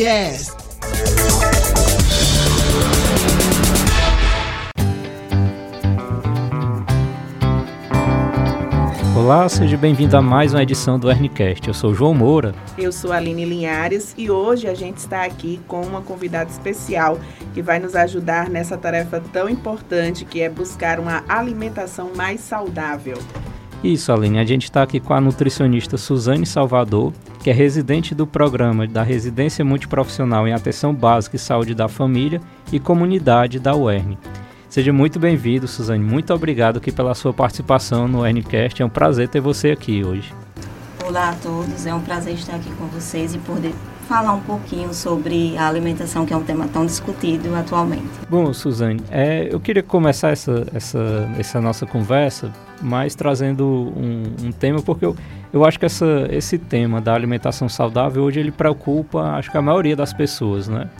Hernicast. 0.00 0.52
Olá, 9.14 9.48
seja 9.48 9.76
bem-vindo 9.76 10.16
a 10.16 10.22
mais 10.22 10.54
uma 10.54 10.62
edição 10.62 10.98
do 10.98 11.10
Hernicast. 11.10 11.68
Eu 11.68 11.74
sou 11.74 11.92
João 11.92 12.14
Moura. 12.14 12.54
Eu 12.78 12.90
sou 12.90 13.12
Aline 13.12 13.44
Linhares 13.44 14.14
e 14.16 14.30
hoje 14.30 14.66
a 14.66 14.74
gente 14.74 14.96
está 14.96 15.24
aqui 15.24 15.60
com 15.68 15.82
uma 15.82 16.00
convidada 16.00 16.50
especial 16.50 17.20
que 17.52 17.60
vai 17.60 17.78
nos 17.78 17.94
ajudar 17.94 18.48
nessa 18.48 18.78
tarefa 18.78 19.22
tão 19.32 19.50
importante 19.50 20.24
que 20.24 20.40
é 20.40 20.48
buscar 20.48 20.98
uma 20.98 21.22
alimentação 21.28 22.12
mais 22.16 22.40
saudável. 22.40 23.18
Isso, 23.82 24.12
Aline, 24.12 24.38
a 24.38 24.44
gente 24.44 24.64
está 24.64 24.82
aqui 24.82 25.00
com 25.00 25.14
a 25.14 25.20
nutricionista 25.22 25.96
Suzane 25.96 26.44
Salvador, 26.44 27.14
que 27.42 27.48
é 27.48 27.52
residente 27.52 28.14
do 28.14 28.26
programa 28.26 28.86
da 28.86 29.02
Residência 29.02 29.64
Multiprofissional 29.64 30.46
em 30.46 30.52
Atenção 30.52 30.94
Básica 30.94 31.36
e 31.36 31.38
Saúde 31.38 31.74
da 31.74 31.88
Família 31.88 32.42
e 32.70 32.78
Comunidade 32.78 33.58
da 33.58 33.74
UERN. 33.74 34.18
Seja 34.68 34.92
muito 34.92 35.18
bem-vindo, 35.18 35.66
Suzane. 35.66 36.04
Muito 36.04 36.34
obrigado 36.34 36.76
aqui 36.76 36.92
pela 36.92 37.14
sua 37.14 37.32
participação 37.32 38.06
no 38.06 38.26
Ncast. 38.26 38.82
É 38.82 38.84
um 38.84 38.90
prazer 38.90 39.28
ter 39.28 39.40
você 39.40 39.70
aqui 39.70 40.04
hoje. 40.04 40.30
Olá 41.06 41.30
a 41.30 41.34
todos, 41.36 41.86
é 41.86 41.94
um 41.94 42.02
prazer 42.02 42.34
estar 42.34 42.56
aqui 42.56 42.70
com 42.72 42.86
vocês 42.86 43.34
e 43.34 43.38
poder 43.38 43.72
falar 44.10 44.32
um 44.32 44.40
pouquinho 44.40 44.92
sobre 44.92 45.56
a 45.56 45.68
alimentação, 45.68 46.26
que 46.26 46.32
é 46.32 46.36
um 46.36 46.42
tema 46.42 46.66
tão 46.66 46.84
discutido 46.84 47.54
atualmente. 47.54 48.10
Bom, 48.28 48.52
Suzane, 48.52 49.00
é, 49.08 49.48
eu 49.48 49.60
queria 49.60 49.84
começar 49.84 50.30
essa, 50.30 50.66
essa, 50.74 51.30
essa 51.38 51.60
nossa 51.60 51.86
conversa 51.86 52.50
mais 52.82 53.14
trazendo 53.14 53.64
um, 53.64 54.46
um 54.46 54.50
tema, 54.50 54.82
porque 54.82 55.04
eu, 55.04 55.14
eu 55.52 55.64
acho 55.64 55.78
que 55.78 55.86
essa, 55.86 56.26
esse 56.28 56.58
tema 56.58 57.00
da 57.00 57.14
alimentação 57.14 57.68
saudável 57.68 58.24
hoje 58.24 58.40
ele 58.40 58.50
preocupa, 58.50 59.36
acho 59.36 59.48
que 59.48 59.56
a 59.56 59.62
maioria 59.62 59.94
das 59.94 60.12
pessoas, 60.12 60.66
né? 60.66 60.90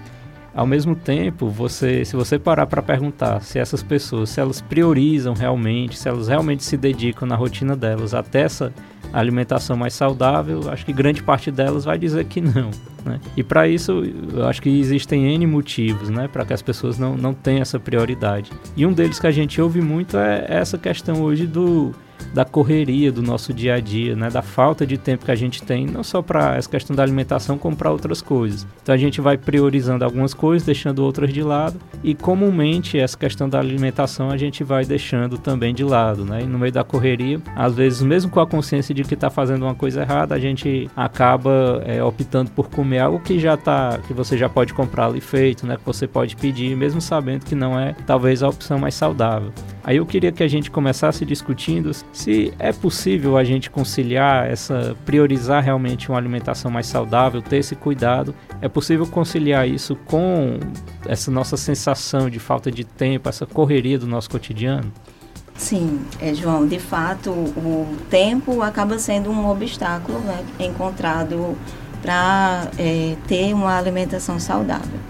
Ao 0.54 0.66
mesmo 0.66 0.94
tempo, 0.94 1.48
você, 1.48 2.04
se 2.04 2.14
você 2.14 2.38
parar 2.38 2.66
para 2.66 2.80
perguntar 2.80 3.42
se 3.42 3.58
essas 3.58 3.82
pessoas, 3.82 4.30
se 4.30 4.40
elas 4.40 4.60
priorizam 4.60 5.34
realmente, 5.34 5.98
se 5.98 6.08
elas 6.08 6.28
realmente 6.28 6.62
se 6.62 6.76
dedicam 6.76 7.26
na 7.26 7.34
rotina 7.34 7.74
delas 7.74 8.14
até 8.14 8.42
essa 8.42 8.72
alimentação 9.12 9.76
mais 9.76 9.94
saudável, 9.94 10.70
acho 10.70 10.84
que 10.84 10.92
grande 10.92 11.22
parte 11.22 11.50
delas 11.50 11.84
vai 11.84 11.98
dizer 11.98 12.24
que 12.24 12.40
não. 12.40 12.70
Né? 13.04 13.20
E 13.36 13.42
para 13.42 13.66
isso, 13.66 14.02
eu 14.32 14.46
acho 14.46 14.60
que 14.60 14.68
existem 14.68 15.34
N 15.34 15.46
motivos 15.46 16.10
né, 16.10 16.28
para 16.28 16.44
que 16.44 16.52
as 16.52 16.62
pessoas 16.62 16.98
não, 16.98 17.16
não 17.16 17.32
tenham 17.32 17.62
essa 17.62 17.78
prioridade. 17.78 18.50
E 18.76 18.84
um 18.84 18.92
deles 18.92 19.18
que 19.18 19.26
a 19.26 19.30
gente 19.30 19.60
ouve 19.60 19.80
muito 19.80 20.16
é 20.16 20.46
essa 20.48 20.76
questão 20.76 21.22
hoje 21.22 21.46
do 21.46 21.94
da 22.32 22.44
correria 22.44 23.10
do 23.10 23.22
nosso 23.22 23.52
dia 23.52 23.74
a 23.74 23.80
dia, 23.80 24.14
né, 24.14 24.30
da 24.30 24.42
falta 24.42 24.86
de 24.86 24.96
tempo 24.96 25.24
que 25.24 25.30
a 25.30 25.36
gente 25.36 25.62
tem, 25.62 25.86
não 25.86 26.02
só 26.02 26.22
para 26.22 26.56
essa 26.56 26.68
questão 26.68 26.94
da 26.94 27.02
alimentação, 27.02 27.58
como 27.58 27.76
para 27.76 27.90
outras 27.90 28.22
coisas. 28.22 28.66
Então 28.82 28.94
a 28.94 28.98
gente 28.98 29.20
vai 29.20 29.36
priorizando 29.36 30.04
algumas 30.04 30.34
coisas, 30.34 30.66
deixando 30.66 31.04
outras 31.04 31.32
de 31.32 31.42
lado, 31.42 31.78
e 32.02 32.14
comumente 32.14 32.98
essa 32.98 33.16
questão 33.16 33.48
da 33.48 33.58
alimentação 33.58 34.30
a 34.30 34.36
gente 34.36 34.64
vai 34.64 34.84
deixando 34.84 35.38
também 35.38 35.74
de 35.74 35.84
lado, 35.84 36.24
né? 36.24 36.42
E 36.42 36.46
no 36.46 36.58
meio 36.58 36.72
da 36.72 36.84
correria, 36.84 37.40
às 37.54 37.74
vezes 37.74 38.02
mesmo 38.02 38.30
com 38.30 38.40
a 38.40 38.46
consciência 38.46 38.94
de 38.94 39.02
que 39.04 39.14
está 39.14 39.30
fazendo 39.30 39.62
uma 39.62 39.74
coisa 39.74 40.02
errada, 40.02 40.34
a 40.34 40.38
gente 40.38 40.88
acaba 40.96 41.82
é, 41.86 42.02
optando 42.02 42.50
por 42.50 42.68
comer 42.68 43.00
algo 43.00 43.20
que 43.20 43.38
já 43.38 43.56
tá, 43.56 43.98
que 44.06 44.14
você 44.14 44.36
já 44.36 44.48
pode 44.48 44.72
comprar 44.74 45.06
ali 45.06 45.20
feito, 45.20 45.66
né? 45.66 45.76
Que 45.76 45.84
você 45.84 46.06
pode 46.06 46.36
pedir, 46.36 46.76
mesmo 46.76 47.00
sabendo 47.00 47.44
que 47.44 47.54
não 47.54 47.78
é 47.78 47.94
talvez 48.06 48.42
a 48.42 48.48
opção 48.48 48.78
mais 48.78 48.94
saudável. 48.94 49.52
Aí 49.90 49.96
eu 49.96 50.06
queria 50.06 50.30
que 50.30 50.44
a 50.44 50.46
gente 50.46 50.70
começasse 50.70 51.24
discutindo 51.24 51.90
se 52.12 52.54
é 52.60 52.72
possível 52.72 53.36
a 53.36 53.42
gente 53.42 53.68
conciliar 53.68 54.48
essa 54.48 54.96
priorizar 55.04 55.64
realmente 55.64 56.08
uma 56.08 56.16
alimentação 56.16 56.70
mais 56.70 56.86
saudável, 56.86 57.42
ter 57.42 57.56
esse 57.56 57.74
cuidado. 57.74 58.32
É 58.62 58.68
possível 58.68 59.04
conciliar 59.04 59.68
isso 59.68 59.96
com 59.96 60.60
essa 61.08 61.28
nossa 61.32 61.56
sensação 61.56 62.30
de 62.30 62.38
falta 62.38 62.70
de 62.70 62.84
tempo, 62.84 63.28
essa 63.28 63.44
correria 63.46 63.98
do 63.98 64.06
nosso 64.06 64.30
cotidiano? 64.30 64.92
Sim, 65.56 66.00
é, 66.20 66.32
João, 66.34 66.68
de 66.68 66.78
fato, 66.78 67.30
o 67.32 67.96
tempo 68.08 68.62
acaba 68.62 68.96
sendo 68.96 69.28
um 69.28 69.50
obstáculo 69.50 70.20
né, 70.20 70.44
encontrado 70.60 71.58
para 72.00 72.70
é, 72.78 73.16
ter 73.26 73.52
uma 73.52 73.76
alimentação 73.76 74.38
saudável. 74.38 75.00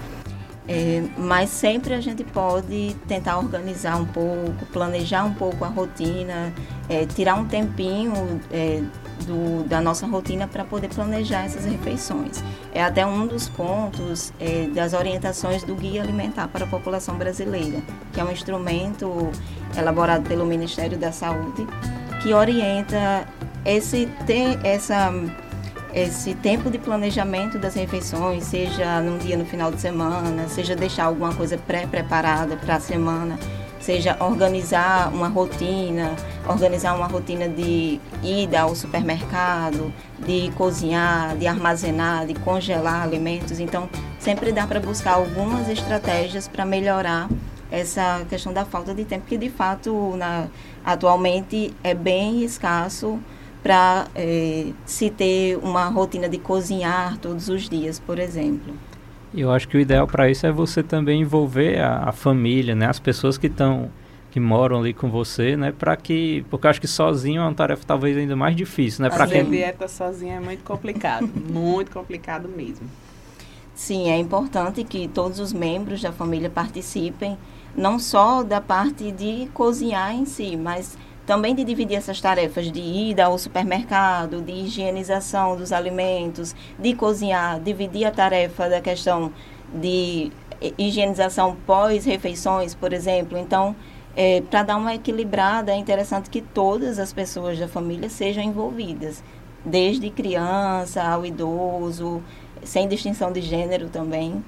É, 0.73 1.03
mas 1.19 1.51
sempre 1.51 1.95
a 1.95 2.01
gente 2.01 2.23
pode 2.23 2.95
tentar 3.09 3.39
organizar 3.39 3.97
um 3.97 4.05
pouco, 4.05 4.65
planejar 4.73 5.25
um 5.25 5.35
pouco 5.35 5.65
a 5.65 5.69
rotina, 5.69 6.55
é, 6.89 7.05
tirar 7.07 7.35
um 7.35 7.45
tempinho 7.45 8.41
é, 8.53 8.81
do, 9.27 9.65
da 9.65 9.81
nossa 9.81 10.07
rotina 10.07 10.47
para 10.47 10.65
poder 10.65 10.87
planejar 10.87 11.45
essas 11.45 11.65
refeições. 11.65 12.41
É 12.73 12.85
até 12.85 13.05
um 13.05 13.27
dos 13.27 13.49
pontos 13.49 14.33
é, 14.39 14.69
das 14.69 14.93
orientações 14.93 15.65
do 15.65 15.75
Guia 15.75 16.03
Alimentar 16.05 16.47
para 16.47 16.65
a 16.65 16.69
População 16.69 17.17
Brasileira, 17.17 17.83
que 18.13 18.21
é 18.21 18.25
um 18.25 18.31
instrumento 18.31 19.29
elaborado 19.77 20.23
pelo 20.29 20.47
Ministério 20.47 20.97
da 20.97 21.11
Saúde 21.11 21.67
que 22.23 22.33
orienta 22.33 23.27
esse, 23.65 24.07
ter 24.25 24.65
essa 24.65 25.13
esse 25.95 26.35
tempo 26.35 26.71
de 26.71 26.79
planejamento 26.79 27.59
das 27.59 27.75
refeições, 27.75 28.45
seja 28.45 29.01
num 29.01 29.19
dia 29.19 29.37
no 29.37 29.45
final 29.45 29.71
de 29.71 29.81
semana, 29.81 30.49
seja 30.49 30.77
deixar 30.77 31.05
alguma 31.05 31.35
coisa 31.35 31.59
pré-preparada 31.59 32.57
para 32.57 32.77
a 32.77 32.81
semana, 32.81 33.39
seja 33.81 34.17
organizar 34.21 35.13
uma 35.13 35.29
rotina, 35.29 36.15
organizar 36.47 36.95
uma 36.95 37.07
rotina 37.07 37.49
de 37.49 38.01
ida 38.23 38.61
ao 38.61 38.77
supermercado, 38.77 39.93
de 40.19 40.53
cozinhar, 40.57 41.37
de 41.37 41.47
armazenar, 41.47 42.27
de 42.27 42.35
congelar 42.35 43.03
alimentos. 43.03 43.59
Então, 43.59 43.89
sempre 44.19 44.53
dá 44.53 44.67
para 44.67 44.79
buscar 44.79 45.15
algumas 45.15 45.69
estratégias 45.69 46.47
para 46.47 46.65
melhorar 46.65 47.29
essa 47.71 48.25
questão 48.29 48.53
da 48.53 48.65
falta 48.65 48.95
de 48.95 49.05
tempo, 49.05 49.27
que 49.27 49.39
de 49.39 49.49
fato 49.49 50.15
na, 50.17 50.49
atualmente 50.85 51.73
é 51.83 51.95
bem 51.95 52.43
escasso 52.43 53.19
para 53.63 54.07
é, 54.15 54.67
se 54.87 55.11
ter 55.11 55.59
uma 55.59 55.87
rotina 55.87 56.29
de 56.29 56.39
cozinhar 56.39 57.19
todos 57.19 57.49
os 57.49 57.69
dias, 57.69 57.99
por 57.99 58.19
exemplo. 58.19 58.75
Eu 59.35 59.51
acho 59.53 59.69
que 59.69 59.77
o 59.77 59.81
ideal 59.81 60.07
para 60.07 60.29
isso 60.31 60.47
é 60.47 60.53
você 60.53 60.83
também 60.83 61.21
envolver 61.21 61.79
a, 61.79 62.09
a 62.09 62.13
família, 62.13 62.75
né, 62.75 62.87
as 62.87 62.99
pessoas 62.99 63.39
que 63.39 63.47
estão 63.47 63.91
que 64.31 64.39
moram 64.39 64.79
ali 64.79 64.95
com 64.95 65.11
você, 65.11 65.57
né, 65.57 65.73
para 65.77 65.97
que 65.97 66.45
porque 66.49 66.67
eu 66.67 66.71
acho 66.71 66.81
que 66.81 66.87
sozinho 66.87 67.41
é 67.41 67.45
uma 67.45 67.55
tarefa 67.55 67.83
talvez 67.85 68.17
ainda 68.17 68.37
mais 68.37 68.55
difícil, 68.55 69.03
né, 69.03 69.11
para 69.11 69.27
quem 69.27 69.45
dieta 69.45 69.89
sozinha 69.89 70.37
é 70.37 70.41
muito 70.41 70.63
complicado, 70.63 71.29
muito 71.51 71.91
complicado 71.91 72.49
mesmo. 72.49 72.89
Sim, 73.75 74.11
é 74.11 74.19
importante 74.19 74.85
que 74.85 75.09
todos 75.09 75.39
os 75.39 75.53
membros 75.53 76.03
da 76.03 76.13
família 76.13 76.51
participem, 76.51 77.39
não 77.75 77.99
só 77.99 78.43
da 78.43 78.61
parte 78.61 79.11
de 79.11 79.49
cozinhar 79.55 80.15
em 80.15 80.27
si, 80.27 80.57
mas 80.57 80.99
também 81.27 81.55
de 81.55 81.65
dividir 81.65 81.97
essas 81.97 82.21
tarefas 82.21 82.71
de 82.71 82.81
ida 82.81 83.27
ao 83.27 83.39
supermercado, 83.39 84.41
de 84.41 84.53
higienização 84.53 85.57
dos 85.57 85.73
alimentos, 85.73 86.55
de 86.79 86.95
cozinhar, 86.95 87.61
dividir 87.61 88.05
a 88.05 88.11
tarefa 88.11 88.69
da 88.69 88.81
questão 88.81 89.33
de 89.73 90.33
higienização 90.77 91.57
pós-refeições, 91.67 92.75
por 92.75 92.93
exemplo. 92.93 93.39
Então, 93.39 93.75
é, 94.17 94.41
para 94.43 94.63
dar 94.63 94.77
uma 94.77 94.95
equilibrada, 94.95 95.73
é 95.73 95.77
interessante 95.77 96.29
que 96.29 96.41
todas 96.41 96.99
as 96.99 97.13
pessoas 97.13 97.59
da 97.59 97.69
família 97.69 98.09
sejam 98.09 98.43
envolvidas, 98.43 99.23
desde 99.65 100.11
criança 100.11 101.03
ao 101.03 101.25
idoso, 101.25 102.23
sem 102.65 102.89
distinção 102.89 103.33
de 103.33 103.41
gênero 103.41 103.89
também. 103.89 104.43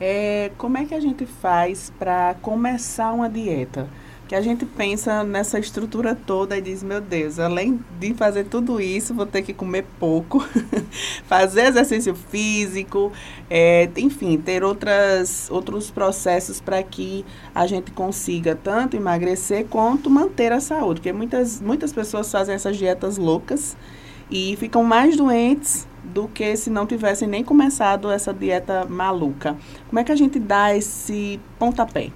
É, 0.00 0.50
como 0.56 0.78
é 0.78 0.84
que 0.84 0.94
a 0.94 1.00
gente 1.00 1.26
faz 1.26 1.92
para 1.98 2.34
começar 2.40 3.12
uma 3.12 3.28
dieta? 3.28 3.88
Que 4.30 4.36
a 4.36 4.40
gente 4.40 4.64
pensa 4.64 5.24
nessa 5.24 5.58
estrutura 5.58 6.14
toda 6.14 6.56
e 6.56 6.60
diz, 6.60 6.84
meu 6.84 7.00
Deus, 7.00 7.40
além 7.40 7.80
de 7.98 8.14
fazer 8.14 8.44
tudo 8.44 8.80
isso, 8.80 9.12
vou 9.12 9.26
ter 9.26 9.42
que 9.42 9.52
comer 9.52 9.84
pouco, 9.98 10.38
fazer 11.26 11.62
exercício 11.62 12.14
físico, 12.14 13.10
é, 13.50 13.90
enfim, 13.96 14.38
ter 14.38 14.62
outras, 14.62 15.50
outros 15.50 15.90
processos 15.90 16.60
para 16.60 16.80
que 16.80 17.24
a 17.52 17.66
gente 17.66 17.90
consiga 17.90 18.54
tanto 18.54 18.96
emagrecer 18.96 19.66
quanto 19.68 20.08
manter 20.08 20.52
a 20.52 20.60
saúde. 20.60 21.00
Porque 21.00 21.12
muitas, 21.12 21.60
muitas 21.60 21.92
pessoas 21.92 22.30
fazem 22.30 22.54
essas 22.54 22.76
dietas 22.76 23.18
loucas 23.18 23.76
e 24.30 24.54
ficam 24.60 24.84
mais 24.84 25.16
doentes 25.16 25.88
do 26.04 26.28
que 26.28 26.54
se 26.54 26.70
não 26.70 26.86
tivessem 26.86 27.26
nem 27.26 27.42
começado 27.42 28.08
essa 28.08 28.32
dieta 28.32 28.86
maluca. 28.88 29.56
Como 29.88 29.98
é 29.98 30.04
que 30.04 30.12
a 30.12 30.16
gente 30.16 30.38
dá 30.38 30.72
esse 30.72 31.40
pontapé? 31.58 32.12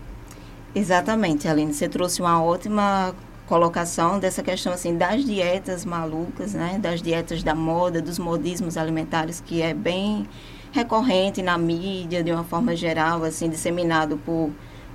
Exatamente, 0.74 1.46
Aline. 1.46 1.72
Você 1.72 1.88
trouxe 1.88 2.20
uma 2.20 2.42
ótima 2.42 3.14
colocação 3.46 4.18
dessa 4.18 4.42
questão 4.42 4.72
assim 4.72 4.96
das 4.96 5.24
dietas 5.24 5.84
malucas, 5.84 6.54
né? 6.54 6.78
Das 6.80 7.00
dietas 7.00 7.42
da 7.44 7.54
moda, 7.54 8.02
dos 8.02 8.18
modismos 8.18 8.76
alimentares 8.76 9.40
que 9.40 9.62
é 9.62 9.72
bem 9.72 10.26
recorrente 10.72 11.42
na 11.42 11.56
mídia 11.56 12.24
de 12.24 12.32
uma 12.32 12.42
forma 12.42 12.74
geral, 12.74 13.22
assim, 13.22 13.48
disseminado 13.48 14.16
por 14.24 14.50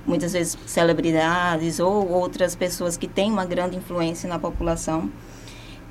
muitas 0.06 0.34
vezes 0.34 0.58
celebridades 0.66 1.80
ou 1.80 2.10
outras 2.10 2.54
pessoas 2.54 2.98
que 2.98 3.08
têm 3.08 3.32
uma 3.32 3.46
grande 3.46 3.76
influência 3.76 4.28
na 4.28 4.38
população. 4.38 5.10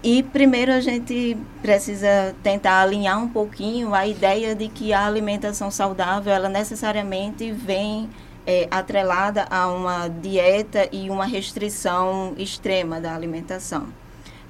E 0.03 0.21
primeiro 0.21 0.71
a 0.71 0.79
gente 0.79 1.35
precisa 1.61 2.35
tentar 2.43 2.81
alinhar 2.81 3.21
um 3.21 3.27
pouquinho 3.27 3.93
a 3.95 4.05
ideia 4.05 4.55
de 4.55 4.67
que 4.67 4.93
a 4.93 5.05
alimentação 5.05 5.71
saudável, 5.71 6.31
ela 6.31 6.47
necessariamente 6.47 7.51
vem 7.51 8.07
é, 8.45 8.67
atrelada 8.71 9.45
a 9.49 9.67
uma 9.67 10.07
dieta 10.07 10.87
e 10.91 11.09
uma 11.09 11.25
restrição 11.25 12.33
extrema 12.37 12.99
da 12.99 13.13
alimentação. 13.13 13.87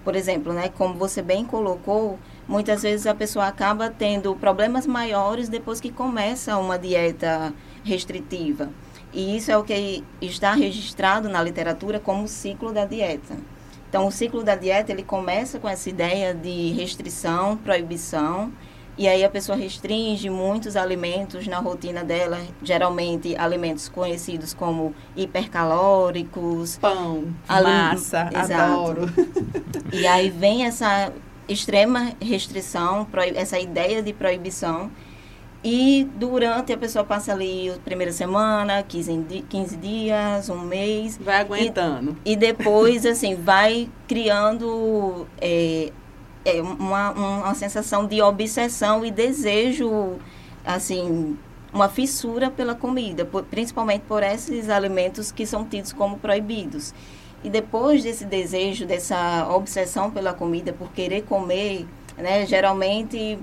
Por 0.03 0.15
exemplo, 0.15 0.53
né, 0.53 0.69
como 0.69 0.94
você 0.95 1.21
bem 1.21 1.45
colocou, 1.45 2.18
muitas 2.47 2.81
vezes 2.81 3.06
a 3.06 3.13
pessoa 3.13 3.47
acaba 3.47 3.89
tendo 3.89 4.36
problemas 4.36 4.88
maiores 4.88 5.50
depois 5.50 5.80
que 5.80 5.91
começa 5.91 6.57
uma 6.57 6.80
dieta 6.80 7.53
restritiva. 7.83 8.69
E 9.12 9.36
isso 9.36 9.51
é 9.51 9.57
o 9.57 9.63
que 9.63 10.03
está 10.21 10.53
registrado 10.53 11.27
na 11.30 11.41
literatura 11.41 12.00
como 12.00 12.24
o 12.24 12.27
ciclo 12.27 12.71
da 12.71 12.86
dieta. 12.86 13.36
Então, 13.89 14.06
o 14.06 14.12
ciclo 14.12 14.44
da 14.44 14.56
dieta, 14.56 14.91
ele 14.91 15.01
começa 15.01 15.59
com 15.59 15.68
essa 15.68 15.89
ideia 15.89 16.31
de 16.33 16.71
restrição, 16.74 17.57
proibição, 17.57 18.51
e 19.00 19.07
aí 19.07 19.24
a 19.24 19.30
pessoa 19.30 19.57
restringe 19.57 20.30
muitos 20.30 20.75
alimentos 20.75 21.48
na 21.48 21.57
rotina 21.60 22.04
dela, 22.04 22.38
geralmente 22.62 23.34
alimentos 23.38 23.88
conhecidos 23.88 24.54
como 24.54 24.94
hipercalóricos. 25.16 26.78
Pão, 26.78 27.34
massa, 27.48 28.30
adoro. 28.36 29.10
E 29.94 30.06
aí 30.06 30.30
vem 30.30 30.66
essa 30.66 31.13
extrema 31.48 32.12
restrição, 32.22 33.07
essa 33.36 33.57
ideia 33.57 34.04
de 34.04 34.12
proibição, 34.12 34.92
e 35.63 36.06
durante 36.16 36.74
a 36.74 36.78
pessoa 36.78 37.06
passa 37.06 37.31
ali 37.31 37.69
a 37.69 37.78
primeira 37.78 38.12
semana, 38.12 38.84
15, 38.84 39.46
15 39.48 39.78
dias, 39.78 40.50
um 40.50 40.60
mês. 40.60 41.18
Vai 41.18 41.40
aguentando. 41.40 42.18
E, 42.25 42.34
e 42.34 42.36
depois, 42.36 43.06
assim, 43.06 43.36
vai 43.36 43.90
criando 44.07 45.25
é, 45.40 45.92
é, 46.57 46.62
uma, 46.62 47.12
uma 47.12 47.54
sensação 47.56 48.06
de 48.06 48.22
obsessão 48.22 49.06
e 49.06 49.12
desejo, 49.12 50.18
assim, 50.66 51.38
uma 51.74 51.90
fissura 51.90 52.50
pela 52.50 52.75
comida, 52.75 53.25
por, 53.25 53.44
principalmente 53.44 54.04
por 54.07 54.24
esses 54.24 54.69
alimentos 54.69 55.31
que 55.31 55.46
são 55.46 55.63
tidos 55.66 55.94
como 55.94 56.18
proibidos. 56.18 56.94
E 57.44 57.50
depois 57.50 58.04
desse 58.04 58.25
desejo, 58.25 58.86
dessa 58.86 59.48
obsessão 59.50 60.12
pela 60.12 60.34
comida, 60.34 60.74
por 60.74 60.92
querer 60.92 61.24
comer, 61.24 61.88
né, 62.18 62.46
geralmente 62.46 63.40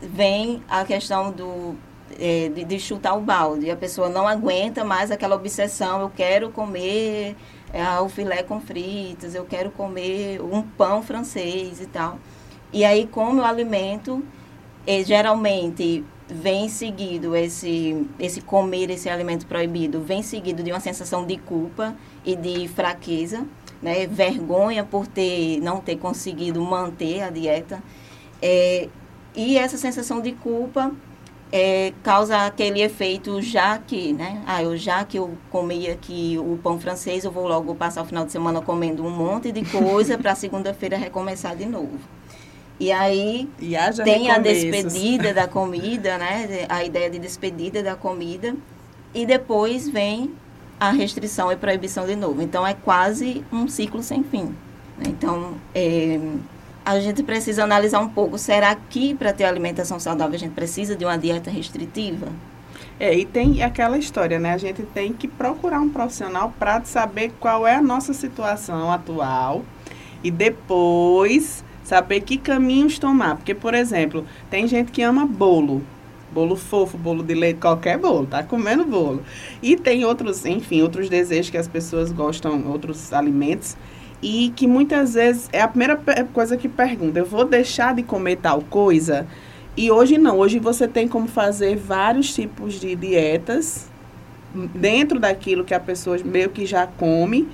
vem 0.00 0.62
a 0.68 0.84
questão 0.84 1.30
do 1.30 1.74
é, 2.18 2.48
de, 2.48 2.64
de, 2.64 2.78
chutar 2.78 3.16
o 3.16 3.20
balde. 3.20 3.70
A 3.70 3.76
pessoa 3.76 4.08
não 4.08 4.26
aguenta 4.26 4.84
mais 4.84 5.10
aquela 5.10 5.36
obsessão. 5.36 6.00
Eu 6.00 6.10
quero 6.10 6.50
comer 6.50 7.36
é, 7.72 8.00
o 8.00 8.08
filé 8.08 8.42
com 8.42 8.60
fritas, 8.60 9.34
eu 9.34 9.44
quero 9.44 9.70
comer 9.70 10.40
um 10.42 10.62
pão 10.62 11.02
francês 11.02 11.80
e 11.80 11.86
tal. 11.86 12.18
E 12.72 12.84
aí 12.84 13.06
come 13.06 13.40
o 13.40 13.44
alimento, 13.44 14.22
e 14.86 15.02
geralmente 15.04 16.04
vem 16.28 16.68
seguido 16.68 17.34
esse, 17.34 18.06
esse 18.18 18.40
comer 18.40 18.90
esse 18.90 19.08
alimento 19.08 19.46
proibido, 19.46 20.00
vem 20.00 20.22
seguido 20.22 20.62
de 20.62 20.70
uma 20.70 20.80
sensação 20.80 21.26
de 21.26 21.36
culpa 21.36 21.94
e 22.24 22.36
de 22.36 22.68
fraqueza, 22.68 23.44
né? 23.82 24.06
vergonha 24.06 24.84
por 24.84 25.06
ter 25.06 25.60
não 25.60 25.80
ter 25.80 25.96
conseguido 25.96 26.60
manter 26.62 27.22
a 27.22 27.30
dieta. 27.30 27.82
É, 28.40 28.88
e 29.34 29.58
essa 29.58 29.76
sensação 29.76 30.20
de 30.20 30.32
culpa 30.32 30.92
é, 31.52 31.92
causa 32.02 32.46
aquele 32.46 32.80
efeito 32.80 33.42
já 33.42 33.76
que, 33.78 34.12
né? 34.12 34.42
Ah, 34.46 34.62
eu 34.62 34.76
já 34.76 35.04
que 35.04 35.18
eu 35.18 35.36
comi 35.50 35.88
aqui 35.88 36.38
o 36.38 36.58
pão 36.62 36.78
francês, 36.78 37.24
eu 37.24 37.30
vou 37.30 37.46
logo 37.46 37.74
passar 37.74 38.02
o 38.02 38.04
final 38.04 38.24
de 38.24 38.32
semana 38.32 38.60
comendo 38.60 39.04
um 39.04 39.10
monte 39.10 39.50
de 39.50 39.64
coisa 39.64 40.16
para 40.16 40.34
segunda-feira 40.34 40.96
recomeçar 40.96 41.56
de 41.56 41.66
novo. 41.66 41.98
E 42.80 42.90
aí 42.90 43.46
e 43.60 43.74
tem 44.02 44.30
a 44.30 44.38
despedida 44.38 45.34
da 45.34 45.46
comida, 45.46 46.16
né? 46.16 46.64
A 46.66 46.82
ideia 46.82 47.10
de 47.10 47.18
despedida 47.18 47.82
da 47.82 47.94
comida. 47.94 48.56
E 49.14 49.26
depois 49.26 49.86
vem 49.86 50.32
a 50.80 50.90
restrição 50.90 51.52
e 51.52 51.56
proibição 51.56 52.06
de 52.06 52.16
novo. 52.16 52.40
Então 52.40 52.66
é 52.66 52.72
quase 52.72 53.44
um 53.52 53.68
ciclo 53.68 54.02
sem 54.02 54.24
fim. 54.24 54.54
Né? 54.96 55.08
Então, 55.08 55.56
é, 55.74 56.18
a 56.82 56.98
gente 57.00 57.22
precisa 57.22 57.64
analisar 57.64 58.00
um 58.00 58.08
pouco, 58.08 58.38
será 58.38 58.74
que 58.74 59.14
para 59.14 59.34
ter 59.34 59.44
alimentação 59.44 60.00
saudável 60.00 60.34
a 60.34 60.38
gente 60.38 60.54
precisa 60.54 60.96
de 60.96 61.04
uma 61.04 61.18
dieta 61.18 61.50
restritiva? 61.50 62.28
É, 62.98 63.14
e 63.14 63.26
tem 63.26 63.62
aquela 63.62 63.98
história, 63.98 64.38
né? 64.38 64.54
A 64.54 64.58
gente 64.58 64.82
tem 64.82 65.12
que 65.12 65.28
procurar 65.28 65.80
um 65.80 65.90
profissional 65.90 66.52
para 66.58 66.82
saber 66.84 67.32
qual 67.38 67.66
é 67.66 67.74
a 67.74 67.82
nossa 67.82 68.14
situação 68.14 68.90
atual 68.90 69.62
e 70.22 70.30
depois 70.30 71.62
saber 71.90 72.20
que 72.20 72.38
caminhos 72.38 73.00
tomar. 73.00 73.34
Porque, 73.36 73.52
por 73.52 73.74
exemplo, 73.74 74.24
tem 74.48 74.68
gente 74.68 74.92
que 74.92 75.02
ama 75.02 75.26
bolo. 75.26 75.82
Bolo 76.32 76.54
fofo, 76.54 76.96
bolo 76.96 77.24
de 77.24 77.34
leite, 77.34 77.58
qualquer 77.58 77.98
bolo, 77.98 78.24
tá 78.24 78.44
comendo 78.44 78.84
bolo. 78.84 79.24
E 79.60 79.74
tem 79.74 80.04
outros, 80.04 80.46
enfim, 80.46 80.82
outros 80.82 81.08
desejos 81.08 81.50
que 81.50 81.58
as 81.58 81.66
pessoas 81.66 82.12
gostam, 82.12 82.68
outros 82.68 83.12
alimentos 83.12 83.76
e 84.22 84.52
que 84.54 84.68
muitas 84.68 85.14
vezes 85.14 85.48
é 85.52 85.60
a 85.60 85.66
primeira 85.66 85.96
coisa 86.32 86.56
que 86.56 86.68
pergunta: 86.68 87.18
eu 87.18 87.26
vou 87.26 87.44
deixar 87.44 87.92
de 87.96 88.04
comer 88.04 88.36
tal 88.36 88.62
coisa? 88.62 89.26
E 89.76 89.90
hoje 89.90 90.18
não, 90.18 90.38
hoje 90.38 90.60
você 90.60 90.86
tem 90.86 91.08
como 91.08 91.26
fazer 91.26 91.76
vários 91.76 92.32
tipos 92.32 92.74
de 92.74 92.94
dietas 92.94 93.90
dentro 94.72 95.18
daquilo 95.18 95.64
que 95.64 95.74
a 95.74 95.80
pessoa 95.80 96.16
meio 96.24 96.50
que 96.50 96.64
já 96.64 96.86
come, 96.86 97.48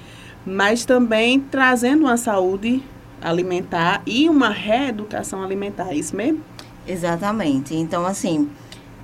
mas 0.45 0.85
também 0.85 1.41
trazendo 1.41 2.03
uma 2.03 2.19
saúde 2.19 2.83
alimentar 3.21 4.03
e 4.07 4.29
uma 4.29 4.51
reeducação 4.51 5.43
alimentar, 5.43 5.91
é 5.91 5.97
isso 5.97 6.15
mesmo? 6.15 6.41
Exatamente. 6.87 7.75
Então, 7.75 8.07
assim, 8.07 8.49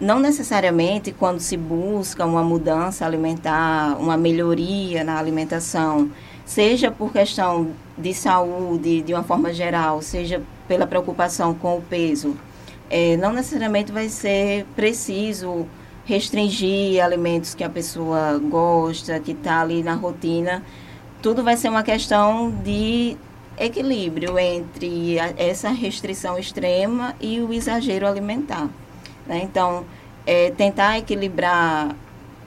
não 0.01 0.19
necessariamente 0.19 1.13
quando 1.13 1.41
se 1.41 1.57
busca 1.57 2.25
uma 2.25 2.43
mudança 2.43 3.07
alimentar, 3.07 3.97
uma 3.99 4.17
melhoria 4.17 5.05
na 5.05 5.19
alimentação, 5.19 6.11
seja 6.45 6.91
por 6.91 7.13
questão 7.13 7.71
de 7.97 8.13
saúde, 8.13 9.03
de 9.03 9.15
uma 9.15 9.23
forma 9.23 9.53
geral, 9.53 10.03
seja 10.03 10.43
pela 10.69 10.87
preocupação 10.87 11.55
com 11.55 11.79
o 11.79 11.83
peso, 11.83 12.37
é, 12.91 13.17
não 13.17 13.33
necessariamente 13.33 13.91
vai 13.91 14.09
ser 14.09 14.67
preciso 14.77 15.67
restringir 16.05 17.03
alimentos 17.03 17.55
que 17.55 17.65
a 17.65 17.71
pessoa 17.71 18.39
gosta, 18.39 19.19
que 19.21 19.33
está 19.33 19.61
ali 19.61 19.83
na 19.83 19.95
rotina. 19.95 20.63
Tudo 21.23 21.43
vai 21.45 21.57
ser 21.57 21.69
uma 21.69 21.83
questão 21.83 22.51
de 22.51 23.17
equilíbrio 23.59 24.39
entre 24.39 25.19
a, 25.19 25.33
essa 25.37 25.69
restrição 25.71 26.39
extrema 26.39 27.15
e 27.21 27.41
o 27.41 27.53
exagero 27.53 28.07
alimentar. 28.07 28.69
Né? 29.27 29.41
Então, 29.43 29.85
é, 30.27 30.51
tentar 30.51 30.99
equilibrar 30.99 31.95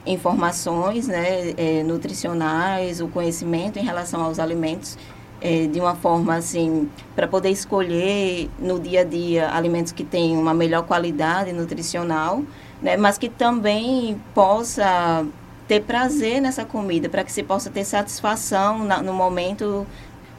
informações 0.06 1.08
né, 1.08 1.54
é, 1.56 1.82
nutricionais, 1.82 3.00
o 3.00 3.08
conhecimento 3.08 3.78
em 3.78 3.82
relação 3.82 4.22
aos 4.22 4.38
alimentos 4.38 4.96
é, 5.40 5.66
de 5.66 5.80
uma 5.80 5.94
forma 5.94 6.34
assim, 6.34 6.88
para 7.14 7.26
poder 7.26 7.50
escolher 7.50 8.48
no 8.58 8.78
dia 8.80 9.00
a 9.00 9.04
dia 9.04 9.50
alimentos 9.50 9.92
que 9.92 10.04
tenham 10.04 10.40
uma 10.40 10.54
melhor 10.54 10.82
qualidade 10.84 11.52
nutricional, 11.52 12.42
né, 12.80 12.96
mas 12.96 13.18
que 13.18 13.28
também 13.28 14.20
possa 14.34 15.26
ter 15.68 15.82
prazer 15.82 16.40
nessa 16.40 16.64
comida, 16.64 17.08
para 17.08 17.24
que 17.24 17.32
se 17.32 17.42
possa 17.42 17.70
ter 17.70 17.84
satisfação 17.84 18.84
na, 18.84 19.02
no 19.02 19.12
momento. 19.12 19.86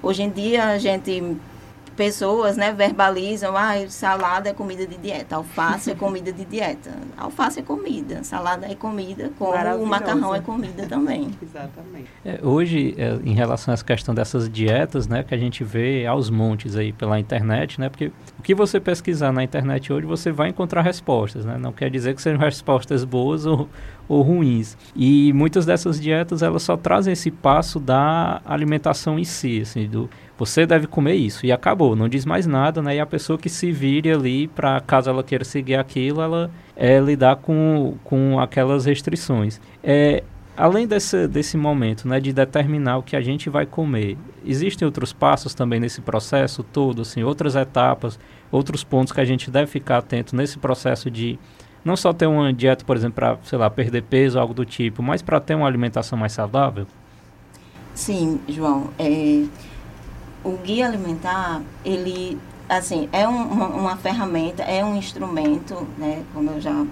Hoje 0.01 0.23
em 0.23 0.29
dia 0.29 0.65
a 0.65 0.77
gente 0.77 1.37
pessoas, 1.97 2.55
né, 2.55 2.71
verbalizam, 2.71 3.57
ah, 3.57 3.73
salada 3.89 4.49
é 4.49 4.53
comida 4.53 4.85
de 4.85 4.95
dieta, 4.97 5.35
alface 5.35 5.89
é 5.89 5.95
comida 5.95 6.31
de 6.31 6.45
dieta. 6.45 6.91
Alface 7.17 7.59
é 7.59 7.63
comida, 7.63 8.23
salada 8.23 8.67
é 8.67 8.75
comida, 8.75 9.31
como 9.37 9.51
o 9.81 9.85
macarrão 9.85 10.33
é 10.33 10.39
comida 10.39 10.85
também. 10.85 11.31
Exatamente. 11.41 12.07
É, 12.23 12.39
hoje, 12.43 12.93
é, 12.97 13.17
em 13.25 13.33
relação 13.33 13.71
a 13.71 13.73
essa 13.73 13.83
questão 13.83 14.13
dessas 14.13 14.47
dietas, 14.47 15.07
né, 15.07 15.23
que 15.23 15.33
a 15.33 15.37
gente 15.37 15.63
vê 15.63 16.05
aos 16.05 16.29
montes 16.29 16.75
aí 16.75 16.93
pela 16.93 17.19
internet, 17.19 17.79
né, 17.81 17.89
porque 17.89 18.11
o 18.37 18.43
que 18.43 18.53
você 18.53 18.79
pesquisar 18.79 19.31
na 19.31 19.43
internet 19.43 19.91
hoje, 19.91 20.05
você 20.05 20.31
vai 20.31 20.49
encontrar 20.49 20.83
respostas, 20.83 21.43
né, 21.43 21.57
não 21.59 21.73
quer 21.73 21.89
dizer 21.89 22.13
que 22.13 22.21
sejam 22.21 22.39
respostas 22.39 23.03
boas 23.03 23.47
ou, 23.47 23.67
ou 24.07 24.21
ruins. 24.21 24.77
E 24.95 25.33
muitas 25.33 25.65
dessas 25.65 25.99
dietas, 25.99 26.43
elas 26.43 26.61
só 26.61 26.77
trazem 26.77 27.13
esse 27.13 27.31
passo 27.31 27.79
da 27.79 28.39
alimentação 28.45 29.17
em 29.17 29.23
si, 29.23 29.61
assim, 29.61 29.87
do 29.87 30.07
você 30.37 30.65
deve 30.65 30.85
comer 30.87 31.15
isso 31.15 31.45
e 31.45 31.51
acabou, 31.51 31.95
não 31.95 32.07
diz 32.07 32.25
mais 32.25 32.45
nada, 32.45 32.81
né? 32.81 32.95
E 32.95 32.99
a 32.99 33.05
pessoa 33.05 33.39
que 33.39 33.49
se 33.49 33.71
vire 33.71 34.11
ali 34.11 34.47
para 34.47 34.79
caso 34.79 35.09
ela 35.09 35.23
queira 35.23 35.43
seguir 35.43 35.75
aquilo, 35.75 36.21
ela 36.21 36.51
é 36.75 36.99
lidar 36.99 37.37
com, 37.37 37.95
com 38.03 38.39
aquelas 38.39 38.85
restrições. 38.85 39.59
É, 39.83 40.23
além 40.55 40.85
desse, 40.85 41.27
desse 41.27 41.57
momento, 41.57 42.07
né, 42.07 42.19
de 42.19 42.31
determinar 42.31 42.97
o 42.97 43.03
que 43.03 43.15
a 43.15 43.21
gente 43.21 43.49
vai 43.49 43.65
comer, 43.65 44.15
existem 44.45 44.85
outros 44.85 45.11
passos 45.11 45.55
também 45.55 45.79
nesse 45.79 46.01
processo 46.01 46.61
todo, 46.61 47.01
assim, 47.01 47.23
outras 47.23 47.55
etapas, 47.55 48.19
outros 48.51 48.83
pontos 48.83 49.11
que 49.11 49.21
a 49.21 49.25
gente 49.25 49.49
deve 49.49 49.67
ficar 49.67 49.97
atento 49.97 50.35
nesse 50.35 50.59
processo 50.59 51.09
de 51.09 51.39
não 51.83 51.95
só 51.95 52.13
ter 52.13 52.27
uma 52.27 52.53
dieta, 52.53 52.83
por 52.85 52.95
exemplo, 52.95 53.15
para, 53.15 53.37
sei 53.43 53.57
lá, 53.57 53.69
perder 53.69 54.03
peso, 54.03 54.39
algo 54.39 54.53
do 54.53 54.65
tipo, 54.65 55.01
mas 55.01 55.21
para 55.21 55.39
ter 55.39 55.55
uma 55.55 55.65
alimentação 55.67 56.17
mais 56.17 56.33
saudável? 56.33 56.85
Sim, 57.93 58.39
João. 58.47 58.89
É, 58.99 59.45
o 60.47 60.57
guia 60.63 60.87
alimentar, 60.87 61.61
ele, 61.83 62.39
assim, 62.69 63.09
é 63.11 63.27
um, 63.27 63.43
uma, 63.43 63.67
uma, 63.67 63.97
ferramenta, 63.97 64.63
é 64.63 64.83
um 64.83 64.95
instrumento, 64.95 65.85
né, 65.97 66.23
como 66.33 66.51
eu 66.51 66.61
já 66.61 66.85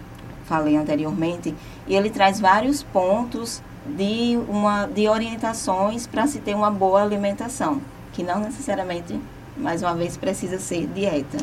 falei 0.45 0.75
anteriormente, 0.75 1.55
e 1.88 1.95
ele 1.95 2.09
traz 2.09 2.39
vários 2.39 2.83
pontos 2.83 3.63
de, 3.85 4.38
uma, 4.50 4.88
de 4.88 5.07
orientações 5.07 6.05
para 6.05 6.27
se 6.27 6.39
ter 6.39 6.53
uma 6.53 6.69
boa 6.69 7.01
alimentação, 7.01 7.81
que 8.12 8.24
não 8.24 8.39
necessariamente, 8.39 9.17
mais 9.55 9.81
uma 9.81 9.95
vez, 9.95 10.17
precisa 10.17 10.59
ser 10.59 10.85
dieta. 10.88 11.38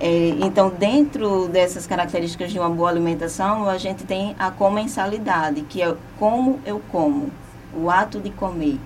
É, 0.00 0.30
então, 0.40 0.70
dentro 0.70 1.46
dessas 1.48 1.86
características 1.86 2.50
de 2.50 2.58
uma 2.58 2.70
boa 2.70 2.90
alimentação, 2.90 3.68
a 3.68 3.78
gente 3.78 4.04
tem 4.04 4.34
a 4.38 4.50
comensalidade, 4.50 5.62
que 5.62 5.82
é 5.82 5.94
como 6.18 6.58
eu 6.66 6.82
como, 6.90 7.30
o 7.72 7.88
ato 7.88 8.18
de 8.18 8.30
comer. 8.30 8.78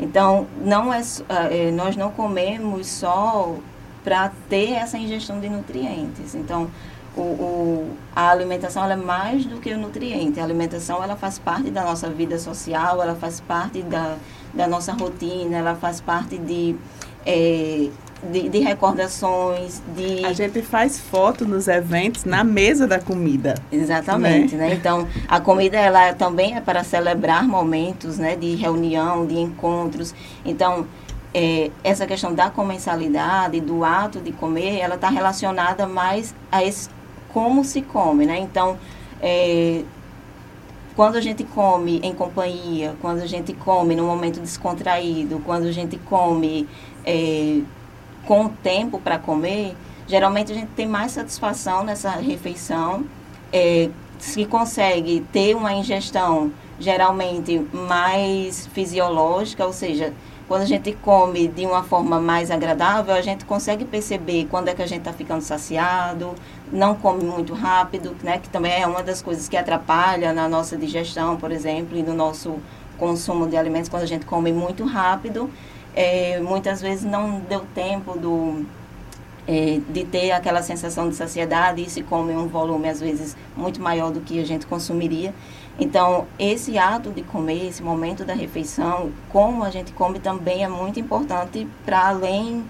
Então, 0.00 0.46
não 0.62 0.92
é, 0.92 1.02
é 1.50 1.70
nós 1.70 1.94
não 1.94 2.10
comemos 2.10 2.86
só 2.86 3.54
para 4.02 4.32
ter 4.48 4.72
essa 4.72 4.96
ingestão 4.96 5.38
de 5.38 5.48
nutrientes. 5.48 6.34
Então, 6.34 6.70
o, 7.14 7.20
o, 7.20 7.96
a 8.16 8.30
alimentação 8.30 8.84
é 8.90 8.96
mais 8.96 9.44
do 9.44 9.60
que 9.60 9.72
o 9.72 9.78
nutriente. 9.78 10.40
A 10.40 10.44
alimentação 10.44 11.02
ela 11.04 11.16
faz 11.16 11.38
parte 11.38 11.70
da 11.70 11.82
nossa 11.82 12.08
vida 12.08 12.38
social, 12.38 13.02
ela 13.02 13.14
faz 13.14 13.40
parte 13.40 13.82
da, 13.82 14.16
da 14.54 14.66
nossa 14.66 14.92
rotina, 14.92 15.58
ela 15.58 15.74
faz 15.74 16.00
parte 16.00 16.38
de 16.38 16.76
é, 17.26 17.90
de, 18.30 18.48
de, 18.48 18.58
recordações, 18.58 19.82
de... 19.96 20.24
A 20.24 20.32
gente 20.32 20.60
faz 20.62 20.98
foto 20.98 21.46
nos 21.46 21.68
eventos 21.68 22.24
na 22.24 22.44
mesa 22.44 22.86
da 22.86 22.98
comida. 22.98 23.54
Exatamente, 23.72 24.54
né? 24.56 24.68
né? 24.68 24.74
Então, 24.74 25.08
a 25.28 25.40
comida, 25.40 25.78
ela 25.78 26.12
também 26.12 26.56
é 26.56 26.60
para 26.60 26.84
celebrar 26.84 27.46
momentos, 27.46 28.18
né? 28.18 28.36
De 28.36 28.54
reunião, 28.56 29.26
de 29.26 29.38
encontros. 29.38 30.14
Então, 30.44 30.86
é, 31.32 31.70
essa 31.82 32.06
questão 32.06 32.34
da 32.34 32.50
comensalidade, 32.50 33.60
do 33.60 33.84
ato 33.84 34.20
de 34.20 34.32
comer, 34.32 34.78
ela 34.78 34.96
está 34.96 35.08
relacionada 35.08 35.86
mais 35.86 36.34
a 36.50 36.64
esse 36.64 36.88
como 37.32 37.64
se 37.64 37.82
come, 37.82 38.26
né? 38.26 38.38
Então, 38.38 38.76
é, 39.22 39.82
quando 40.96 41.16
a 41.16 41.20
gente 41.20 41.44
come 41.44 42.00
em 42.02 42.12
companhia, 42.12 42.94
quando 43.00 43.20
a 43.20 43.26
gente 43.26 43.52
come 43.54 43.94
num 43.94 44.06
momento 44.06 44.40
descontraído, 44.40 45.40
quando 45.46 45.66
a 45.66 45.72
gente 45.72 45.96
come 45.98 46.68
é, 47.04 47.60
com 48.30 48.44
o 48.44 48.48
tempo 48.48 49.00
para 49.00 49.18
comer, 49.18 49.76
geralmente 50.06 50.52
a 50.52 50.54
gente 50.54 50.70
tem 50.76 50.86
mais 50.86 51.10
satisfação 51.10 51.82
nessa 51.82 52.10
refeição, 52.10 53.04
é, 53.52 53.90
se 54.20 54.44
consegue 54.44 55.26
ter 55.32 55.56
uma 55.56 55.72
ingestão 55.72 56.52
geralmente 56.78 57.58
mais 57.72 58.68
fisiológica, 58.68 59.66
ou 59.66 59.72
seja, 59.72 60.12
quando 60.46 60.62
a 60.62 60.64
gente 60.64 60.92
come 60.92 61.48
de 61.48 61.66
uma 61.66 61.82
forma 61.82 62.20
mais 62.20 62.52
agradável, 62.52 63.12
a 63.16 63.20
gente 63.20 63.44
consegue 63.44 63.84
perceber 63.84 64.46
quando 64.48 64.68
é 64.68 64.74
que 64.76 64.82
a 64.82 64.86
gente 64.86 65.00
está 65.00 65.12
ficando 65.12 65.40
saciado, 65.40 66.32
não 66.70 66.94
come 66.94 67.24
muito 67.24 67.52
rápido, 67.52 68.14
né, 68.22 68.38
que 68.38 68.48
também 68.48 68.80
é 68.80 68.86
uma 68.86 69.02
das 69.02 69.20
coisas 69.20 69.48
que 69.48 69.56
atrapalha 69.56 70.32
na 70.32 70.48
nossa 70.48 70.76
digestão, 70.76 71.36
por 71.36 71.50
exemplo, 71.50 71.98
e 71.98 72.02
no 72.04 72.14
nosso 72.14 72.60
consumo 72.96 73.48
de 73.48 73.56
alimentos, 73.56 73.88
quando 73.88 74.04
a 74.04 74.06
gente 74.06 74.24
come 74.24 74.52
muito 74.52 74.84
rápido 74.84 75.50
é, 75.94 76.40
muitas 76.40 76.80
vezes 76.80 77.04
não 77.04 77.40
deu 77.40 77.64
tempo 77.74 78.18
do, 78.18 78.64
é, 79.46 79.80
de 79.88 80.04
ter 80.04 80.30
aquela 80.32 80.62
sensação 80.62 81.08
de 81.08 81.14
saciedade 81.14 81.82
e 81.82 81.90
se 81.90 82.02
come 82.02 82.32
um 82.34 82.46
volume, 82.46 82.88
às 82.88 83.00
vezes, 83.00 83.36
muito 83.56 83.80
maior 83.80 84.10
do 84.10 84.20
que 84.20 84.40
a 84.40 84.44
gente 84.44 84.66
consumiria. 84.66 85.34
Então, 85.78 86.26
esse 86.38 86.76
ato 86.78 87.10
de 87.10 87.22
comer, 87.22 87.68
esse 87.68 87.82
momento 87.82 88.24
da 88.24 88.34
refeição, 88.34 89.10
como 89.30 89.64
a 89.64 89.70
gente 89.70 89.92
come 89.92 90.18
também 90.18 90.62
é 90.62 90.68
muito 90.68 91.00
importante 91.00 91.66
para 91.84 92.08
além 92.08 92.64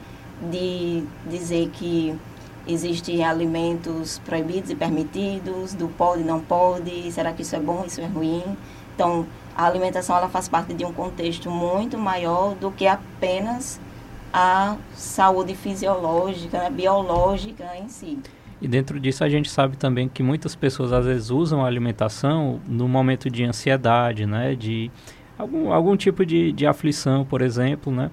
de 0.50 1.02
dizer 1.28 1.68
que 1.70 2.14
existem 2.66 3.24
alimentos 3.24 4.20
proibidos 4.24 4.70
e 4.70 4.74
permitidos, 4.74 5.74
do 5.74 5.88
pode 5.88 6.22
e 6.22 6.24
não 6.24 6.40
pode, 6.40 7.10
será 7.10 7.32
que 7.32 7.42
isso 7.42 7.56
é 7.56 7.60
bom, 7.60 7.84
isso 7.86 8.00
é 8.00 8.06
ruim. 8.06 8.44
Então, 8.94 9.26
a 9.56 9.66
alimentação 9.66 10.16
ela 10.16 10.28
faz 10.28 10.48
parte 10.48 10.74
de 10.74 10.84
um 10.84 10.92
contexto 10.92 11.50
muito 11.50 11.98
maior 11.98 12.54
do 12.54 12.70
que 12.70 12.86
apenas 12.86 13.80
a 14.32 14.76
saúde 14.94 15.54
fisiológica, 15.54 16.58
né, 16.58 16.70
biológica 16.70 17.76
em 17.76 17.88
si. 17.88 18.18
E 18.60 18.68
dentro 18.68 19.00
disso 19.00 19.24
a 19.24 19.28
gente 19.28 19.50
sabe 19.50 19.76
também 19.76 20.08
que 20.08 20.22
muitas 20.22 20.54
pessoas 20.54 20.92
às 20.92 21.06
vezes 21.06 21.30
usam 21.30 21.64
a 21.64 21.66
alimentação 21.66 22.60
no 22.66 22.86
momento 22.86 23.30
de 23.30 23.44
ansiedade, 23.44 24.26
né, 24.26 24.54
de 24.54 24.90
algum, 25.38 25.72
algum 25.72 25.96
tipo 25.96 26.24
de, 26.24 26.52
de 26.52 26.66
aflição, 26.66 27.24
por 27.24 27.42
exemplo, 27.42 27.92
né. 27.92 28.10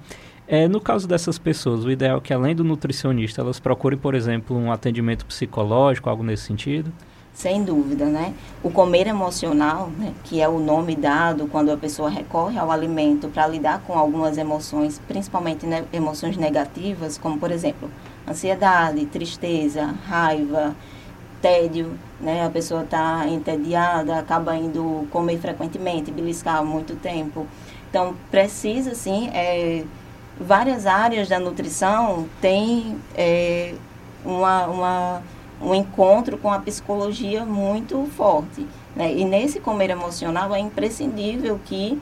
É, 0.48 0.66
no 0.66 0.80
caso 0.80 1.06
dessas 1.06 1.38
pessoas, 1.38 1.84
o 1.84 1.92
ideal 1.92 2.20
é 2.20 2.22
que 2.22 2.34
além 2.34 2.56
do 2.56 2.64
nutricionista, 2.64 3.42
elas 3.42 3.60
procurem, 3.60 4.00
por 4.00 4.16
exemplo, 4.16 4.58
um 4.58 4.72
atendimento 4.72 5.26
psicológico, 5.26 6.10
algo 6.10 6.24
nesse 6.24 6.44
sentido? 6.44 6.90
Sem 7.38 7.64
dúvida, 7.64 8.06
né? 8.06 8.34
O 8.64 8.72
comer 8.72 9.06
emocional, 9.06 9.92
né, 9.96 10.12
que 10.24 10.42
é 10.42 10.50
o 10.50 10.58
nome 10.58 10.96
dado 10.96 11.48
quando 11.48 11.70
a 11.70 11.78
pessoa 11.78 12.10
recorre 12.10 12.58
ao 12.58 12.72
alimento 12.72 13.28
para 13.28 13.46
lidar 13.46 13.84
com 13.86 13.94
algumas 13.94 14.40
emoções, 14.40 15.00
principalmente 15.08 15.64
né, 15.64 15.86
emoções 15.94 16.36
negativas, 16.36 17.16
como 17.16 17.38
por 17.38 17.52
exemplo, 17.52 17.92
ansiedade, 18.28 19.06
tristeza, 19.06 19.94
raiva, 20.08 20.76
tédio, 21.40 21.92
né? 22.20 22.44
A 22.44 22.50
pessoa 22.50 22.82
está 22.82 23.28
entediada, 23.28 24.18
acaba 24.18 24.56
indo 24.56 25.08
comer 25.12 25.38
frequentemente, 25.38 26.10
beliscar 26.10 26.66
muito 26.66 26.96
tempo. 26.96 27.46
Então, 27.88 28.16
precisa, 28.32 28.96
sim, 28.96 29.30
é, 29.32 29.84
várias 30.40 30.88
áreas 30.88 31.30
da 31.30 31.40
nutrição 31.40 32.28
têm 32.42 32.98
é, 33.16 33.76
uma, 34.26 34.66
uma 34.66 35.24
um 35.62 35.74
encontro 35.74 36.38
com 36.38 36.52
a 36.52 36.60
psicologia 36.60 37.46
muito 37.46 38.08
forte. 38.16 38.66
Né? 38.96 39.14
E 39.14 39.26
nesse 39.26 39.60
comer 39.60 39.90
emocional 39.90 40.54
é 40.54 40.60
imprescindível 40.60 41.60
que 41.66 42.00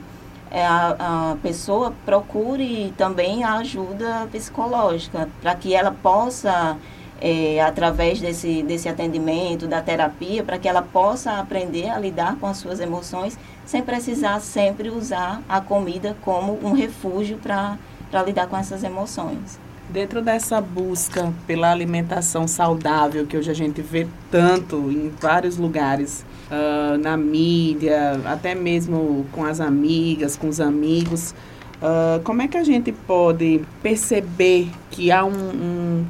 é, 0.50 0.64
a, 0.64 1.32
a 1.32 1.36
pessoa 1.42 1.92
procure 2.04 2.92
também 2.96 3.44
a 3.44 3.56
ajuda 3.56 4.28
psicológica, 4.30 5.28
para 5.40 5.54
que 5.54 5.74
ela 5.74 5.90
possa, 5.90 6.76
é, 7.20 7.60
através 7.60 8.20
desse, 8.20 8.62
desse 8.62 8.88
atendimento, 8.88 9.66
da 9.66 9.82
terapia, 9.82 10.44
para 10.44 10.58
que 10.58 10.68
ela 10.68 10.82
possa 10.82 11.38
aprender 11.38 11.88
a 11.88 11.98
lidar 11.98 12.36
com 12.36 12.46
as 12.46 12.58
suas 12.58 12.80
emoções 12.80 13.38
sem 13.64 13.82
precisar 13.82 14.40
sempre 14.40 14.88
usar 14.88 15.42
a 15.48 15.60
comida 15.60 16.16
como 16.22 16.58
um 16.64 16.72
refúgio 16.72 17.36
para 17.38 17.76
lidar 18.24 18.46
com 18.46 18.56
essas 18.56 18.84
emoções. 18.84 19.65
Dentro 19.88 20.20
dessa 20.20 20.60
busca 20.60 21.32
pela 21.46 21.70
alimentação 21.70 22.48
saudável, 22.48 23.24
que 23.24 23.36
hoje 23.36 23.50
a 23.50 23.54
gente 23.54 23.80
vê 23.80 24.06
tanto 24.30 24.76
em 24.90 25.12
vários 25.20 25.56
lugares, 25.56 26.24
uh, 26.50 26.98
na 26.98 27.16
mídia, 27.16 28.20
até 28.24 28.54
mesmo 28.54 29.26
com 29.32 29.44
as 29.44 29.60
amigas, 29.60 30.36
com 30.36 30.48
os 30.48 30.60
amigos, 30.60 31.34
uh, 31.76 32.20
como 32.24 32.42
é 32.42 32.48
que 32.48 32.56
a 32.56 32.64
gente 32.64 32.90
pode 32.90 33.60
perceber 33.82 34.68
que 34.90 35.12
há 35.12 35.24
um, 35.24 35.30
um, 35.30 36.06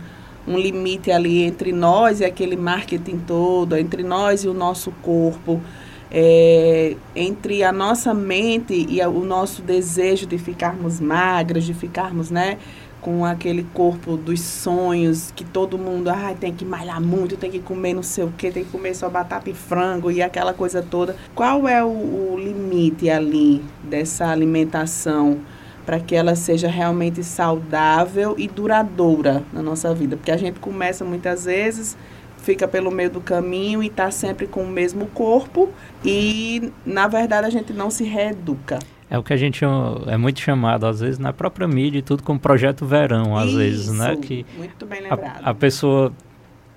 um 0.49 0.59
limite 0.59 1.11
ali 1.11 1.43
entre 1.43 1.71
nós 1.71 2.21
e 2.21 2.25
aquele 2.25 2.57
marketing 2.57 3.19
todo, 3.27 3.77
entre 3.77 4.03
nós 4.03 4.43
e 4.45 4.49
o 4.49 4.55
nosso 4.55 4.91
corpo? 5.03 5.61
É, 6.09 6.95
entre 7.17 7.65
a 7.65 7.73
nossa 7.73 8.15
mente 8.15 8.87
e 8.89 9.05
o 9.05 9.25
nosso 9.25 9.61
desejo 9.61 10.25
de 10.25 10.39
ficarmos 10.39 11.01
magras, 11.01 11.65
de 11.65 11.75
ficarmos, 11.75 12.31
né, 12.31 12.59
com 13.07 13.25
aquele 13.25 13.63
corpo 13.73 14.17
dos 14.17 14.41
sonhos, 14.41 15.31
que 15.31 15.45
todo 15.45 15.79
mundo 15.79 16.11
ah, 16.11 16.35
tem 16.35 16.53
que 16.53 16.65
malhar 16.65 17.01
muito, 17.01 17.37
tem 17.37 17.49
que 17.49 17.61
comer 17.61 17.95
não 17.95 18.03
sei 18.03 18.25
o 18.25 18.33
que, 18.33 18.51
tem 18.51 18.65
que 18.65 18.71
comer 18.73 18.97
só 18.97 19.09
batata 19.09 19.49
e 19.49 19.55
frango 19.55 20.11
e 20.11 20.21
aquela 20.21 20.53
coisa 20.53 20.83
toda. 20.83 21.15
Qual 21.33 21.69
é 21.69 21.85
o, 21.85 21.87
o 21.87 22.37
limite 22.37 23.09
ali 23.09 23.63
dessa 23.85 24.27
alimentação 24.27 25.39
para 25.85 26.01
que 26.01 26.17
ela 26.17 26.35
seja 26.35 26.67
realmente 26.67 27.23
saudável 27.23 28.35
e 28.37 28.49
duradoura 28.49 29.45
na 29.53 29.63
nossa 29.63 29.95
vida? 29.95 30.17
Porque 30.17 30.33
a 30.33 30.37
gente 30.37 30.59
começa 30.59 31.05
muitas 31.05 31.45
vezes 31.45 31.97
fica 32.39 32.67
pelo 32.67 32.91
meio 32.91 33.11
do 33.11 33.21
caminho 33.21 33.85
e 33.85 33.87
está 33.87 34.11
sempre 34.11 34.49
com 34.49 34.65
o 34.65 34.69
mesmo 34.69 35.07
corpo 35.07 35.69
e 36.05 36.73
na 36.85 37.07
verdade 37.07 37.47
a 37.47 37.51
gente 37.51 37.73
não 37.73 37.89
se 37.89 38.03
reeduca. 38.03 38.81
É 39.09 39.17
o 39.17 39.23
que 39.23 39.33
a 39.33 39.37
gente 39.37 39.65
é 40.07 40.17
muito 40.17 40.41
chamado, 40.41 40.85
às 40.85 41.01
vezes, 41.01 41.19
na 41.19 41.33
própria 41.33 41.69
mídia 41.69 42.01
e 42.01 42.03
tudo 42.03 42.23
como 42.23 42.41
projeto 42.41 42.85
verão, 42.85 43.37
às 43.37 43.47
Isso, 43.47 43.57
vezes, 43.57 43.93
né? 43.93 44.17
Que 44.17 44.45
muito 44.57 44.85
bem 44.85 45.03
lembrado. 45.03 45.45
A, 45.45 45.51
a 45.51 45.55
pessoa 45.55 46.13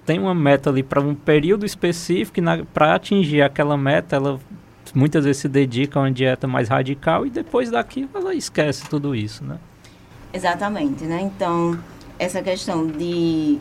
tem 0.05 0.19
uma 0.19 0.35
meta 0.35 0.69
ali 0.69 0.83
para 0.83 1.01
um 1.01 1.15
período 1.15 1.65
específico 1.65 2.39
e 2.39 2.65
para 2.65 2.95
atingir 2.95 3.41
aquela 3.41 3.77
meta, 3.77 4.15
ela 4.15 4.39
muitas 4.93 5.25
vezes 5.25 5.41
se 5.41 5.47
dedica 5.47 5.99
a 5.99 6.03
uma 6.03 6.11
dieta 6.11 6.47
mais 6.47 6.67
radical 6.67 7.25
e 7.25 7.29
depois 7.29 7.69
daqui 7.69 8.07
ela 8.13 8.33
esquece 8.33 8.87
tudo 8.89 9.15
isso, 9.15 9.43
né? 9.43 9.57
Exatamente, 10.33 11.03
né? 11.03 11.21
Então, 11.21 11.77
essa 12.17 12.41
questão 12.41 12.87
de 12.87 13.59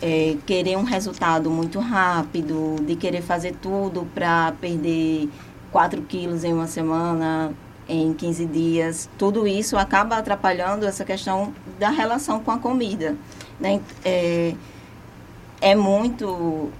é, 0.00 0.36
querer 0.46 0.76
um 0.76 0.84
resultado 0.84 1.50
muito 1.50 1.78
rápido, 1.78 2.76
de 2.86 2.96
querer 2.96 3.22
fazer 3.22 3.54
tudo 3.60 4.06
para 4.14 4.52
perder 4.60 5.28
4 5.70 6.02
quilos 6.02 6.44
em 6.44 6.52
uma 6.52 6.66
semana, 6.66 7.52
em 7.90 8.14
15 8.14 8.46
dias, 8.46 9.10
tudo 9.18 9.46
isso 9.46 9.76
acaba 9.76 10.16
atrapalhando 10.16 10.86
essa 10.86 11.04
questão 11.04 11.52
da 11.78 11.90
relação 11.90 12.40
com 12.40 12.50
a 12.50 12.58
comida. 12.58 13.16
Né? 13.58 13.80
É, 14.04 14.54
é 15.60 15.74
muito, 15.74 16.70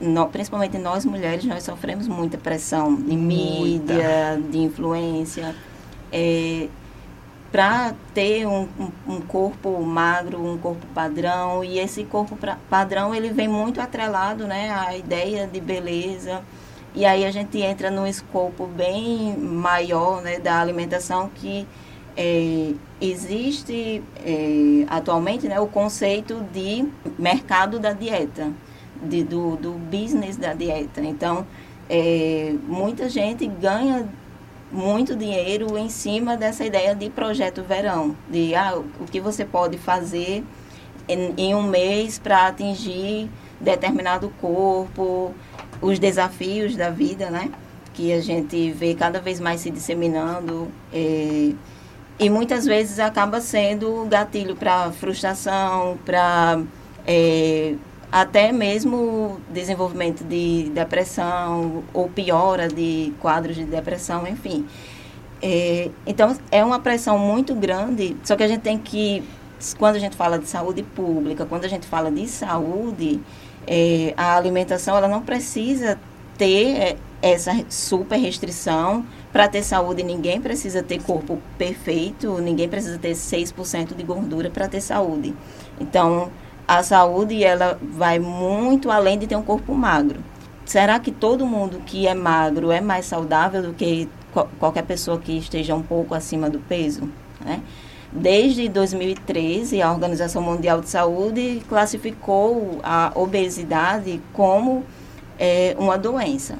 no, 0.00 0.28
principalmente 0.28 0.78
nós 0.78 1.04
mulheres, 1.04 1.44
nós 1.44 1.64
sofremos 1.64 2.06
muita 2.06 2.38
pressão 2.38 2.94
de 2.94 3.16
muita. 3.16 3.94
mídia, 3.94 4.40
de 4.50 4.58
influência. 4.58 5.54
É, 6.12 6.68
para 7.50 7.94
ter 8.14 8.46
um, 8.46 8.68
um, 8.78 9.14
um, 9.14 9.20
corpo 9.20 9.80
magro, 9.82 10.40
um 10.40 10.56
corpo 10.56 10.86
padrão, 10.94 11.64
e 11.64 11.80
esse 11.80 12.04
corpo 12.04 12.36
pra, 12.36 12.56
padrão 12.70 13.12
ele 13.12 13.30
vem 13.30 13.48
muito 13.48 13.80
atrelado 13.80 14.46
né, 14.46 14.70
à 14.70 14.96
ideia 14.96 15.48
de 15.48 15.60
beleza. 15.60 16.42
E 16.94 17.04
aí 17.04 17.24
a 17.24 17.30
gente 17.30 17.58
entra 17.60 17.90
num 17.90 18.06
escopo 18.06 18.66
bem 18.66 19.36
maior 19.36 20.20
né, 20.22 20.38
da 20.38 20.60
alimentação 20.60 21.30
que 21.32 21.66
é, 22.16 22.72
existe 23.00 24.02
é, 24.24 24.84
atualmente 24.88 25.46
né, 25.46 25.60
o 25.60 25.68
conceito 25.68 26.44
de 26.52 26.84
mercado 27.18 27.78
da 27.78 27.92
dieta, 27.92 28.52
de, 29.02 29.22
do, 29.22 29.56
do 29.56 29.72
business 29.72 30.36
da 30.36 30.52
dieta. 30.52 31.00
Então, 31.00 31.46
é, 31.88 32.54
muita 32.66 33.08
gente 33.08 33.46
ganha 33.46 34.08
muito 34.72 35.16
dinheiro 35.16 35.78
em 35.78 35.88
cima 35.88 36.36
dessa 36.36 36.64
ideia 36.64 36.94
de 36.94 37.08
projeto 37.08 37.62
verão, 37.62 38.16
de 38.28 38.54
ah, 38.54 38.76
o 39.00 39.04
que 39.04 39.20
você 39.20 39.44
pode 39.44 39.78
fazer 39.78 40.44
em, 41.08 41.34
em 41.36 41.54
um 41.54 41.62
mês 41.62 42.18
para 42.18 42.46
atingir 42.46 43.28
determinado 43.60 44.32
corpo, 44.40 45.34
os 45.80 45.98
desafios 45.98 46.76
da 46.76 46.90
vida, 46.90 47.30
né? 47.30 47.50
Que 47.94 48.12
a 48.12 48.20
gente 48.20 48.70
vê 48.72 48.94
cada 48.94 49.20
vez 49.20 49.40
mais 49.40 49.60
se 49.60 49.70
disseminando. 49.70 50.68
É, 50.92 51.52
e 52.18 52.28
muitas 52.28 52.66
vezes 52.66 52.98
acaba 52.98 53.40
sendo 53.40 54.04
gatilho 54.06 54.54
para 54.54 54.92
frustração, 54.92 55.98
para 56.04 56.60
é, 57.06 57.74
até 58.12 58.52
mesmo 58.52 59.40
desenvolvimento 59.48 60.24
de 60.24 60.70
depressão 60.74 61.84
ou 61.94 62.08
piora 62.08 62.68
de 62.68 63.12
quadros 63.20 63.56
de 63.56 63.64
depressão, 63.64 64.26
enfim. 64.26 64.66
É, 65.42 65.90
então, 66.06 66.36
é 66.50 66.64
uma 66.64 66.80
pressão 66.80 67.18
muito 67.18 67.54
grande, 67.54 68.16
só 68.24 68.36
que 68.36 68.42
a 68.42 68.48
gente 68.48 68.60
tem 68.60 68.78
que, 68.78 69.22
quando 69.78 69.96
a 69.96 69.98
gente 69.98 70.16
fala 70.16 70.38
de 70.38 70.46
saúde 70.46 70.82
pública, 70.82 71.46
quando 71.46 71.64
a 71.64 71.68
gente 71.68 71.86
fala 71.86 72.10
de 72.10 72.26
saúde, 72.26 73.20
é, 73.66 74.14
a 74.16 74.36
alimentação 74.36 74.96
ela 74.96 75.08
não 75.08 75.22
precisa 75.22 75.98
ter 76.36 76.76
é, 76.76 76.96
essa 77.22 77.52
super 77.68 78.18
restrição. 78.18 79.04
Para 79.32 79.46
ter 79.48 79.62
saúde, 79.62 80.02
ninguém 80.02 80.40
precisa 80.40 80.82
ter 80.82 81.02
corpo 81.02 81.38
perfeito, 81.56 82.38
ninguém 82.38 82.68
precisa 82.68 82.98
ter 82.98 83.12
6% 83.12 83.94
de 83.94 84.02
gordura 84.02 84.50
para 84.50 84.66
ter 84.66 84.80
saúde. 84.80 85.34
Então, 85.78 86.30
a 86.66 86.82
saúde 86.82 87.42
ela 87.44 87.78
vai 87.82 88.18
muito 88.18 88.90
além 88.90 89.18
de 89.18 89.26
ter 89.26 89.36
um 89.36 89.42
corpo 89.42 89.74
magro. 89.74 90.20
Será 90.64 90.98
que 91.00 91.10
todo 91.10 91.46
mundo 91.46 91.82
que 91.84 92.06
é 92.06 92.14
magro 92.14 92.70
é 92.70 92.80
mais 92.80 93.06
saudável 93.06 93.62
do 93.62 93.74
que 93.74 94.08
qualquer 94.58 94.82
pessoa 94.82 95.18
que 95.18 95.36
esteja 95.36 95.74
um 95.74 95.82
pouco 95.82 96.14
acima 96.14 96.48
do 96.48 96.60
peso? 96.60 97.08
Né? 97.44 97.60
Desde 98.12 98.68
2013, 98.68 99.80
a 99.80 99.92
Organização 99.92 100.42
Mundial 100.42 100.80
de 100.80 100.88
Saúde 100.88 101.62
classificou 101.68 102.80
a 102.82 103.12
obesidade 103.14 104.20
como 104.32 104.84
é, 105.38 105.76
uma 105.78 105.96
doença. 105.96 106.58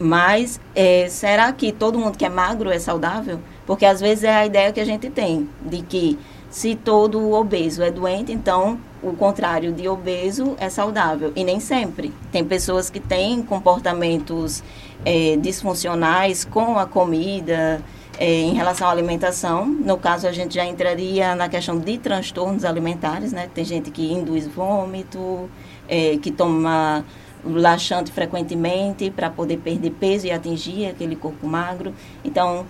Mas 0.00 0.60
é, 0.74 1.08
será 1.08 1.52
que 1.52 1.70
todo 1.70 1.98
mundo 1.98 2.18
que 2.18 2.24
é 2.24 2.28
magro 2.28 2.70
é 2.70 2.78
saudável? 2.78 3.38
Porque 3.66 3.86
às 3.86 4.00
vezes 4.00 4.24
é 4.24 4.34
a 4.34 4.46
ideia 4.46 4.72
que 4.72 4.80
a 4.80 4.84
gente 4.84 5.08
tem 5.10 5.48
de 5.62 5.82
que 5.82 6.18
se 6.50 6.74
todo 6.74 7.32
obeso 7.32 7.82
é 7.82 7.90
doente, 7.92 8.32
então 8.32 8.80
o 9.00 9.12
contrário 9.12 9.72
de 9.72 9.86
obeso 9.88 10.56
é 10.58 10.68
saudável. 10.68 11.32
E 11.36 11.44
nem 11.44 11.60
sempre. 11.60 12.12
Tem 12.32 12.44
pessoas 12.44 12.90
que 12.90 12.98
têm 12.98 13.40
comportamentos 13.42 14.62
é, 15.04 15.36
disfuncionais 15.36 16.44
com 16.44 16.76
a 16.76 16.86
comida, 16.86 17.80
é, 18.20 18.42
em 18.42 18.52
relação 18.52 18.86
à 18.86 18.90
alimentação. 18.90 19.64
No 19.66 19.96
caso, 19.96 20.28
a 20.28 20.32
gente 20.32 20.54
já 20.54 20.66
entraria 20.66 21.34
na 21.34 21.48
questão 21.48 21.78
de 21.78 21.96
transtornos 21.96 22.66
alimentares, 22.66 23.32
né? 23.32 23.48
Tem 23.52 23.64
gente 23.64 23.90
que 23.90 24.12
induz 24.12 24.46
vômito, 24.46 25.48
é, 25.88 26.18
que 26.18 26.30
toma 26.30 27.02
laxante 27.42 28.12
frequentemente 28.12 29.10
para 29.10 29.30
poder 29.30 29.56
perder 29.56 29.92
peso 29.92 30.26
e 30.26 30.30
atingir 30.30 30.84
aquele 30.86 31.16
corpo 31.16 31.46
magro. 31.46 31.94
Então, 32.22 32.66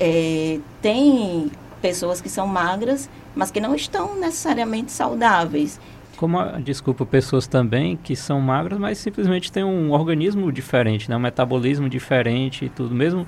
é, 0.00 0.58
tem 0.80 1.50
pessoas 1.82 2.22
que 2.22 2.30
são 2.30 2.46
magras, 2.46 3.10
mas 3.36 3.50
que 3.50 3.60
não 3.60 3.74
estão 3.74 4.18
necessariamente 4.18 4.90
saudáveis. 4.90 5.78
Como, 6.16 6.38
desculpa, 6.62 7.04
pessoas 7.04 7.46
também 7.46 7.96
que 7.96 8.16
são 8.16 8.40
magras, 8.40 8.78
mas 8.78 8.96
simplesmente 8.96 9.52
têm 9.52 9.62
um 9.62 9.92
organismo 9.92 10.50
diferente, 10.50 11.10
né? 11.10 11.16
um 11.16 11.20
metabolismo 11.20 11.88
diferente 11.90 12.64
e 12.64 12.68
tudo. 12.68 12.92
Mesmo, 12.94 13.26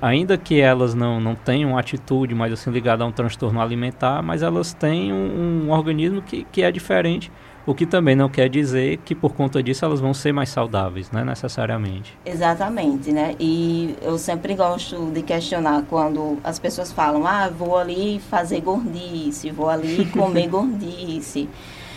ainda 0.00 0.36
que 0.36 0.60
elas 0.60 0.94
não, 0.94 1.20
não 1.20 1.34
tenham 1.34 1.76
atitude 1.76 2.34
mais 2.34 2.52
assim 2.52 2.70
ligada 2.70 3.04
a 3.04 3.06
um 3.06 3.12
transtorno 3.12 3.60
alimentar, 3.60 4.22
mas 4.22 4.42
elas 4.42 4.72
têm 4.72 5.12
um, 5.12 5.64
um 5.66 5.70
organismo 5.70 6.22
que, 6.22 6.44
que 6.50 6.62
é 6.62 6.70
diferente 6.70 7.30
o 7.68 7.74
que 7.74 7.84
também 7.84 8.16
não 8.16 8.30
quer 8.30 8.48
dizer 8.48 8.96
que 9.04 9.14
por 9.14 9.34
conta 9.34 9.62
disso 9.62 9.84
elas 9.84 10.00
vão 10.00 10.14
ser 10.14 10.32
mais 10.32 10.48
saudáveis, 10.48 11.10
né, 11.10 11.22
necessariamente. 11.22 12.16
Exatamente, 12.24 13.12
né? 13.12 13.34
E 13.38 13.94
eu 14.00 14.16
sempre 14.16 14.54
gosto 14.54 15.10
de 15.12 15.20
questionar 15.20 15.82
quando 15.82 16.38
as 16.42 16.58
pessoas 16.58 16.90
falam: 16.90 17.26
"Ah, 17.26 17.50
vou 17.50 17.76
ali 17.76 18.20
fazer 18.30 18.62
gordice, 18.62 19.50
vou 19.50 19.68
ali 19.68 20.06
comer 20.06 20.46
gordice". 20.48 21.46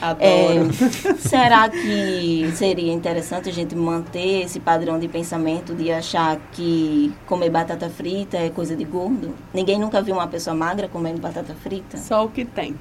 Adoro. 0.01 0.19
É, 0.19 1.13
será 1.19 1.69
que 1.69 2.51
seria 2.55 2.91
interessante 2.91 3.49
a 3.49 3.53
gente 3.53 3.75
manter 3.75 4.43
esse 4.43 4.59
padrão 4.59 4.99
de 4.99 5.07
pensamento 5.07 5.75
de 5.75 5.91
achar 5.91 6.37
que 6.51 7.13
comer 7.27 7.49
batata 7.49 7.89
frita 7.89 8.37
é 8.37 8.49
coisa 8.49 8.75
de 8.75 8.83
gordo? 8.83 9.35
Ninguém 9.53 9.79
nunca 9.79 10.01
viu 10.01 10.15
uma 10.15 10.27
pessoa 10.27 10.55
magra 10.55 10.87
comendo 10.87 11.21
batata 11.21 11.53
frita? 11.53 11.97
Só 11.97 12.25
o 12.25 12.29
que 12.29 12.43
tem. 12.43 12.75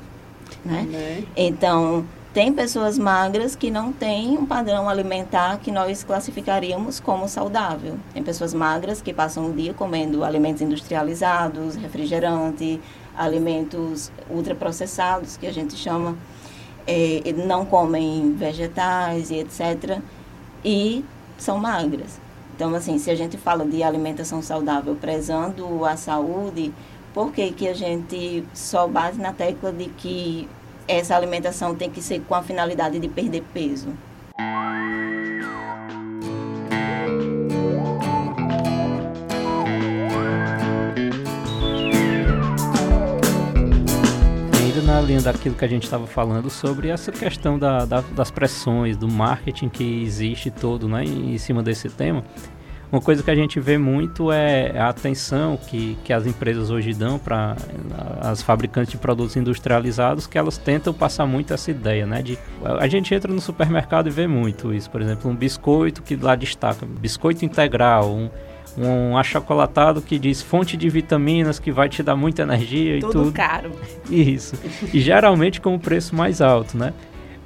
Né? 0.65 0.87
né? 0.91 1.25
Então, 1.37 2.05
tem 2.33 2.53
pessoas 2.53 2.97
magras 2.97 3.57
que 3.57 3.73
não 3.73 3.93
têm 3.93 4.39
um 4.39 4.47
padrão 4.47 4.89
alimentar 4.89 5.59
que 5.59 5.73
nós 5.73 6.05
classificaríamos 6.05 7.01
como 7.01 7.29
saudável. 7.29 7.99
Tem 8.15 8.23
pessoas 8.23 8.55
magras 8.55 9.03
que 9.03 9.13
passam 9.13 9.51
o 9.51 9.53
dia 9.53 9.75
comendo 9.75 10.23
alimentos 10.23 10.63
industrializados, 10.63 11.75
refrigerante, 11.75 12.81
alimentos 13.17 14.13
ultraprocessados, 14.31 15.37
que 15.37 15.47
a 15.47 15.53
gente 15.53 15.75
chama, 15.75 16.17
é, 16.91 17.33
não 17.33 17.65
comem 17.65 18.35
vegetais 18.35 19.31
e 19.31 19.37
etc. 19.37 20.01
E 20.65 21.05
são 21.39 21.59
magras. 21.59 22.21
Então, 22.55 22.75
assim, 22.75 22.99
se 22.99 23.11
a 23.11 23.15
gente 23.15 23.37
fala 23.39 23.65
de 23.65 23.83
alimentação 23.83 24.43
saudável 24.43 24.95
prezando 24.95 25.85
a 25.85 25.97
saúde, 25.97 26.73
por 27.15 27.33
que, 27.33 27.51
que 27.53 27.69
a 27.69 27.75
gente 27.75 28.45
só 28.53 28.87
base 28.87 29.19
na 29.19 29.33
tecla 29.33 29.73
de 29.73 29.87
que 29.87 30.49
essa 30.87 31.17
alimentação 31.17 31.75
tem 31.75 31.89
que 31.89 32.03
ser 32.03 32.21
com 32.29 32.35
a 32.35 32.43
finalidade 32.43 32.99
de 32.99 33.09
perder 33.09 33.45
peso. 33.55 33.89
Na 44.91 45.01
linha 45.01 45.21
daquilo 45.21 45.55
que 45.55 45.65
a 45.65 45.69
gente 45.69 45.85
estava 45.85 46.07
falando 46.07 46.51
sobre 46.51 46.89
essa 46.89 47.13
questão 47.13 47.57
da, 47.57 47.85
da, 47.85 48.01
das 48.01 48.31
pressões, 48.31 48.97
do 48.97 49.09
marketing 49.09 49.69
que 49.69 50.03
existe 50.03 50.51
todo 50.51 50.89
né, 50.89 51.05
em 51.05 51.39
cima 51.39 51.63
desse 51.63 51.89
tema, 51.89 52.25
uma 52.91 53.01
coisa 53.01 53.23
que 53.23 53.31
a 53.31 53.35
gente 53.37 53.61
vê 53.61 53.79
muito 53.79 54.33
é 54.33 54.77
a 54.77 54.89
atenção 54.89 55.57
que, 55.57 55.97
que 56.03 56.13
as 56.13 56.27
empresas 56.27 56.71
hoje 56.71 56.93
dão 56.93 57.21
para 57.21 57.55
as 58.21 58.43
fabricantes 58.43 58.91
de 58.91 58.99
produtos 58.99 59.37
industrializados, 59.37 60.27
que 60.27 60.37
elas 60.37 60.59
tentam 60.59 60.93
passar 60.93 61.25
muito 61.25 61.55
essa 61.55 61.71
ideia, 61.71 62.05
né? 62.05 62.21
De, 62.21 62.37
a 62.65 62.89
gente 62.89 63.15
entra 63.15 63.33
no 63.33 63.41
supermercado 63.41 64.09
e 64.09 64.11
vê 64.11 64.27
muito 64.27 64.75
isso. 64.75 64.91
Por 64.91 65.01
exemplo, 65.01 65.31
um 65.31 65.37
biscoito 65.37 66.03
que 66.03 66.17
lá 66.17 66.35
destaca, 66.35 66.85
biscoito 66.85 67.45
integral, 67.45 68.11
um, 68.11 68.29
um 68.77 69.17
achocolatado 69.17 70.01
que 70.01 70.19
diz 70.19 70.43
fonte 70.43 70.77
de 70.77 70.89
vitaminas 70.89 71.59
que 71.59 71.73
vai 71.73 71.89
te 71.89 72.03
dar 72.03 72.17
muita 72.17 72.43
energia 72.43 72.97
e 72.97 73.01
tudo. 73.01 73.13
Tudo 73.13 73.33
caro. 73.33 73.71
Isso. 74.11 74.55
E 74.93 75.01
geralmente 75.01 75.61
com 75.61 75.75
o 75.75 75.79
preço 75.79 76.15
mais 76.15 76.41
alto, 76.41 76.77
né? 76.77 76.93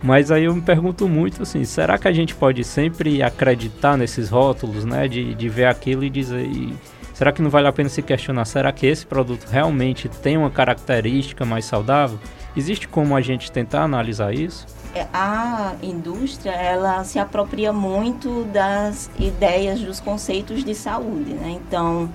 Mas 0.02 0.30
aí 0.30 0.44
eu 0.44 0.54
me 0.54 0.60
pergunto 0.60 1.08
muito 1.08 1.42
assim, 1.42 1.64
será 1.64 1.96
que 1.96 2.06
a 2.06 2.12
gente 2.12 2.34
pode 2.34 2.62
sempre 2.62 3.22
acreditar 3.22 3.96
nesses 3.96 4.28
rótulos, 4.28 4.84
né? 4.84 5.08
De, 5.08 5.34
de 5.34 5.48
ver 5.48 5.64
aquilo 5.64 6.04
e 6.04 6.10
dizer. 6.10 6.44
E, 6.44 6.74
será 7.14 7.32
que 7.32 7.40
não 7.40 7.48
vale 7.48 7.66
a 7.68 7.72
pena 7.72 7.88
se 7.88 8.02
questionar? 8.02 8.44
Será 8.44 8.70
que 8.70 8.86
esse 8.86 9.06
produto 9.06 9.46
realmente 9.46 10.08
tem 10.08 10.36
uma 10.36 10.50
característica 10.50 11.44
mais 11.46 11.64
saudável? 11.64 12.18
Existe 12.54 12.86
como 12.86 13.16
a 13.16 13.20
gente 13.22 13.50
tentar 13.50 13.82
analisar 13.82 14.34
isso? 14.34 14.66
É, 14.94 15.06
a 15.12 15.74
indústria 15.82 16.52
ela 16.52 17.02
se 17.04 17.18
apropria 17.18 17.72
muito 17.72 18.44
das 18.44 19.10
ideias, 19.18 19.80
dos 19.80 19.98
conceitos 19.98 20.64
de 20.64 20.74
saúde, 20.74 21.34
né? 21.34 21.58
Então 21.66 22.08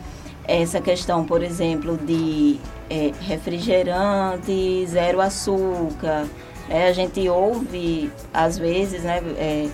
essa 0.49 0.81
questão, 0.81 1.23
por 1.23 1.43
exemplo, 1.43 1.95
de 1.95 2.59
é, 2.89 3.11
refrigerante, 3.21 4.85
zero 4.87 5.21
açúcar. 5.21 6.25
É, 6.67 6.87
a 6.87 6.93
gente 6.93 7.27
ouve, 7.29 8.11
às 8.33 8.57
vezes, 8.57 9.03
né, 9.03 9.21
é, 9.37 9.69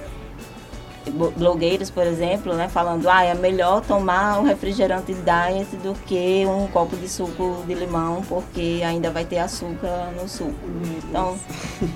blogueiros, 1.37 1.89
por 1.89 2.05
exemplo, 2.05 2.53
né, 2.53 2.67
falando 2.67 3.07
ah, 3.07 3.23
é 3.23 3.33
melhor 3.35 3.81
tomar 3.81 4.39
um 4.39 4.43
refrigerante 4.43 5.13
diet 5.13 5.75
do 5.77 5.93
que 6.05 6.45
um 6.45 6.67
copo 6.67 6.97
de 6.97 7.07
suco 7.07 7.63
de 7.65 7.73
limão, 7.73 8.21
porque 8.27 8.81
ainda 8.85 9.11
vai 9.11 9.23
ter 9.23 9.37
açúcar 9.37 10.11
no 10.19 10.27
suco. 10.27 10.55
Então, 11.07 11.37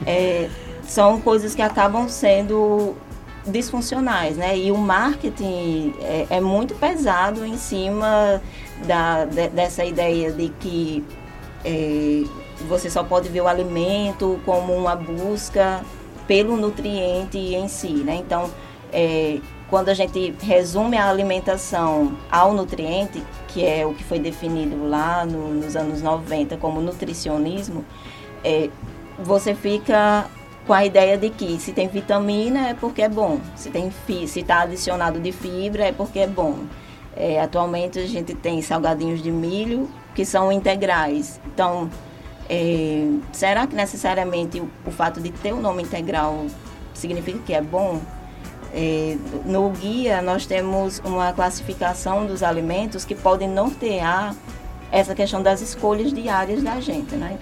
é, 0.06 0.50
são 0.90 1.22
coisas 1.22 1.54
que 1.54 1.62
acabam 1.62 2.10
sendo 2.10 2.96
disfuncionais, 3.46 4.36
né? 4.38 4.58
E 4.58 4.72
o 4.72 4.78
marketing 4.78 5.94
é, 6.02 6.26
é 6.32 6.42
muito 6.42 6.74
pesado 6.76 7.46
em 7.46 7.58
cima 7.58 8.42
da, 8.86 9.26
de, 9.26 9.50
dessa 9.50 9.86
ideia 9.86 10.32
de 10.32 10.50
que 10.60 11.06
é, 11.64 12.24
você 12.68 12.90
só 12.90 13.04
pode 13.04 13.30
ver 13.30 13.42
o 13.42 13.48
alimento 13.48 14.40
como 14.46 14.74
uma 14.74 14.96
busca 14.96 15.82
pelo 16.28 16.58
nutriente 16.58 17.38
em 17.38 17.68
si, 17.68 17.94
né? 17.94 18.16
Então, 18.16 18.50
é, 18.92 19.40
quando 19.70 19.90
a 19.90 19.94
gente 19.94 20.36
resume 20.42 20.98
a 20.98 21.08
alimentação 21.08 22.18
ao 22.32 22.52
nutriente, 22.52 23.24
que 23.50 23.64
é 23.64 23.86
o 23.86 23.94
que 23.94 24.04
foi 24.04 24.18
definido 24.18 24.88
lá 24.88 25.24
no, 25.24 25.54
nos 25.54 25.76
anos 25.76 26.02
90 26.02 26.58
como 26.58 26.82
nutricionismo, 26.82 27.86
é, 28.44 28.70
você 29.20 29.54
fica 29.54 30.26
com 30.70 30.74
a 30.76 30.86
ideia 30.86 31.18
de 31.18 31.32
que 31.32 31.60
se 31.60 31.74
tem 31.74 31.88
vitamina 31.88 32.68
é 32.68 32.74
porque 32.76 33.02
é 33.02 33.10
bom, 33.10 33.40
se 33.56 33.72
tem 33.72 33.92
se 34.28 34.42
está 34.42 34.62
adicionado 34.62 35.20
de 35.20 35.32
fibra 35.32 35.86
é 35.86 35.92
porque 35.92 36.20
é 36.20 36.28
bom. 36.28 36.60
É, 37.18 37.42
atualmente 37.42 37.98
a 37.98 38.06
gente 38.06 38.36
tem 38.36 38.62
salgadinhos 38.62 39.24
de 39.24 39.32
milho 39.32 39.90
que 40.14 40.24
são 40.24 40.52
integrais. 40.52 41.42
Então, 41.48 41.90
é, 42.48 43.04
será 43.32 43.66
que 43.66 43.76
necessariamente 43.76 44.60
o, 44.60 44.70
o 44.86 44.92
fato 44.92 45.20
de 45.20 45.32
ter 45.32 45.54
o 45.54 45.60
nome 45.60 45.82
integral 45.82 46.46
significa 46.94 47.40
que 47.40 47.54
é 47.56 47.64
bom? 47.64 48.00
É, 48.72 49.18
no 49.46 49.72
guia, 49.72 50.22
nós 50.22 50.46
temos 50.46 51.00
uma 51.04 51.34
classificação 51.34 52.28
dos 52.28 52.44
alimentos 52.44 53.04
que 53.04 53.16
podem 53.16 53.48
nortear 53.50 54.36
essa 54.92 55.16
questão 55.16 55.42
das 55.42 55.62
escolhas 55.62 56.14
diárias 56.14 56.62
da 56.62 56.80
gente, 56.80 57.16
né? 57.16 57.40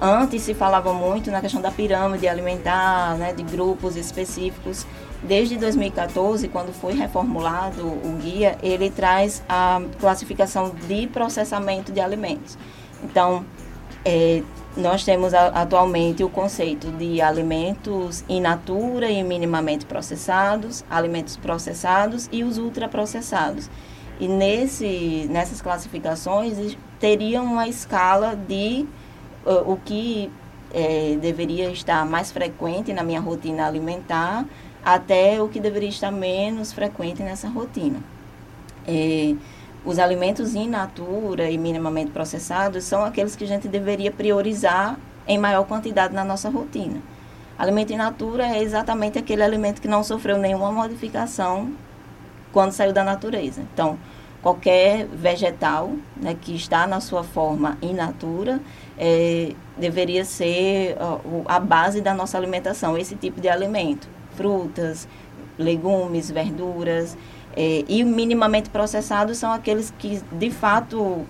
Antes 0.00 0.42
se 0.42 0.54
falava 0.54 0.92
muito 0.92 1.28
na 1.30 1.40
questão 1.40 1.60
da 1.60 1.72
pirâmide 1.72 2.28
alimentar, 2.28 3.16
né, 3.16 3.32
de 3.32 3.42
grupos 3.42 3.96
específicos. 3.96 4.86
Desde 5.22 5.56
2014, 5.56 6.46
quando 6.48 6.72
foi 6.72 6.92
reformulado 6.94 7.84
o 7.84 8.18
guia, 8.22 8.56
ele 8.62 8.90
traz 8.90 9.42
a 9.48 9.82
classificação 9.98 10.70
de 10.86 11.08
processamento 11.08 11.90
de 11.90 12.00
alimentos. 12.00 12.56
Então, 13.02 13.44
é, 14.04 14.42
nós 14.76 15.04
temos 15.04 15.34
atualmente 15.34 16.22
o 16.22 16.30
conceito 16.30 16.92
de 16.92 17.20
alimentos 17.20 18.24
in 18.28 18.40
natura 18.40 19.10
e 19.10 19.24
minimamente 19.24 19.84
processados, 19.84 20.84
alimentos 20.88 21.36
processados 21.36 22.28
e 22.30 22.44
os 22.44 22.58
ultraprocessados. 22.58 23.68
E 24.20 24.28
nesse, 24.28 25.26
nessas 25.28 25.60
classificações 25.60 26.76
teriam 27.00 27.44
uma 27.44 27.66
escala 27.66 28.36
de 28.36 28.86
o 29.52 29.76
que 29.76 30.30
é, 30.72 31.16
deveria 31.20 31.70
estar 31.70 32.04
mais 32.04 32.30
frequente 32.30 32.92
na 32.92 33.02
minha 33.02 33.20
rotina 33.20 33.66
alimentar 33.66 34.44
até 34.84 35.40
o 35.42 35.48
que 35.48 35.60
deveria 35.60 35.88
estar 35.88 36.10
menos 36.10 36.72
frequente 36.72 37.22
nessa 37.22 37.48
rotina. 37.48 37.98
É, 38.86 39.34
os 39.84 39.98
alimentos 39.98 40.54
in 40.54 40.68
natura 40.68 41.50
e 41.50 41.58
minimamente 41.58 42.10
processados 42.10 42.84
são 42.84 43.04
aqueles 43.04 43.36
que 43.36 43.44
a 43.44 43.46
gente 43.46 43.68
deveria 43.68 44.10
priorizar 44.10 44.98
em 45.26 45.38
maior 45.38 45.64
quantidade 45.64 46.14
na 46.14 46.24
nossa 46.24 46.48
rotina. 46.48 47.00
Alimento 47.58 47.92
in 47.92 47.96
natura 47.96 48.46
é 48.46 48.62
exatamente 48.62 49.18
aquele 49.18 49.42
alimento 49.42 49.80
que 49.80 49.88
não 49.88 50.02
sofreu 50.02 50.38
nenhuma 50.38 50.70
modificação 50.70 51.72
quando 52.52 52.72
saiu 52.72 52.92
da 52.92 53.04
natureza. 53.04 53.62
Então, 53.72 53.98
qualquer 54.42 55.06
vegetal 55.06 55.92
né, 56.16 56.36
que 56.40 56.54
está 56.54 56.86
na 56.86 57.00
sua 57.00 57.24
forma 57.24 57.76
in 57.82 57.94
natura 57.94 58.60
é, 58.96 59.52
deveria 59.76 60.24
ser 60.24 60.96
a 61.46 61.60
base 61.60 62.00
da 62.00 62.14
nossa 62.14 62.36
alimentação, 62.36 62.96
esse 62.96 63.14
tipo 63.14 63.40
de 63.40 63.48
alimento. 63.48 64.08
Frutas, 64.34 65.08
legumes, 65.58 66.30
verduras. 66.30 67.16
É, 67.56 67.84
e 67.88 68.04
minimamente 68.04 68.70
processados 68.70 69.38
são 69.38 69.52
aqueles 69.52 69.92
que, 69.98 70.20
de 70.32 70.50
fato, 70.50 71.26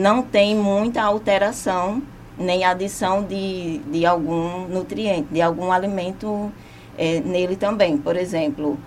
não 0.00 0.22
tem 0.22 0.54
muita 0.54 1.02
alteração 1.02 2.02
nem 2.38 2.64
adição 2.64 3.22
de, 3.22 3.78
de 3.90 4.06
algum 4.06 4.66
nutriente, 4.66 5.28
de 5.30 5.42
algum 5.42 5.70
alimento 5.70 6.50
é, 6.96 7.20
nele 7.20 7.56
também. 7.56 7.98
Por 7.98 8.16
exemplo, 8.16 8.78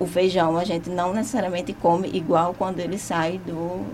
o 0.00 0.06
feijão 0.06 0.56
a 0.56 0.64
gente 0.64 0.88
não 0.88 1.12
necessariamente 1.12 1.74
come 1.74 2.10
igual 2.12 2.54
quando 2.54 2.80
ele 2.80 2.98
sai 2.98 3.38
do, 3.46 3.84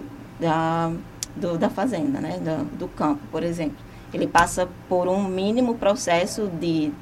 da, 0.41 0.93
do, 1.35 1.59
da 1.59 1.69
fazenda, 1.69 2.21
né? 2.21 2.39
do, 2.39 2.65
do 2.79 2.89
campo, 2.89 3.21
por 3.31 3.43
exemplo. 3.43 3.77
Ele 4.15 4.29
passa 4.29 4.69
por 4.89 5.09
um 5.09 5.25
mínimo 5.25 5.75
processo 5.75 6.47
de 6.47 6.93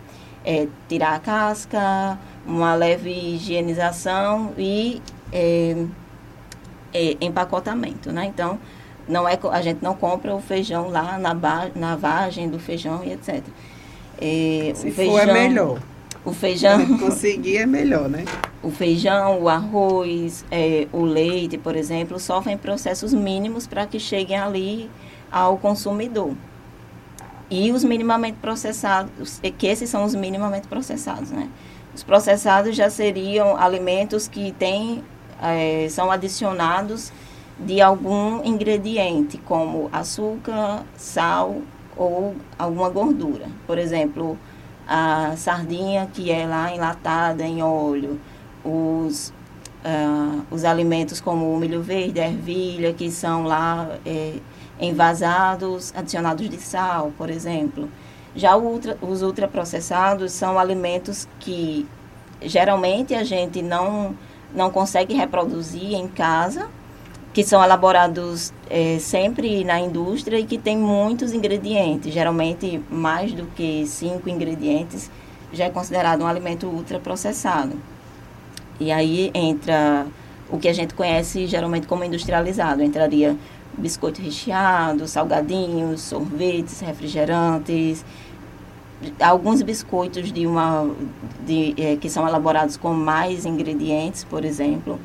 é, 0.43 0.67
tirar 0.89 1.15
a 1.15 1.19
casca, 1.21 2.19
uma 2.47 2.75
leve 2.75 3.11
higienização 3.11 4.55
e 4.57 5.03
é, 5.31 5.85
é, 6.95 7.17
empacotamento, 7.21 8.11
né? 8.11 8.25
Então, 8.25 8.59
não 9.07 9.29
é, 9.29 9.39
a 9.53 9.61
gente 9.61 9.83
não 9.83 9.95
compra 9.95 10.35
o 10.35 10.41
feijão 10.41 10.89
lá 10.89 11.19
na, 11.19 11.35
ba, 11.35 11.71
na 11.75 11.95
vagem 11.95 12.49
do 12.49 12.59
feijão 12.59 13.05
e 13.05 13.13
etc. 13.13 13.43
É, 14.19 14.73
Se 14.75 14.91
feijão, 14.91 15.15
for 15.15 15.29
é 15.29 15.33
melhor. 15.33 15.79
O 16.25 16.33
feijão... 16.33 16.79
conseguir 16.99 17.59
é 17.59 17.67
melhor, 17.67 18.09
né? 18.09 18.25
O 18.63 18.71
feijão, 18.71 19.43
o 19.43 19.49
arroz, 19.49 20.45
é, 20.51 20.89
o 20.93 21.05
leite, 21.05 21.59
por 21.59 21.77
exemplo, 21.77 22.19
sofrem 22.19 22.57
processos 22.57 23.13
mínimos 23.13 23.67
para 23.67 23.87
que 23.87 24.01
cheguem 24.01 24.39
ali 24.39 24.91
ao 25.31 25.59
consumidor. 25.59 26.33
E 27.51 27.71
os 27.71 27.85
minimamente 27.85 28.39
processados, 28.41 29.41
que 29.59 29.67
esses 29.67 29.91
são 29.91 30.05
os 30.05 30.15
minimamente 30.15 30.67
processados, 30.67 31.31
né? 31.31 31.49
Os 31.95 32.03
processados 32.03 32.75
já 32.75 32.89
seriam 32.89 33.57
alimentos 33.57 34.27
que 34.27 34.53
têm 34.53 35.05
é, 35.41 35.87
são 35.91 36.11
adicionados 36.11 37.13
de 37.59 37.81
algum 37.81 38.45
ingrediente, 38.45 39.39
como 39.39 39.89
açúcar, 39.93 40.85
sal 40.97 41.61
ou 41.97 42.35
alguma 42.59 42.89
gordura. 42.89 43.47
Por 43.67 43.79
exemplo, 43.79 44.39
a 44.87 45.35
sardinha 45.37 46.09
que 46.13 46.31
é 46.31 46.47
lá 46.47 46.75
enlatada 46.75 47.43
em 47.45 47.63
óleo, 47.63 48.21
os, 48.65 49.33
uh, 49.85 50.43
os 50.51 50.65
alimentos 50.65 51.21
como 51.21 51.55
o 51.55 51.59
milho 51.59 51.83
verde, 51.83 52.21
a 52.21 52.27
ervilha, 52.27 52.93
que 52.93 53.11
são 53.11 53.45
lá 53.45 53.89
é, 54.05 54.35
envasados, 54.81 55.93
adicionados 55.97 56.49
de 56.49 56.59
sal, 56.59 57.13
por 57.17 57.31
exemplo. 57.31 57.89
Já 58.35 58.57
ultra, 58.57 58.99
os 59.01 59.23
ultraprocessados 59.23 60.33
são 60.33 60.59
alimentos 60.59 61.29
que 61.39 61.87
geralmente 62.43 63.15
a 63.15 63.25
gente 63.25 63.63
não 63.63 64.15
não 64.55 64.71
consegue 64.71 65.15
reproduzir 65.15 65.95
em 65.95 66.07
casa, 66.07 66.69
que 67.35 67.43
são 67.43 67.63
elaborados 67.63 68.53
é, 68.71 68.97
sempre 69.01 69.65
na 69.65 69.81
indústria 69.81 70.39
e 70.39 70.47
que 70.47 70.57
tem 70.57 70.79
muitos 70.79 71.33
ingredientes, 71.33 72.15
geralmente 72.15 72.81
mais 72.89 73.33
do 73.33 73.45
que 73.47 73.85
cinco 73.89 74.31
ingredientes, 74.31 75.11
já 75.53 75.65
é 75.65 75.71
considerado 75.71 76.23
um 76.23 76.29
alimento 76.29 76.69
ultraprocessado. 76.69 77.77
E 78.79 78.93
aí 78.93 79.33
entra 79.35 80.07
o 80.49 80.59
que 80.59 80.69
a 80.69 80.73
gente 80.73 80.95
conhece 80.95 81.45
geralmente 81.49 81.89
como 81.89 82.05
industrializado, 82.05 82.85
entraria 82.85 83.37
biscoito 83.77 84.23
recheado, 84.23 85.09
salgadinhos, 85.09 86.03
sorvetes, 86.03 86.79
refrigerantes, 86.79 88.05
alguns 89.19 89.61
biscoitos 89.61 90.33
de 90.33 90.47
uma 90.47 90.89
de, 91.45 91.75
é, 91.77 91.97
que 91.97 92.09
são 92.09 92.29
elaborados 92.29 92.77
com 92.77 92.93
mais 92.93 93.45
ingredientes, 93.45 94.23
por 94.23 94.45
exemplo. 94.45 95.01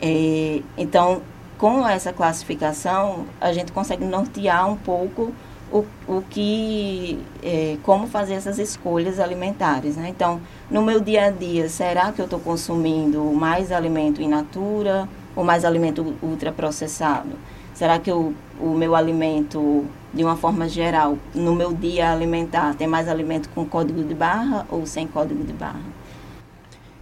É, 0.00 0.62
então, 0.78 1.20
com 1.60 1.86
essa 1.86 2.10
classificação, 2.10 3.26
a 3.38 3.52
gente 3.52 3.70
consegue 3.70 4.02
nortear 4.02 4.66
um 4.66 4.76
pouco 4.76 5.30
o, 5.70 5.84
o 6.08 6.22
que, 6.22 7.22
é, 7.42 7.76
como 7.82 8.06
fazer 8.06 8.32
essas 8.32 8.58
escolhas 8.58 9.20
alimentares. 9.20 9.94
Né? 9.94 10.08
Então, 10.08 10.40
no 10.70 10.80
meu 10.80 11.00
dia 11.00 11.26
a 11.26 11.30
dia, 11.30 11.68
será 11.68 12.12
que 12.12 12.20
eu 12.20 12.24
estou 12.24 12.40
consumindo 12.40 13.22
mais 13.34 13.70
alimento 13.70 14.22
in 14.22 14.28
natura 14.28 15.06
ou 15.36 15.44
mais 15.44 15.62
alimento 15.62 16.14
ultraprocessado? 16.22 17.28
Será 17.74 17.98
que 17.98 18.10
eu, 18.10 18.32
o 18.58 18.70
meu 18.70 18.96
alimento 18.96 19.84
de 20.14 20.24
uma 20.24 20.36
forma 20.36 20.66
geral, 20.66 21.18
no 21.34 21.54
meu 21.54 21.74
dia 21.74 22.10
alimentar, 22.10 22.74
tem 22.74 22.86
mais 22.86 23.06
alimento 23.06 23.50
com 23.50 23.66
código 23.66 24.02
de 24.02 24.14
barra 24.14 24.66
ou 24.70 24.86
sem 24.86 25.06
código 25.06 25.44
de 25.44 25.52
barra? 25.52 25.99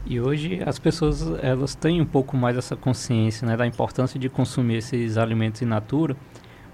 E 0.09 0.19
hoje 0.19 0.63
as 0.65 0.79
pessoas 0.79 1.23
elas 1.43 1.75
têm 1.75 2.01
um 2.01 2.07
pouco 2.07 2.35
mais 2.35 2.57
essa 2.57 2.75
consciência 2.75 3.47
né, 3.47 3.59
da 3.59 3.67
importância 3.67 4.19
de 4.19 4.31
consumir 4.31 4.77
esses 4.77 5.19
alimentos 5.19 5.61
in 5.61 5.67
natura, 5.67 6.17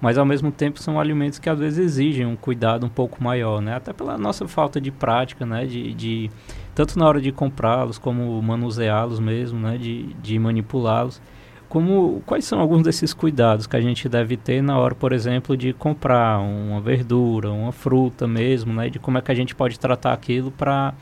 mas 0.00 0.16
ao 0.16 0.24
mesmo 0.24 0.52
tempo 0.52 0.80
são 0.80 1.00
alimentos 1.00 1.40
que 1.40 1.50
às 1.50 1.58
vezes 1.58 1.80
exigem 1.80 2.24
um 2.24 2.36
cuidado 2.36 2.86
um 2.86 2.88
pouco 2.88 3.20
maior, 3.20 3.60
né? 3.60 3.74
Até 3.74 3.92
pela 3.92 4.16
nossa 4.16 4.46
falta 4.46 4.80
de 4.80 4.92
prática, 4.92 5.44
né? 5.44 5.66
De, 5.66 5.92
de 5.94 6.30
tanto 6.76 6.96
na 6.96 7.08
hora 7.08 7.20
de 7.20 7.32
comprá-los 7.32 7.98
como 7.98 8.40
manuseá-los 8.40 9.18
mesmo, 9.18 9.58
né? 9.58 9.78
De, 9.78 10.14
de 10.22 10.38
manipulá-los. 10.38 11.20
Como, 11.68 12.22
quais 12.24 12.44
são 12.44 12.60
alguns 12.60 12.82
desses 12.82 13.12
cuidados 13.12 13.66
que 13.66 13.74
a 13.74 13.80
gente 13.80 14.08
deve 14.08 14.36
ter 14.36 14.62
na 14.62 14.78
hora, 14.78 14.94
por 14.94 15.12
exemplo, 15.12 15.56
de 15.56 15.72
comprar 15.72 16.38
uma 16.38 16.80
verdura, 16.80 17.50
uma 17.50 17.72
fruta 17.72 18.28
mesmo, 18.28 18.72
né? 18.72 18.88
De 18.88 19.00
como 19.00 19.18
é 19.18 19.20
que 19.20 19.32
a 19.32 19.34
gente 19.34 19.56
pode 19.56 19.80
tratar 19.80 20.12
aquilo 20.12 20.52
para 20.52 20.94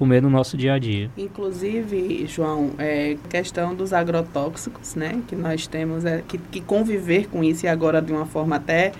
comer 0.00 0.22
no 0.22 0.30
nosso 0.30 0.56
dia 0.56 0.72
a 0.72 0.78
dia. 0.78 1.10
Inclusive, 1.14 2.26
João, 2.26 2.70
é 2.78 3.18
questão 3.28 3.74
dos 3.74 3.92
agrotóxicos, 3.92 4.94
né? 4.94 5.20
Que 5.28 5.36
nós 5.36 5.66
temos 5.66 6.06
é, 6.06 6.24
que, 6.26 6.38
que 6.38 6.62
conviver 6.62 7.28
com 7.28 7.44
isso 7.44 7.66
e 7.66 7.68
agora 7.68 8.00
de 8.00 8.10
uma 8.10 8.24
forma 8.24 8.56
até 8.56 8.92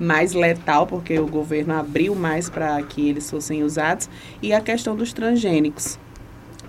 mais 0.00 0.32
letal, 0.32 0.84
porque 0.84 1.16
o 1.16 1.28
governo 1.28 1.74
abriu 1.74 2.12
mais 2.12 2.50
para 2.50 2.82
que 2.82 3.08
eles 3.08 3.30
fossem 3.30 3.62
usados, 3.62 4.10
e 4.42 4.52
a 4.52 4.60
questão 4.60 4.96
dos 4.96 5.12
transgênicos. 5.12 5.96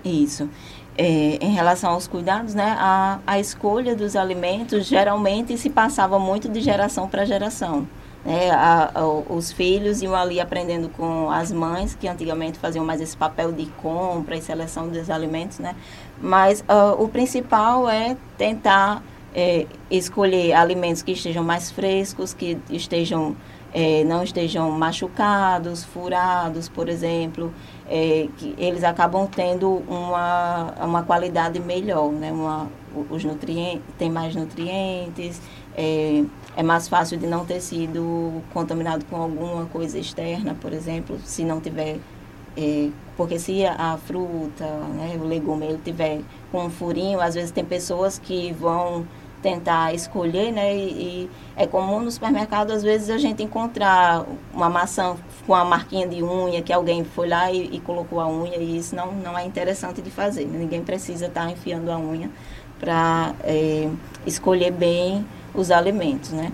Isso. 0.04 0.48
É, 0.96 1.38
em 1.40 1.52
relação 1.52 1.90
aos 1.90 2.06
cuidados, 2.06 2.54
né, 2.54 2.76
a, 2.78 3.18
a 3.26 3.40
escolha 3.40 3.96
dos 3.96 4.14
alimentos 4.14 4.86
geralmente 4.86 5.58
se 5.58 5.68
passava 5.68 6.16
muito 6.16 6.48
de 6.48 6.60
geração 6.60 7.08
para 7.08 7.24
geração. 7.24 7.88
Né, 8.24 8.50
a, 8.50 8.90
a, 8.94 9.06
os 9.06 9.50
filhos 9.50 10.02
iam 10.02 10.14
ali 10.14 10.40
aprendendo 10.40 10.90
com 10.90 11.30
as 11.30 11.50
mães, 11.50 11.94
que 11.94 12.06
antigamente 12.06 12.58
faziam 12.58 12.84
mais 12.84 13.00
esse 13.00 13.16
papel 13.16 13.50
de 13.50 13.64
compra 13.82 14.36
e 14.36 14.42
seleção 14.42 14.88
dos 14.88 15.08
alimentos, 15.08 15.58
né? 15.58 15.74
Mas 16.20 16.60
uh, 16.60 17.02
o 17.02 17.08
principal 17.08 17.88
é 17.88 18.16
tentar 18.36 19.02
é, 19.34 19.66
escolher 19.90 20.52
alimentos 20.52 21.02
que 21.02 21.12
estejam 21.12 21.42
mais 21.42 21.70
frescos, 21.70 22.34
que 22.34 22.58
estejam 22.68 23.36
é, 23.72 24.02
não 24.04 24.22
estejam 24.22 24.70
machucados, 24.72 25.84
furados, 25.84 26.68
por 26.68 26.88
exemplo, 26.88 27.52
é, 27.88 28.28
que 28.36 28.54
eles 28.58 28.82
acabam 28.82 29.26
tendo 29.28 29.82
uma, 29.88 30.74
uma 30.82 31.02
qualidade 31.04 31.60
melhor, 31.60 32.10
né? 32.10 32.32
Uma, 32.32 32.68
os 33.08 33.24
nutrientes, 33.24 33.82
tem 33.96 34.10
mais 34.10 34.34
nutrientes, 34.34 35.40
é, 36.56 36.62
mais 36.62 36.88
fácil 36.88 37.18
de 37.18 37.26
não 37.26 37.44
ter 37.44 37.60
sido 37.60 38.42
contaminado 38.52 39.04
com 39.06 39.16
alguma 39.16 39.66
coisa 39.66 39.98
externa, 39.98 40.56
por 40.60 40.72
exemplo, 40.72 41.18
se 41.24 41.44
não 41.44 41.60
tiver 41.60 41.98
é, 42.56 42.90
porque 43.16 43.38
se 43.38 43.64
a, 43.66 43.98
fruta, 43.98 44.64
né, 44.64 45.18
o 45.20 45.24
legume, 45.24 45.66
ele 45.66 45.80
tiver 45.84 46.20
com 46.50 46.64
um 46.64 46.70
furinho, 46.70 47.20
às 47.20 47.34
vezes 47.34 47.50
tem 47.50 47.64
pessoas 47.64 48.18
que 48.18 48.52
vão 48.52 49.06
tentar 49.42 49.94
escolher, 49.94 50.52
né, 50.52 50.74
e, 50.74 50.90
e, 50.90 51.30
é 51.56 51.66
comum 51.66 52.00
no 52.00 52.10
supermercado, 52.10 52.72
às 52.72 52.82
vezes, 52.82 53.08
a 53.08 53.18
gente 53.18 53.42
encontrar 53.42 54.26
uma 54.52 54.68
maçã 54.68 55.16
com 55.46 55.54
a 55.54 55.64
marquinha 55.64 56.06
de 56.06 56.22
unha, 56.22 56.60
que 56.60 56.72
alguém 56.72 57.04
foi 57.04 57.28
lá 57.28 57.50
e, 57.50 57.76
e 57.76 57.80
colocou 57.80 58.20
a 58.20 58.28
unha, 58.28 58.56
e 58.56 58.76
isso 58.78 58.94
não, 58.94 59.12
não 59.12 59.38
é 59.38 59.44
interessante 59.44 60.02
de 60.02 60.10
fazer. 60.10 60.44
Ninguém 60.44 60.82
precisa 60.82 61.26
estar 61.26 61.46
tá 61.46 61.50
enfiando 61.50 61.90
a 61.90 61.98
unha 61.98 62.30
para 62.78 63.34
é, 63.44 63.88
escolher 64.26 64.72
bem 64.72 65.26
os 65.54 65.70
alimentos, 65.70 66.30
né? 66.30 66.52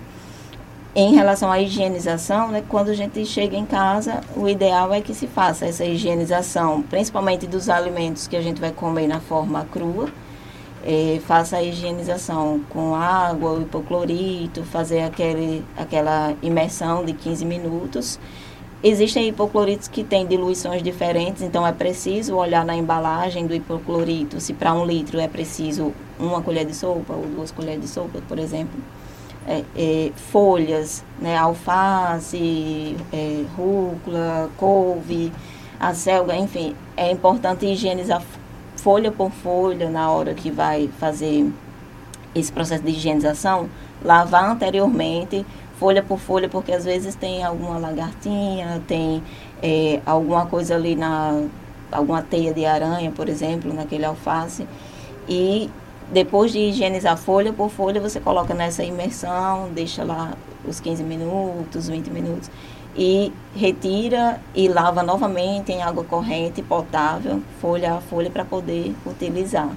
Em 0.95 1.13
relação 1.13 1.51
à 1.51 1.61
higienização, 1.61 2.47
né, 2.47 2.63
quando 2.67 2.89
a 2.89 2.93
gente 2.95 3.23
chega 3.23 3.55
em 3.55 3.67
casa, 3.67 4.21
o 4.35 4.49
ideal 4.49 4.91
é 4.91 4.99
que 4.99 5.13
se 5.13 5.27
faça 5.27 5.67
essa 5.67 5.85
higienização, 5.85 6.81
principalmente 6.81 7.45
dos 7.45 7.69
alimentos 7.69 8.27
que 8.27 8.35
a 8.35 8.41
gente 8.41 8.59
vai 8.59 8.71
comer 8.71 9.07
na 9.07 9.19
forma 9.19 9.63
crua. 9.71 10.09
É, 10.83 11.19
faça 11.27 11.57
a 11.57 11.63
higienização 11.63 12.61
com 12.69 12.95
água, 12.95 13.59
hipoclorito, 13.61 14.63
fazer 14.63 15.01
aquele, 15.01 15.63
aquela 15.77 16.33
imersão 16.41 17.05
de 17.05 17.13
15 17.13 17.45
minutos. 17.45 18.19
Existem 18.83 19.27
hipocloritos 19.27 19.87
que 19.87 20.03
têm 20.03 20.27
diluições 20.27 20.83
diferentes, 20.83 21.41
então 21.41 21.65
é 21.65 21.71
preciso 21.71 22.35
olhar 22.35 22.63
na 22.63 22.75
embalagem 22.75 23.47
do 23.47 23.55
hipoclorito 23.55 24.39
se 24.39 24.53
para 24.53 24.71
um 24.71 24.85
litro 24.85 25.19
é 25.19 25.27
preciso 25.27 25.91
uma 26.19 26.43
colher 26.43 26.63
de 26.63 26.75
sopa 26.75 27.13
ou 27.13 27.25
duas 27.25 27.51
colheres 27.51 27.81
de 27.81 27.87
sopa, 27.87 28.21
por 28.27 28.37
exemplo. 28.37 28.79
É, 29.47 29.63
é, 29.75 30.11
folhas, 30.31 31.03
né, 31.19 31.35
alface, 31.37 32.95
é, 33.11 33.45
rúcula, 33.55 34.49
couve, 34.57 35.31
acelga, 35.79 36.35
enfim, 36.35 36.75
é 36.95 37.11
importante 37.11 37.65
higienizar 37.65 38.21
folha 38.75 39.11
por 39.11 39.31
folha 39.31 39.89
na 39.89 40.11
hora 40.11 40.35
que 40.35 40.51
vai 40.51 40.87
fazer 40.99 41.51
esse 42.35 42.51
processo 42.51 42.83
de 42.83 42.91
higienização, 42.91 43.69
lavar 44.03 44.51
anteriormente, 44.51 45.45
folha 45.79 46.03
por 46.03 46.19
folha, 46.19 46.49
porque 46.49 46.71
às 46.71 46.85
vezes 46.85 47.15
tem 47.15 47.43
alguma 47.43 47.77
lagartinha, 47.77 48.81
tem 48.87 49.23
é, 49.61 50.01
alguma 50.05 50.45
coisa 50.45 50.75
ali 50.75 50.95
na 50.95 51.43
alguma 51.91 52.21
teia 52.21 52.53
de 52.53 52.65
aranha, 52.65 53.11
por 53.11 53.29
exemplo, 53.29 53.73
naquele 53.73 54.03
alface, 54.03 54.67
e 55.27 55.69
depois 56.11 56.51
de 56.51 56.59
higienizar 56.59 57.17
folha 57.17 57.53
por 57.53 57.69
folha, 57.69 58.01
você 58.01 58.19
coloca 58.19 58.53
nessa 58.53 58.83
imersão, 58.83 59.69
deixa 59.73 60.03
lá 60.03 60.33
os 60.65 60.79
15 60.81 61.03
minutos, 61.03 61.87
20 61.87 62.09
minutos 62.09 62.51
e 62.97 63.31
retira 63.55 64.41
e 64.55 64.67
lava 64.67 65.03
novamente 65.03 65.71
em 65.71 65.83
água 65.83 66.03
corrente, 66.03 66.63
potável, 66.63 67.41
folha 67.61 67.93
a 67.93 68.01
folha 68.01 68.29
para 68.29 68.43
poder 68.43 68.95
utilizar. 69.05 69.69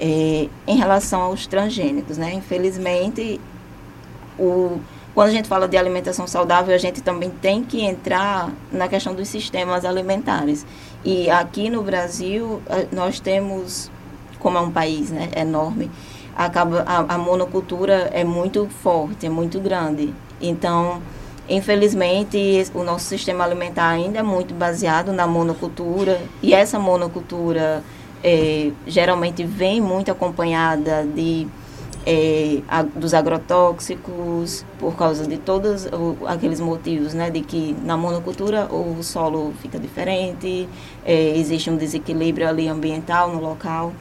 É, 0.00 0.48
em 0.66 0.76
relação 0.76 1.20
aos 1.20 1.46
transgênicos, 1.46 2.18
né? 2.18 2.32
Infelizmente, 2.34 3.40
o, 4.42 4.80
quando 5.14 5.28
a 5.28 5.32
gente 5.32 5.48
fala 5.48 5.68
de 5.68 5.76
alimentação 5.76 6.26
saudável, 6.26 6.74
a 6.74 6.78
gente 6.78 7.00
também 7.02 7.30
tem 7.30 7.62
que 7.62 7.82
entrar 7.82 8.50
na 8.70 8.88
questão 8.88 9.14
dos 9.14 9.28
sistemas 9.28 9.84
alimentares. 9.84 10.66
E 11.04 11.30
aqui 11.30 11.68
no 11.68 11.82
Brasil, 11.82 12.62
nós 12.92 13.20
temos 13.20 13.90
como 14.42 14.58
é 14.58 14.60
um 14.60 14.70
país 14.70 15.10
né, 15.10 15.30
enorme, 15.36 15.88
acaba 16.36 16.82
a, 16.86 17.14
a 17.14 17.18
monocultura 17.18 18.10
é 18.12 18.24
muito 18.24 18.68
forte, 18.82 19.24
é 19.24 19.28
muito 19.28 19.60
grande. 19.60 20.12
Então, 20.40 21.00
infelizmente, 21.48 22.64
o 22.74 22.82
nosso 22.82 23.06
sistema 23.06 23.44
alimentar 23.44 23.88
ainda 23.88 24.18
é 24.18 24.22
muito 24.22 24.52
baseado 24.52 25.12
na 25.12 25.26
monocultura 25.26 26.20
e 26.42 26.52
essa 26.52 26.78
monocultura 26.78 27.84
é, 28.24 28.72
geralmente 28.86 29.44
vem 29.44 29.80
muito 29.80 30.10
acompanhada 30.10 31.04
de 31.04 31.46
é, 32.06 32.60
a, 32.68 32.82
dos 32.82 33.14
agrotóxicos 33.14 34.64
por 34.78 34.96
causa 34.96 35.26
de 35.26 35.38
todos 35.38 35.86
aqueles 36.26 36.60
motivos, 36.60 37.14
né, 37.14 37.30
de 37.30 37.40
que 37.40 37.76
na 37.84 37.96
monocultura 37.96 38.66
o 38.66 39.02
solo 39.02 39.52
fica 39.62 39.78
diferente, 39.78 40.68
é, 41.04 41.36
existe 41.36 41.70
um 41.70 41.76
desequilíbrio 41.76 42.48
ali 42.48 42.68
ambiental 42.68 43.32
no 43.32 43.40
local. 43.40 43.92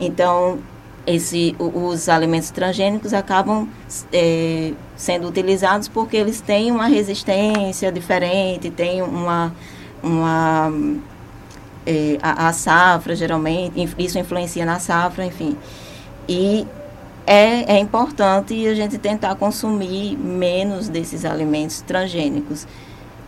Então, 0.00 0.58
esse, 1.06 1.54
os 1.58 2.08
alimentos 2.08 2.50
transgênicos 2.50 3.12
acabam 3.12 3.68
é, 4.12 4.72
sendo 4.96 5.28
utilizados 5.28 5.86
porque 5.86 6.16
eles 6.16 6.40
têm 6.40 6.70
uma 6.70 6.86
resistência 6.86 7.92
diferente, 7.92 8.70
têm 8.70 9.02
uma, 9.02 9.54
uma 10.02 10.72
é, 11.84 12.18
a, 12.22 12.48
a, 12.48 12.52
safra 12.54 13.14
geralmente, 13.14 13.86
isso 13.98 14.18
influencia 14.18 14.64
na 14.64 14.78
safra, 14.78 15.26
enfim. 15.26 15.56
E 16.26 16.66
é, 17.26 17.76
é 17.76 17.78
importante 17.78 18.66
a 18.66 18.74
gente 18.74 18.98
tentar 18.98 19.34
consumir 19.36 20.16
menos 20.16 20.88
desses 20.88 21.24
alimentos 21.24 21.80
transgênicos, 21.80 22.66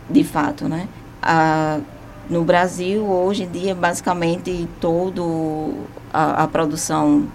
de 0.09 0.23
fato, 0.23 0.67
né? 0.67 0.87
A, 1.21 1.79
no 2.29 2.43
Brasil, 2.43 3.03
hoje 3.03 3.43
em 3.43 3.49
dia, 3.49 3.73
basicamente 3.73 4.67
todo 4.79 5.73
a, 6.13 6.43
a 6.43 6.47
produção 6.47 7.27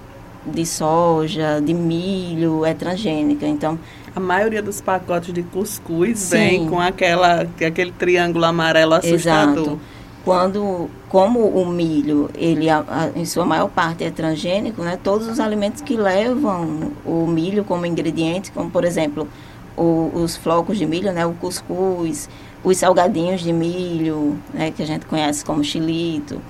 de 0.46 0.66
soja, 0.66 1.60
de 1.60 1.72
milho 1.72 2.64
é 2.64 2.74
transgênica. 2.74 3.46
Então, 3.46 3.78
a 4.14 4.20
maioria 4.20 4.62
dos 4.62 4.80
pacotes 4.80 5.32
de 5.32 5.42
cuscuz 5.42 6.18
sim. 6.18 6.36
vem 6.36 6.68
com 6.68 6.80
aquela, 6.80 7.42
aquele 7.42 7.92
triângulo 7.92 8.44
amarelo 8.44 8.94
assustador. 8.94 9.62
Exato. 9.62 9.80
Quando, 10.24 10.88
como 11.08 11.40
o 11.40 11.66
milho, 11.66 12.30
ele 12.36 12.70
a, 12.70 12.84
a, 12.88 13.18
em 13.18 13.24
sua 13.24 13.44
maior 13.44 13.68
parte 13.68 14.04
é 14.04 14.10
transgênico, 14.10 14.82
né? 14.82 14.98
Todos 15.02 15.26
os 15.26 15.40
alimentos 15.40 15.82
que 15.82 15.96
levam 15.96 16.92
o 17.04 17.26
milho 17.26 17.64
como 17.64 17.84
ingrediente, 17.84 18.52
como 18.52 18.70
por 18.70 18.84
exemplo 18.84 19.26
o, 19.76 20.12
os 20.14 20.36
flocos 20.36 20.78
de 20.78 20.86
milho, 20.86 21.12
né? 21.12 21.26
O 21.26 21.32
cuscuz, 21.34 22.28
os 22.62 22.76
salgadinhos 22.76 23.40
de 23.40 23.52
milho, 23.52 24.38
né? 24.54 24.70
Que 24.70 24.82
a 24.82 24.86
gente 24.86 25.06
conhece 25.06 25.44
como 25.44 25.64
xilito 25.64 26.40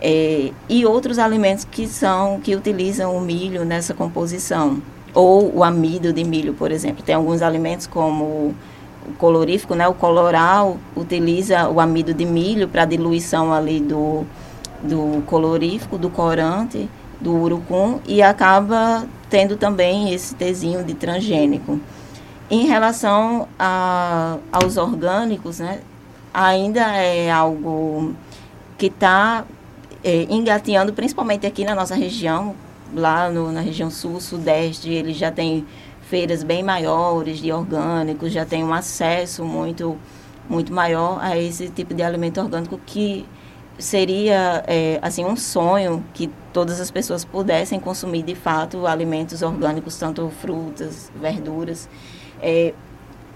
é, 0.00 0.50
e 0.68 0.86
outros 0.86 1.18
alimentos 1.18 1.64
que 1.64 1.86
são 1.86 2.40
que 2.40 2.56
utilizam 2.56 3.14
o 3.14 3.20
milho 3.20 3.64
nessa 3.64 3.92
composição 3.92 4.80
ou 5.12 5.54
o 5.54 5.62
amido 5.62 6.12
de 6.12 6.24
milho, 6.24 6.54
por 6.54 6.72
exemplo. 6.72 7.02
Tem 7.04 7.14
alguns 7.14 7.42
alimentos 7.42 7.86
como 7.86 8.54
o 9.10 9.16
colorífico, 9.16 9.74
né? 9.74 9.86
O 9.88 9.94
coloral 9.94 10.78
utiliza 10.96 11.68
o 11.68 11.80
amido 11.80 12.14
de 12.14 12.24
milho 12.24 12.68
para 12.68 12.84
diluição 12.84 13.52
ali 13.52 13.80
do, 13.80 14.24
do 14.82 15.22
colorífico, 15.26 15.98
do 15.98 16.08
corante, 16.08 16.88
do 17.20 17.34
urucum 17.34 18.00
e 18.06 18.22
acaba 18.22 19.06
tendo 19.28 19.56
também 19.56 20.12
esse 20.12 20.34
tezinho 20.34 20.82
de 20.84 20.94
transgênico. 20.94 21.78
em 22.50 22.66
relação 22.66 23.46
a, 23.56 24.38
aos 24.50 24.76
orgânicos, 24.76 25.60
né, 25.60 25.80
ainda 26.34 26.80
é 26.96 27.30
algo 27.30 28.12
que 28.76 28.86
está 28.86 29.44
é, 30.02 30.26
engateando, 30.28 30.92
principalmente 30.92 31.46
aqui 31.46 31.64
na 31.64 31.76
nossa 31.76 31.94
região, 31.94 32.56
lá 32.92 33.30
no, 33.30 33.52
na 33.52 33.60
região 33.60 33.88
sul, 33.88 34.20
sudeste, 34.20 34.90
ele 34.90 35.12
já 35.12 35.30
tem 35.30 35.64
feiras 36.10 36.42
bem 36.42 36.60
maiores 36.60 37.38
de 37.38 37.52
orgânicos, 37.52 38.32
já 38.32 38.44
tem 38.44 38.64
um 38.64 38.74
acesso 38.74 39.44
muito, 39.44 39.96
muito 40.48 40.72
maior 40.72 41.20
a 41.22 41.38
esse 41.38 41.68
tipo 41.68 41.94
de 41.94 42.02
alimento 42.02 42.40
orgânico 42.40 42.80
que 42.84 43.24
seria 43.78 44.64
é, 44.66 44.98
assim 45.00 45.24
um 45.24 45.36
sonho 45.36 46.04
que 46.12 46.28
todas 46.52 46.80
as 46.80 46.90
pessoas 46.90 47.24
pudessem 47.24 47.78
consumir 47.78 48.24
de 48.24 48.34
fato 48.34 48.88
alimentos 48.88 49.40
orgânicos, 49.40 49.96
tanto 49.96 50.28
frutas, 50.40 51.12
verduras. 51.14 51.88
É, 52.42 52.74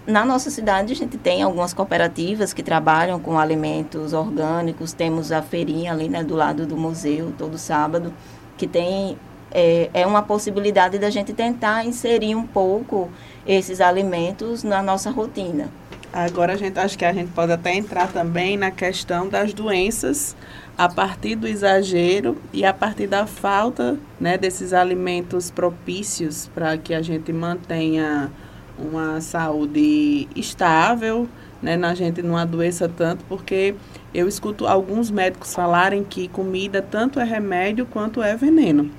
na 0.04 0.24
nossa 0.24 0.50
cidade 0.50 0.92
a 0.92 0.96
gente 0.96 1.16
tem 1.16 1.44
algumas 1.44 1.72
cooperativas 1.72 2.52
que 2.52 2.62
trabalham 2.62 3.20
com 3.20 3.38
alimentos 3.38 4.12
orgânicos. 4.12 4.92
Temos 4.92 5.30
a 5.30 5.40
feirinha 5.40 5.92
ali 5.92 6.08
né, 6.08 6.24
do 6.24 6.34
lado 6.34 6.66
do 6.66 6.76
museu 6.76 7.32
todo 7.38 7.56
sábado 7.56 8.12
que 8.58 8.66
tem 8.66 9.16
é, 9.54 9.88
é 9.94 10.04
uma 10.04 10.20
possibilidade 10.20 10.98
da 10.98 11.08
gente 11.08 11.32
tentar 11.32 11.86
inserir 11.86 12.34
um 12.34 12.44
pouco 12.44 13.08
esses 13.46 13.80
alimentos 13.80 14.64
na 14.64 14.82
nossa 14.82 15.10
rotina. 15.10 15.70
Agora 16.12 16.52
a 16.52 16.56
gente 16.56 16.78
acho 16.78 16.96
que 16.96 17.04
a 17.04 17.12
gente 17.12 17.32
pode 17.32 17.52
até 17.52 17.74
entrar 17.74 18.12
também 18.12 18.56
na 18.56 18.70
questão 18.70 19.28
das 19.28 19.52
doenças 19.52 20.36
a 20.76 20.88
partir 20.88 21.34
do 21.34 21.46
exagero 21.46 22.36
e 22.52 22.64
a 22.64 22.72
partir 22.72 23.06
da 23.06 23.26
falta 23.26 23.98
né, 24.20 24.38
desses 24.38 24.72
alimentos 24.72 25.50
propícios 25.50 26.48
para 26.54 26.76
que 26.78 26.94
a 26.94 27.02
gente 27.02 27.32
mantenha 27.32 28.30
uma 28.78 29.20
saúde 29.20 30.28
estável, 30.36 31.28
né, 31.60 31.76
na 31.76 31.94
gente 31.94 32.22
não 32.22 32.36
adoeça 32.36 32.88
tanto, 32.88 33.24
porque 33.28 33.74
eu 34.12 34.28
escuto 34.28 34.66
alguns 34.66 35.10
médicos 35.10 35.52
falarem 35.52 36.04
que 36.04 36.28
comida 36.28 36.80
tanto 36.80 37.18
é 37.18 37.24
remédio 37.24 37.86
quanto 37.86 38.22
é 38.22 38.36
veneno 38.36 38.90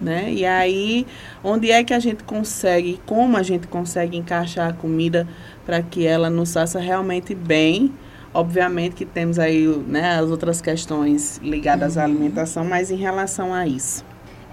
né? 0.00 0.32
E 0.32 0.44
aí, 0.44 1.06
onde 1.44 1.70
é 1.70 1.84
que 1.84 1.92
a 1.92 1.98
gente 1.98 2.24
consegue, 2.24 3.00
como 3.06 3.36
a 3.36 3.42
gente 3.42 3.66
consegue 3.68 4.16
encaixar 4.16 4.70
a 4.70 4.72
comida 4.72 5.26
para 5.66 5.82
que 5.82 6.06
ela 6.06 6.30
nos 6.30 6.52
faça 6.52 6.78
realmente 6.78 7.34
bem? 7.34 7.92
Obviamente 8.32 8.94
que 8.94 9.04
temos 9.04 9.38
aí 9.38 9.66
né, 9.66 10.18
as 10.18 10.30
outras 10.30 10.60
questões 10.60 11.38
ligadas 11.42 11.96
uhum. 11.96 12.02
à 12.02 12.04
alimentação, 12.04 12.64
mas 12.64 12.90
em 12.90 12.96
relação 12.96 13.52
a 13.52 13.66
isso. 13.66 14.04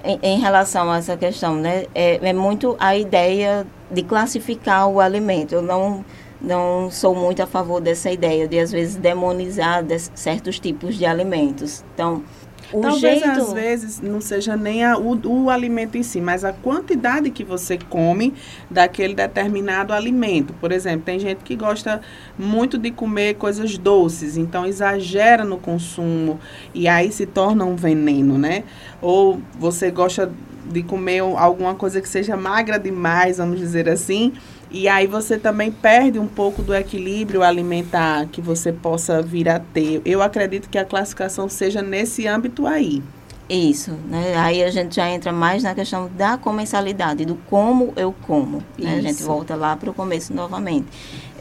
Em, 0.03 0.19
em 0.21 0.39
relação 0.39 0.91
a 0.91 0.97
essa 0.97 1.15
questão, 1.15 1.55
né, 1.55 1.85
é, 1.93 2.19
é 2.27 2.33
muito 2.33 2.75
a 2.79 2.97
ideia 2.97 3.65
de 3.91 4.01
classificar 4.03 4.87
o 4.87 4.99
alimento. 4.99 5.53
Eu 5.53 5.61
não 5.61 6.03
não 6.39 6.89
sou 6.91 7.15
muito 7.15 7.41
a 7.41 7.47
favor 7.47 7.81
dessa 7.81 8.11
ideia 8.11 8.47
de 8.47 8.59
às 8.59 8.71
vezes 8.71 8.95
demonizar 8.95 9.83
certos 10.13 10.59
tipos 10.59 10.95
de 10.95 11.05
alimentos. 11.05 11.83
Então, 11.93 12.23
o 12.71 12.81
Talvez 12.81 13.19
jeito... 13.19 13.29
às 13.29 13.53
vezes 13.53 14.01
não 14.01 14.19
seja 14.19 14.57
nem 14.57 14.83
a, 14.83 14.97
o, 14.97 15.19
o 15.25 15.49
alimento 15.49 15.97
em 15.97 16.03
si, 16.03 16.19
mas 16.19 16.43
a 16.43 16.51
quantidade 16.51 17.29
que 17.29 17.43
você 17.43 17.77
come 17.77 18.33
daquele 18.69 19.15
determinado 19.15 19.93
alimento. 19.93 20.53
Por 20.53 20.71
exemplo, 20.71 21.01
tem 21.05 21.19
gente 21.19 21.43
que 21.43 21.55
gosta 21.55 22.01
muito 22.37 22.77
de 22.77 22.91
comer 22.91 23.35
coisas 23.35 23.77
doces, 23.77 24.37
então 24.37 24.65
exagera 24.65 25.43
no 25.43 25.57
consumo 25.57 26.39
e 26.73 26.87
aí 26.87 27.11
se 27.11 27.25
torna 27.25 27.65
um 27.65 27.75
veneno, 27.75 28.37
né? 28.37 28.63
Ou 29.01 29.41
você 29.57 29.89
gosta 29.89 30.31
de 30.69 30.83
comer 30.83 31.19
alguma 31.19 31.75
coisa 31.75 32.01
que 32.01 32.09
seja 32.09 32.35
magra 32.35 32.77
demais, 32.77 33.37
vamos 33.37 33.57
dizer 33.57 33.87
assim, 33.87 34.33
e 34.69 34.87
aí 34.87 35.07
você 35.07 35.37
também 35.37 35.71
perde 35.71 36.19
um 36.19 36.27
pouco 36.27 36.61
do 36.61 36.75
equilíbrio 36.75 37.41
alimentar 37.41 38.25
que 38.27 38.41
você 38.41 38.73
possa 38.73 39.21
vir 39.21 39.47
a 39.47 39.59
ter. 39.59 40.01
Eu 40.03 40.21
acredito 40.21 40.69
que 40.69 40.77
a 40.77 40.83
classificação 40.83 41.47
seja 41.47 41.81
nesse 41.81 42.27
âmbito 42.27 42.67
aí. 42.67 43.01
Isso, 43.49 43.91
né? 44.09 44.35
Aí 44.35 44.61
a 44.61 44.69
gente 44.69 44.95
já 44.95 45.09
entra 45.09 45.31
mais 45.31 45.63
na 45.63 45.73
questão 45.73 46.09
da 46.17 46.37
comensalidade, 46.37 47.23
do 47.23 47.35
como 47.49 47.93
eu 47.95 48.13
como. 48.23 48.61
Né? 48.77 48.95
A 48.97 49.01
gente 49.01 49.23
volta 49.23 49.55
lá 49.55 49.75
para 49.77 49.89
o 49.89 49.93
começo 49.93 50.33
novamente. 50.33 50.87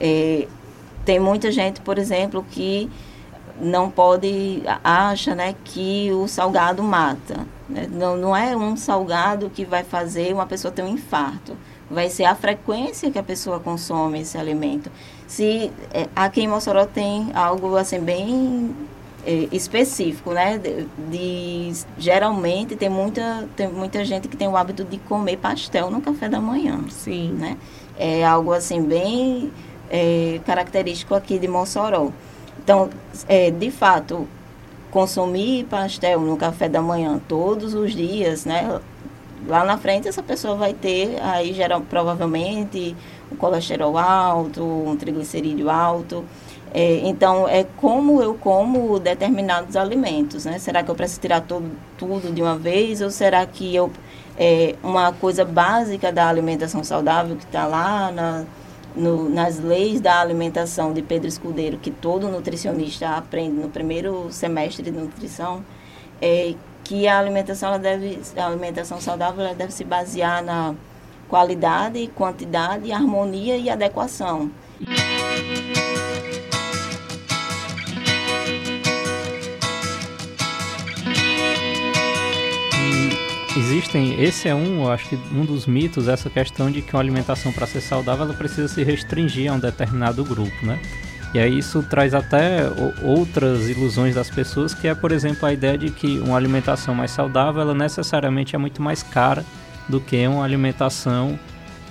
É, 0.01 0.47
tem 1.05 1.19
muita 1.19 1.51
gente, 1.51 1.81
por 1.81 1.99
exemplo, 1.99 2.47
que 2.49 2.89
não 3.61 3.91
pode, 3.91 4.63
acha 4.85 5.35
né, 5.35 5.57
que 5.65 6.13
o 6.13 6.29
salgado 6.29 6.81
mata. 6.81 7.45
Né? 7.69 7.89
Não, 7.91 8.17
não 8.17 8.37
é 8.37 8.57
um 8.57 8.77
salgado 8.77 9.51
que 9.51 9.65
vai 9.65 9.83
fazer 9.83 10.33
uma 10.33 10.47
pessoa 10.47 10.71
ter 10.71 10.83
um 10.83 10.89
infarto 10.89 11.57
vai 11.91 12.11
ser 12.11 12.25
a 12.25 12.35
frequência 12.35 13.11
que 13.11 13.19
a 13.19 13.23
pessoa 13.23 13.61
consome 13.61 14.21
esse 14.21 14.37
alimento. 14.37 14.91
Se 15.27 15.71
é, 15.93 16.09
aqui 16.15 16.43
em 16.43 16.49
Mossoró 16.49 16.85
tem 16.85 17.31
algo 17.35 17.77
assim 17.77 18.01
bem 18.01 18.75
é, 19.25 19.49
específico, 19.53 20.33
né? 20.33 20.59
De, 20.59 20.87
de, 21.11 21.73
geralmente 21.99 22.77
tem 22.77 22.89
muita 22.89 23.49
tem 23.57 23.69
muita 23.69 24.05
gente 24.05 24.29
que 24.29 24.37
tem 24.37 24.49
o 24.49 24.57
hábito 24.57 24.85
de 24.85 24.99
comer 24.99 25.37
pastel 25.37 25.91
no 25.91 26.01
café 26.01 26.29
da 26.29 26.41
manhã. 26.41 26.85
Sim. 26.91 27.33
Né? 27.33 27.57
É 27.99 28.25
algo 28.25 28.53
assim 28.53 28.83
bem 28.83 29.53
é, 29.91 30.41
característico 30.45 31.15
aqui 31.15 31.39
de 31.39 31.49
Mossoró. 31.49 32.11
Então, 32.59 32.91
é, 33.29 33.51
de 33.51 33.71
fato, 33.71 34.27
consumir 34.91 35.65
pastel 35.65 36.21
no 36.21 36.37
café 36.37 36.69
da 36.69 36.83
manhã 36.83 37.21
todos 37.29 37.75
os 37.75 37.93
dias, 37.95 38.45
né? 38.45 38.81
Lá 39.47 39.65
na 39.65 39.79
frente 39.79 40.09
essa 40.09 40.23
pessoa 40.23 40.57
vai 40.57 40.75
ter 40.75 41.21
aí 41.23 41.53
geral, 41.53 41.81
provavelmente 41.83 42.97
um 43.31 43.37
colesterol 43.37 43.97
alto, 43.97 44.63
um 44.65 44.97
triglicerídeo 44.97 45.71
alto. 45.71 46.25
É, 46.75 47.01
então, 47.05 47.49
é 47.49 47.65
como 47.77 48.23
eu 48.23 48.35
como 48.35 48.99
determinados 48.99 49.77
alimentos, 49.77 50.45
né? 50.45 50.59
Será 50.59 50.83
que 50.83 50.91
eu 50.91 50.95
preciso 50.95 51.21
tirar 51.21 51.41
todo, 51.41 51.71
tudo 51.97 52.33
de 52.35 52.43
uma 52.43 52.59
vez 52.59 53.01
ou 53.01 53.11
será 53.11 53.47
que 53.47 53.75
eu 53.75 53.91
é, 54.39 54.75
uma 54.83 55.13
coisa 55.13 55.45
básica 55.45 56.13
da 56.13 56.29
alimentação 56.29 56.85
saudável 56.85 57.37
que 57.37 57.45
está 57.45 57.67
lá 57.67 58.13
na, 58.13 58.45
no, 58.95 59.29
nas 59.29 59.59
leis 59.59 60.01
da 60.01 60.21
alimentação 60.21 60.93
de 60.93 61.03
Pedro 61.03 61.29
Escudeiro, 61.29 61.79
que 61.79 61.91
todo 61.91 62.29
nutricionista 62.29 63.11
aprende 63.11 63.55
no 63.61 63.69
primeiro 63.69 64.27
semestre 64.31 64.83
de 64.83 64.91
nutrição, 64.91 65.65
é 66.21 66.55
que 66.87 67.09
a 67.09 67.19
alimentação 67.19 67.71
ela 67.71 67.79
deve 67.79 68.21
a 68.37 68.47
alimentação 68.47 69.01
saudável 69.01 69.45
ela 69.45 69.55
deve 69.55 69.73
se 69.73 69.85
basear 69.85 70.43
na 70.43 70.75
qualidade, 71.29 72.07
quantidade, 72.15 72.93
harmonia 72.93 73.57
e 73.57 73.69
adequação. 73.69 74.51
existem, 83.59 84.23
esse 84.23 84.49
é 84.49 84.55
um, 84.55 84.85
eu 84.85 84.91
acho 84.91 85.09
que 85.09 85.17
um 85.33 85.45
dos 85.45 85.67
mitos, 85.67 86.09
essa 86.09 86.31
questão 86.31 86.71
de 86.71 86.83
que 86.83 86.95
uma 86.95 87.01
alimentação 87.01 87.53
para 87.53 87.67
ser 87.67 87.81
saudável 87.81 88.25
ela 88.25 88.35
precisa 88.35 88.69
se 88.69 88.83
restringir 88.85 89.51
a 89.51 89.55
um 89.55 89.59
determinado 89.59 90.25
grupo, 90.25 90.65
né? 90.65 90.79
E 91.37 91.39
aí 91.39 91.59
isso 91.59 91.83
traz 91.83 92.15
até 92.15 92.63
outras 93.03 93.69
ilusões 93.69 94.15
das 94.15 94.31
pessoas, 94.31 94.73
que 94.73 94.89
é, 94.89 94.95
por 94.95 95.13
exemplo, 95.13 95.47
a 95.47 95.53
ideia 95.53 95.77
de 95.77 95.91
que 95.91 96.19
uma 96.21 96.35
alimentação 96.35 96.95
mais 96.95 97.11
saudável, 97.11 97.61
ela 97.61 97.75
necessariamente 97.75 98.57
é 98.57 98.59
muito 98.59 98.81
mais 98.81 99.03
cara 99.03 99.45
do 99.87 100.01
que 100.01 100.27
uma 100.27 100.43
alimentação 100.43 101.39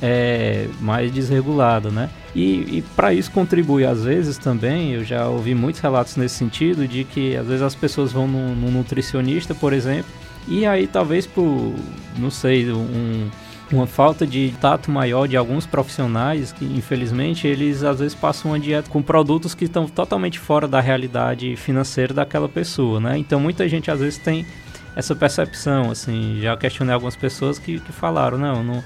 é, 0.01 0.67
mais 0.81 1.12
desregulada, 1.12 1.91
né? 1.91 2.10
E, 2.34 2.77
e 2.77 2.84
para 2.95 3.13
isso 3.13 3.29
contribui 3.29 3.86
às 3.86 4.03
vezes 4.03 4.39
também, 4.39 4.93
eu 4.93 5.03
já 5.03 5.27
ouvi 5.27 5.53
muitos 5.53 5.79
relatos 5.79 6.15
nesse 6.17 6.34
sentido, 6.34 6.88
de 6.88 7.03
que 7.03 7.36
às 7.36 7.45
vezes 7.45 7.62
as 7.62 7.75
pessoas 7.75 8.12
vão 8.12 8.27
num, 8.27 8.55
num 8.55 8.71
nutricionista, 8.71 9.53
por 9.53 9.73
exemplo, 9.73 10.12
e 10.47 10.65
aí 10.65 10.88
talvez 10.88 11.27
por, 11.27 11.75
não 12.17 12.31
sei, 12.31 12.71
um 12.71 13.29
uma 13.72 13.88
falta 13.88 14.28
de 14.28 14.54
tato 14.62 14.92
maior 14.92 15.28
de 15.28 15.36
alguns 15.36 15.66
profissionais 15.66 16.52
que, 16.52 16.66
infelizmente, 16.66 17.48
eles 17.48 17.84
às 17.84 18.00
vezes 18.00 18.13
passam 18.13 18.52
uma 18.52 18.60
dieta 18.60 18.90
com 18.90 19.02
produtos 19.02 19.56
que 19.56 19.66
estão 19.66 19.88
totalmente 19.88 20.40
fora 20.40 20.68
da 20.68 20.80
realidade 20.80 21.56
financeira 21.56 22.13
daquela 22.13 22.48
pessoa, 22.48 23.00
né? 23.00 23.18
Então, 23.18 23.40
muita 23.40 23.68
gente 23.68 23.90
às 23.90 24.00
vezes 24.00 24.20
tem 24.20 24.46
essa 24.96 25.16
percepção, 25.16 25.92
assim, 25.92 26.40
já 26.42 26.56
questionei 26.56 26.94
algumas 26.94 27.16
pessoas 27.16 27.60
que, 27.60 27.80
que 27.80 27.92
falaram, 27.92 28.38
não, 28.38 28.63
não, 28.63 28.84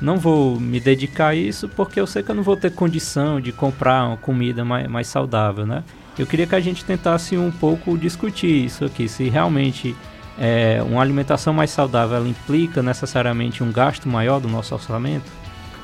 não 0.00 0.16
vou 0.16 0.58
me 0.58 0.80
dedicar 0.80 1.28
a 1.28 1.34
isso 1.34 1.68
porque 1.68 2.00
eu 2.00 2.06
sei 2.06 2.22
que 2.22 2.30
eu 2.30 2.34
não 2.34 2.42
vou 2.42 2.56
ter 2.56 2.72
condição 2.72 3.40
de 3.40 3.52
comprar 3.52 4.06
uma 4.06 4.16
comida 4.16 4.64
mais, 4.64 4.88
mais 4.88 5.06
saudável, 5.06 5.66
né? 5.66 5.84
Eu 6.18 6.26
queria 6.26 6.46
que 6.46 6.54
a 6.54 6.60
gente 6.60 6.84
tentasse 6.84 7.36
um 7.36 7.50
pouco 7.50 7.96
discutir 7.96 8.64
isso 8.64 8.84
aqui, 8.84 9.08
se 9.08 9.28
realmente 9.28 9.94
é, 10.40 10.82
uma 10.82 11.02
alimentação 11.02 11.52
mais 11.52 11.70
saudável 11.70 12.26
implica 12.26 12.82
necessariamente 12.82 13.62
um 13.62 13.70
gasto 13.70 14.08
maior 14.08 14.40
do 14.40 14.48
nosso 14.48 14.74
orçamento? 14.74 15.30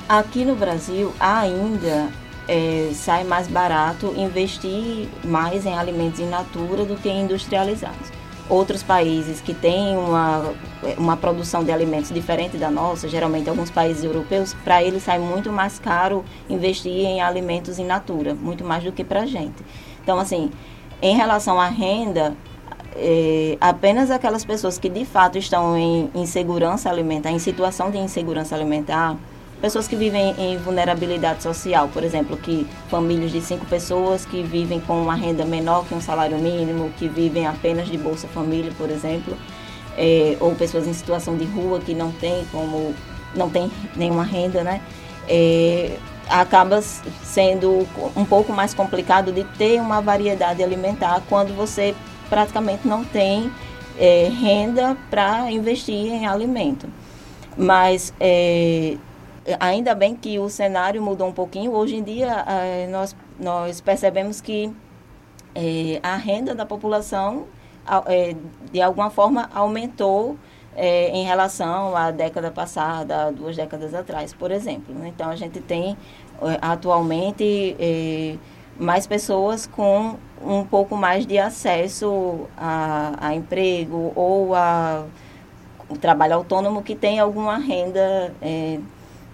Aqui 0.09 0.47
no 0.47 0.57
Brasil 0.57 1.13
ainda 1.21 2.09
é, 2.49 2.91
sai 2.95 3.23
mais 3.23 3.49
barato 3.49 4.15
investir 4.17 5.09
mais 5.23 5.67
em 5.67 5.77
alimentos 5.77 6.21
in 6.21 6.29
natura 6.29 6.87
do 6.87 6.97
que 6.97 7.09
em 7.09 7.23
industrializados. 7.23 8.11
outros 8.49 8.83
países 8.83 9.41
que 9.41 9.53
têm 9.53 9.97
uma, 9.97 10.55
uma 10.97 11.17
produção 11.17 11.65
de 11.65 11.73
alimentos 11.73 12.11
diferente 12.11 12.57
da 12.57 12.71
nossa, 12.71 13.09
geralmente 13.09 13.51
alguns 13.51 13.71
países 13.71 14.05
europeus, 14.05 14.55
para 14.65 14.83
eles 14.83 15.03
sai 15.03 15.19
muito 15.19 15.53
mais 15.53 15.79
caro 15.79 16.25
investir 16.49 17.05
em 17.05 17.21
alimentos 17.21 17.79
in 17.79 17.85
natura, 17.85 18.35
muito 18.35 18.65
mais 18.65 18.85
do 18.85 18.93
que 18.93 19.03
para 19.05 19.23
a 19.23 19.27
gente. 19.27 19.65
Então, 20.03 20.19
assim, 20.19 20.51
em 21.03 21.17
relação 21.17 21.61
à 21.61 21.67
renda, 21.67 22.37
é, 22.95 23.57
apenas 23.61 24.11
aquelas 24.11 24.45
pessoas 24.45 24.79
que 24.79 24.89
de 24.89 25.05
fato 25.05 25.39
estão 25.39 25.77
em 25.77 26.11
insegurança 26.15 26.89
alimentar, 26.89 27.31
em 27.31 27.39
situação 27.39 27.91
de 27.91 27.99
insegurança 27.99 28.55
alimentar, 28.55 29.17
pessoas 29.61 29.89
que 29.89 29.97
vivem 29.97 30.35
em 30.39 30.59
vulnerabilidade 30.59 31.43
social, 31.43 31.89
por 31.89 32.05
exemplo, 32.05 32.37
que 32.37 32.67
famílias 32.89 33.33
de 33.33 33.41
cinco 33.41 33.67
pessoas 33.67 34.25
que 34.25 34.43
vivem 34.43 34.81
com 34.81 35.03
uma 35.03 35.15
renda 35.15 35.45
menor 35.45 35.85
que 35.87 35.95
um 35.95 36.01
salário 36.01 36.39
mínimo, 36.39 36.91
que 36.99 37.09
vivem 37.09 37.47
apenas 37.47 37.89
de 37.89 37.97
Bolsa 37.97 38.29
Família, 38.29 38.73
por 38.77 38.91
exemplo, 38.91 39.37
é, 39.97 40.37
ou 40.41 40.55
pessoas 40.55 40.87
em 40.87 40.93
situação 40.93 41.37
de 41.37 41.45
rua 41.45 41.81
que 41.81 41.95
não 41.95 42.13
tem 42.13 42.45
como 42.53 42.95
não 43.35 43.51
tem 43.51 43.71
nenhuma 43.95 44.25
renda, 44.25 44.63
né? 44.63 44.81
É, 45.29 45.97
acaba 46.29 46.81
sendo 46.81 47.87
um 48.17 48.25
pouco 48.25 48.53
mais 48.53 48.75
complicado 48.75 49.33
de 49.33 49.45
ter 49.45 49.81
uma 49.81 50.01
variedade 50.01 50.63
alimentar 50.63 51.23
quando 51.29 51.55
você 51.55 51.95
praticamente 52.29 52.87
não 52.87 53.05
tem 53.05 53.51
é, 53.99 54.29
renda 54.29 54.97
para 55.11 55.51
investir 55.51 56.13
em 56.13 56.27
alimento. 56.27 56.89
Mas 57.57 58.13
é, 58.21 58.97
ainda 59.61 59.95
bem 59.95 60.15
que 60.15 60.39
o 60.39 60.49
cenário 60.49 61.03
mudou 61.03 61.29
um 61.29 61.33
pouquinho. 61.33 61.73
Hoje 61.73 61.97
em 61.97 62.03
dia, 62.03 62.45
é, 62.47 62.87
nós, 62.89 63.17
nós 63.39 63.81
percebemos 63.81 64.41
que 64.41 64.73
é, 65.55 66.01
a 66.03 66.17
renda 66.17 66.55
da 66.55 66.67
população, 66.67 67.47
é, 68.07 68.35
de 68.71 68.83
alguma 68.83 69.11
forma, 69.11 69.49
aumentou 69.55 70.37
é, 70.75 71.09
em 71.11 71.25
relação 71.25 71.97
à 71.97 72.11
década 72.11 72.51
passada, 72.51 73.33
duas 73.33 73.57
décadas 73.57 73.95
atrás, 73.95 74.35
por 74.35 74.51
exemplo. 74.51 74.95
Né? 74.95 75.09
Então, 75.09 75.31
a 75.31 75.37
gente 75.37 75.61
tem 75.61 75.97
atualmente 76.61 77.77
mais 78.79 79.07
pessoas 79.07 79.67
com 79.67 80.17
um 80.43 80.65
pouco 80.65 80.97
mais 80.97 81.27
de 81.27 81.39
acesso 81.39 82.47
a, 82.57 83.15
a 83.19 83.35
emprego 83.35 84.13
ou 84.15 84.55
a 84.55 85.05
trabalho 86.01 86.35
autônomo 86.35 86.83
que 86.83 86.95
tem 86.95 87.19
alguma 87.19 87.59
renda 87.59 88.35
é, 88.43 88.79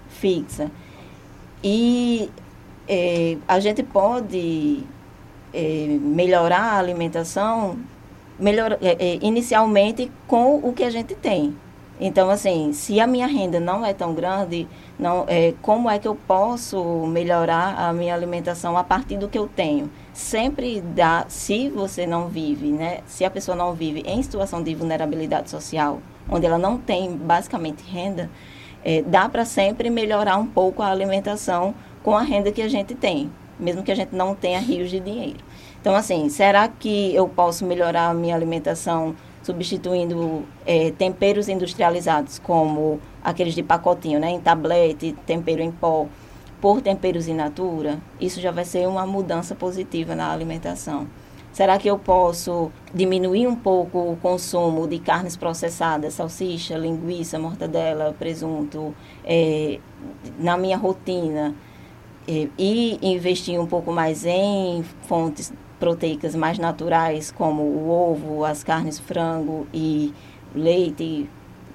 fixa. 0.09 0.71
E 1.63 2.31
é, 2.89 3.37
a 3.49 3.59
gente 3.59 3.83
pode 3.83 4.85
é, 5.53 5.99
melhorar 6.01 6.75
a 6.75 6.79
alimentação 6.79 7.79
melhor, 8.39 8.79
é, 8.83 8.97
é, 8.99 9.19
inicialmente 9.23 10.11
com 10.27 10.57
o 10.57 10.73
que 10.73 10.83
a 10.83 10.91
gente 10.91 11.15
tem. 11.15 11.57
Então, 12.01 12.31
assim, 12.31 12.73
se 12.73 12.99
a 12.99 13.07
minha 13.07 13.27
renda 13.27 13.61
não 13.61 13.87
é 13.87 13.95
tão 13.95 14.13
grande, 14.13 14.67
não, 15.03 15.25
é, 15.27 15.53
como 15.61 15.91
é 15.91 15.99
que 15.99 16.07
eu 16.07 16.15
posso 16.15 16.81
melhorar 17.09 17.75
a 17.77 17.93
minha 17.93 18.15
alimentação 18.15 18.79
a 18.79 18.85
partir 18.85 19.17
do 19.17 19.29
que 19.29 19.37
eu 19.37 19.49
tenho? 19.49 19.91
Sempre 20.13 20.81
dá, 20.81 21.25
se 21.27 21.69
você 21.69 22.07
não 22.07 22.29
vive, 22.29 22.69
né? 22.69 23.01
Se 23.05 23.25
a 23.25 23.31
pessoa 23.31 23.57
não 23.57 23.75
vive 23.75 24.05
em 24.07 24.23
situação 24.23 24.63
de 24.63 24.73
vulnerabilidade 24.77 25.51
social, 25.51 26.01
onde 26.31 26.47
ela 26.47 26.57
não 26.57 26.79
tem 26.79 27.17
basicamente 27.17 27.83
renda, 27.83 28.31
é, 28.85 29.03
dá 29.03 29.29
para 29.29 29.45
sempre 29.45 29.91
melhorar 29.91 30.37
um 30.37 30.47
pouco 30.47 30.83
a 30.83 30.91
alimentação 30.93 31.75
com 32.05 32.17
a 32.17 32.23
renda 32.23 32.53
que 32.53 32.63
a 32.63 32.69
gente 32.69 32.95
tem, 32.95 33.29
mesmo 33.59 33.83
que 33.83 33.91
a 33.91 33.97
gente 33.97 34.15
não 34.15 34.37
tenha 34.37 34.61
rios 34.61 34.89
de 34.89 35.01
dinheiro. 35.01 35.41
Então, 35.81 35.97
assim, 35.97 36.29
será 36.29 36.69
que 36.69 37.13
eu 37.13 37.29
posso 37.29 37.65
melhorar 37.65 38.11
a 38.11 38.15
minha 38.15 38.37
alimentação 38.37 39.17
substituindo 39.43 40.45
é, 40.65 40.93
temperos 40.93 41.49
industrializados, 41.49 42.39
como 42.39 43.01
aqueles 43.23 43.55
de 43.55 43.63
pacotinho, 43.63 44.19
né, 44.19 44.31
em 44.31 44.41
tablete, 44.41 45.15
tempero 45.27 45.63
em 45.63 45.71
pó, 45.71 46.07
por 46.61 46.81
temperos 46.81 47.27
in 47.27 47.35
natura, 47.35 47.99
isso 48.21 48.41
já 48.41 48.53
vai 48.53 48.65
ser 48.65 48.87
uma 48.87 49.05
mudança 49.05 49.55
positiva 49.55 50.15
na 50.15 50.33
alimentação. 50.33 51.09
Será 51.53 51.77
que 51.77 51.89
eu 51.89 51.99
posso 51.99 52.71
diminuir 52.95 53.47
um 53.47 53.55
pouco 53.55 53.99
o 53.99 54.17
consumo 54.17 54.87
de 54.87 54.99
carnes 54.99 55.37
processadas, 55.37 56.15
salsicha, 56.15 56.79
linguiça, 56.79 57.39
mortadela, 57.39 58.15
presunto, 58.19 58.95
é, 59.25 59.79
na 60.39 60.57
minha 60.57 60.79
rotina? 60.79 61.55
É, 62.27 62.49
e 62.57 62.99
investir 63.03 63.61
um 63.61 63.67
pouco 63.67 63.93
mais 63.93 64.25
em 64.25 64.83
fontes 65.09 65.53
proteicas 65.79 66.37
mais 66.37 66.59
naturais, 66.59 67.33
como 67.33 67.63
o 67.63 67.91
ovo, 67.91 68.45
as 68.45 68.63
carnes 68.63 69.01
frango 69.01 69.67
e 69.75 70.15
leite, 70.55 71.29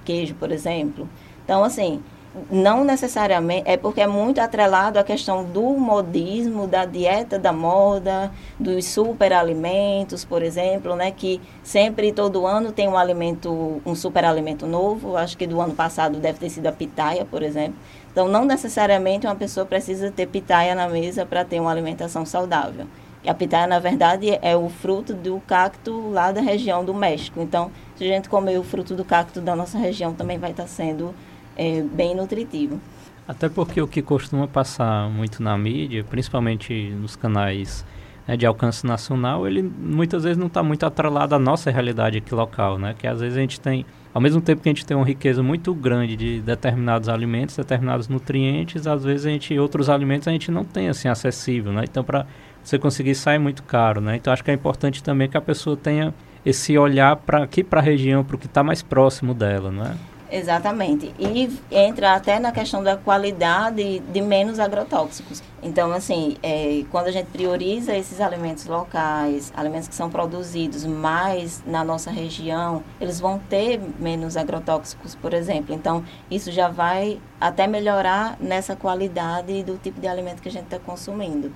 queijo, 0.04 0.34
por 0.34 0.50
exemplo. 0.50 1.06
Então, 1.48 1.64
assim, 1.64 2.02
não 2.50 2.84
necessariamente, 2.84 3.62
é 3.64 3.78
porque 3.78 4.02
é 4.02 4.06
muito 4.06 4.38
atrelado 4.38 4.98
à 4.98 5.02
questão 5.02 5.46
do 5.46 5.62
modismo, 5.62 6.66
da 6.66 6.84
dieta 6.84 7.38
da 7.38 7.54
moda, 7.54 8.30
dos 8.60 8.84
superalimentos, 8.84 10.26
por 10.26 10.42
exemplo, 10.42 10.94
né, 10.94 11.10
que 11.10 11.40
sempre 11.62 12.12
todo 12.12 12.46
ano 12.46 12.70
tem 12.70 12.86
um 12.86 12.98
alimento, 12.98 13.80
um 13.86 13.94
superalimento 13.94 14.66
novo. 14.66 15.16
Acho 15.16 15.38
que 15.38 15.46
do 15.46 15.58
ano 15.58 15.72
passado 15.72 16.18
deve 16.18 16.38
ter 16.38 16.50
sido 16.50 16.66
a 16.66 16.72
pitaia, 16.72 17.24
por 17.24 17.42
exemplo. 17.42 17.78
Então, 18.12 18.28
não 18.28 18.44
necessariamente 18.44 19.26
uma 19.26 19.34
pessoa 19.34 19.64
precisa 19.64 20.10
ter 20.10 20.26
pitaia 20.26 20.74
na 20.74 20.86
mesa 20.86 21.24
para 21.24 21.46
ter 21.46 21.58
uma 21.58 21.70
alimentação 21.70 22.26
saudável. 22.26 22.84
A 23.26 23.32
pitaia, 23.32 23.66
na 23.66 23.78
verdade, 23.78 24.38
é 24.42 24.54
o 24.54 24.68
fruto 24.68 25.14
do 25.14 25.40
cacto 25.46 26.10
lá 26.10 26.30
da 26.30 26.42
região 26.42 26.84
do 26.84 26.92
México. 26.92 27.40
Então, 27.40 27.70
se 27.96 28.04
a 28.04 28.06
gente 28.06 28.28
comer 28.28 28.58
o 28.58 28.62
fruto 28.62 28.94
do 28.94 29.04
cacto 29.04 29.40
da 29.40 29.56
nossa 29.56 29.76
região, 29.78 30.12
também 30.12 30.38
vai 30.38 30.50
estar 30.50 30.66
sendo 30.66 31.14
é, 31.58 31.82
bem 31.82 32.14
nutritivo. 32.14 32.80
Até 33.26 33.48
porque 33.48 33.82
o 33.82 33.86
que 33.86 34.00
costuma 34.00 34.48
passar 34.48 35.10
muito 35.10 35.42
na 35.42 35.58
mídia, 35.58 36.02
principalmente 36.02 36.90
nos 36.90 37.14
canais 37.14 37.84
né, 38.26 38.38
de 38.38 38.46
alcance 38.46 38.86
nacional, 38.86 39.46
ele 39.46 39.62
muitas 39.62 40.24
vezes 40.24 40.38
não 40.38 40.46
está 40.46 40.62
muito 40.62 40.86
atrelado 40.86 41.34
à 41.34 41.38
nossa 41.38 41.70
realidade 41.70 42.18
aqui 42.18 42.34
local, 42.34 42.78
né? 42.78 42.94
Que 42.98 43.06
às 43.06 43.20
vezes 43.20 43.36
a 43.36 43.40
gente 43.40 43.60
tem, 43.60 43.84
ao 44.14 44.20
mesmo 44.20 44.40
tempo 44.40 44.62
que 44.62 44.68
a 44.68 44.72
gente 44.72 44.86
tem 44.86 44.96
uma 44.96 45.04
riqueza 45.04 45.42
muito 45.42 45.74
grande 45.74 46.16
de 46.16 46.40
determinados 46.40 47.08
alimentos, 47.08 47.54
determinados 47.54 48.08
nutrientes, 48.08 48.86
às 48.86 49.04
vezes 49.04 49.26
a 49.26 49.30
gente 49.30 49.58
outros 49.58 49.90
alimentos 49.90 50.26
a 50.26 50.30
gente 50.30 50.50
não 50.50 50.64
tem 50.64 50.88
assim 50.88 51.08
acessível, 51.08 51.72
né? 51.72 51.84
Então 51.84 52.02
para 52.02 52.26
você 52.62 52.78
conseguir 52.78 53.14
sai 53.14 53.38
muito 53.38 53.62
caro, 53.62 54.00
né? 54.00 54.16
Então 54.16 54.32
acho 54.32 54.42
que 54.42 54.50
é 54.50 54.54
importante 54.54 55.02
também 55.02 55.28
que 55.28 55.36
a 55.36 55.40
pessoa 55.40 55.76
tenha 55.76 56.14
esse 56.46 56.78
olhar 56.78 57.16
para 57.16 57.42
aqui 57.42 57.62
para 57.62 57.80
a 57.80 57.82
região, 57.82 58.24
para 58.24 58.36
o 58.36 58.38
que 58.38 58.46
está 58.46 58.62
mais 58.62 58.82
próximo 58.82 59.34
dela, 59.34 59.70
não 59.70 59.84
é? 59.84 59.94
Exatamente. 60.30 61.14
E 61.18 61.58
entra 61.70 62.14
até 62.14 62.38
na 62.38 62.52
questão 62.52 62.82
da 62.82 62.96
qualidade 62.96 64.00
de 64.00 64.20
menos 64.20 64.58
agrotóxicos. 64.58 65.42
Então, 65.62 65.90
assim, 65.92 66.36
é, 66.42 66.84
quando 66.90 67.06
a 67.06 67.10
gente 67.10 67.26
prioriza 67.26 67.96
esses 67.96 68.20
alimentos 68.20 68.66
locais, 68.66 69.52
alimentos 69.56 69.88
que 69.88 69.94
são 69.94 70.10
produzidos 70.10 70.84
mais 70.84 71.62
na 71.66 71.82
nossa 71.82 72.10
região, 72.10 72.82
eles 73.00 73.18
vão 73.18 73.38
ter 73.38 73.80
menos 73.98 74.36
agrotóxicos, 74.36 75.14
por 75.14 75.32
exemplo. 75.32 75.74
Então, 75.74 76.04
isso 76.30 76.52
já 76.52 76.68
vai 76.68 77.18
até 77.40 77.66
melhorar 77.66 78.36
nessa 78.38 78.76
qualidade 78.76 79.62
do 79.62 79.78
tipo 79.78 80.00
de 80.00 80.06
alimento 80.06 80.42
que 80.42 80.48
a 80.48 80.52
gente 80.52 80.64
está 80.64 80.78
consumindo. 80.78 81.52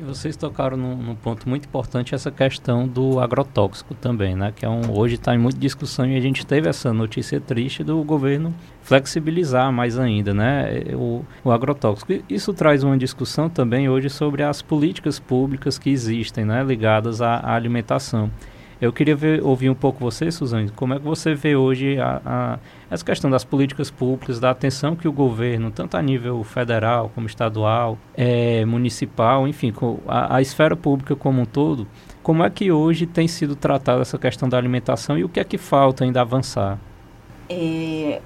E 0.00 0.04
vocês 0.04 0.36
tocaram 0.36 0.76
num, 0.76 0.94
num, 0.94 1.14
ponto 1.16 1.48
muito 1.48 1.66
importante 1.66 2.14
essa 2.14 2.30
questão 2.30 2.86
do 2.86 3.18
agrotóxico 3.18 3.94
também, 3.94 4.36
né? 4.36 4.52
Que 4.54 4.64
é 4.64 4.68
um, 4.68 4.96
hoje 4.96 5.16
está 5.16 5.34
em 5.34 5.38
muita 5.38 5.58
discussão 5.58 6.06
e 6.06 6.16
a 6.16 6.20
gente 6.20 6.46
teve 6.46 6.68
essa 6.68 6.92
notícia 6.92 7.40
triste 7.40 7.82
do 7.82 8.00
governo 8.04 8.54
flexibilizar 8.80 9.72
mais 9.72 9.98
ainda, 9.98 10.32
né? 10.32 10.84
O, 10.94 11.24
o 11.42 11.50
agrotóxico. 11.50 12.12
Isso 12.28 12.54
traz 12.54 12.84
uma 12.84 12.96
discussão 12.96 13.48
também 13.48 13.88
hoje 13.88 14.08
sobre 14.08 14.44
as 14.44 14.62
políticas 14.62 15.18
públicas 15.18 15.78
que 15.80 15.90
existem, 15.90 16.44
né? 16.44 16.62
Ligadas 16.62 17.20
à, 17.20 17.34
à 17.34 17.54
alimentação. 17.56 18.30
Eu 18.80 18.92
queria 18.92 19.16
ver, 19.16 19.42
ouvir 19.42 19.68
um 19.68 19.74
pouco 19.74 19.98
você, 19.98 20.30
Suzane, 20.30 20.70
como 20.70 20.94
é 20.94 20.98
que 20.98 21.04
você 21.04 21.34
vê 21.34 21.56
hoje 21.56 21.98
a, 21.98 22.22
a, 22.24 22.58
essa 22.88 23.04
questão 23.04 23.28
das 23.28 23.44
políticas 23.44 23.90
públicas, 23.90 24.38
da 24.38 24.50
atenção 24.50 24.94
que 24.94 25.08
o 25.08 25.12
governo, 25.12 25.72
tanto 25.72 25.96
a 25.96 26.02
nível 26.02 26.42
federal 26.44 27.10
como 27.12 27.26
estadual, 27.26 27.98
é, 28.16 28.64
municipal, 28.64 29.48
enfim, 29.48 29.72
a, 30.06 30.36
a 30.36 30.40
esfera 30.40 30.76
pública 30.76 31.16
como 31.16 31.42
um 31.42 31.44
todo, 31.44 31.88
como 32.22 32.44
é 32.44 32.50
que 32.50 32.70
hoje 32.70 33.04
tem 33.04 33.26
sido 33.26 33.56
tratada 33.56 34.02
essa 34.02 34.16
questão 34.16 34.48
da 34.48 34.56
alimentação 34.56 35.18
e 35.18 35.24
o 35.24 35.28
que 35.28 35.40
é 35.40 35.44
que 35.44 35.58
falta 35.58 36.04
ainda 36.04 36.20
avançar? 36.20 36.78
É, 37.48 38.20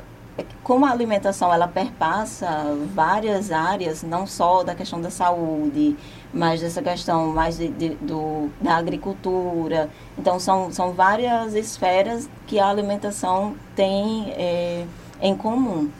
como 0.62 0.86
a 0.86 0.90
alimentação 0.90 1.52
ela 1.52 1.66
perpassa 1.66 2.46
várias 2.94 3.50
áreas, 3.50 4.02
não 4.02 4.26
só 4.26 4.62
da 4.62 4.74
questão 4.74 5.00
da 5.00 5.10
saúde, 5.10 5.96
mas 6.32 6.60
dessa 6.60 6.80
questão 6.80 7.28
mais 7.28 7.58
de, 7.58 7.68
de, 7.68 7.90
do, 7.96 8.48
da 8.60 8.76
agricultura. 8.76 9.90
Então, 10.16 10.38
são, 10.38 10.70
são 10.70 10.92
várias 10.92 11.54
esferas 11.54 12.28
que 12.46 12.60
a 12.60 12.68
alimentação 12.68 13.56
tem 13.74 14.32
é, 14.36 14.84
em 15.20 15.36
comum. 15.36 15.90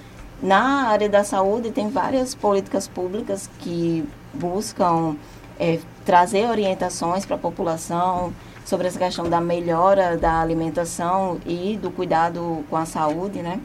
Na 0.41 0.89
área 0.89 1.09
da 1.09 1.25
saúde, 1.25 1.71
tem 1.71 1.89
várias 1.89 2.35
políticas 2.35 2.87
públicas 2.87 3.51
que 3.59 4.09
buscam 4.33 5.17
é, 5.59 5.81
trazer 6.05 6.49
orientações 6.49 7.27
para 7.27 7.37
a 7.37 7.39
população, 7.39 8.33
sobre 8.65 8.87
essa 8.87 8.99
questão 8.99 9.29
da 9.29 9.41
melhora 9.41 10.17
da 10.17 10.41
alimentação 10.41 11.41
e 11.45 11.77
do 11.77 11.91
cuidado 11.91 12.65
com 12.71 12.77
a 12.77 12.87
saúde, 12.87 13.43
né? 13.43 13.61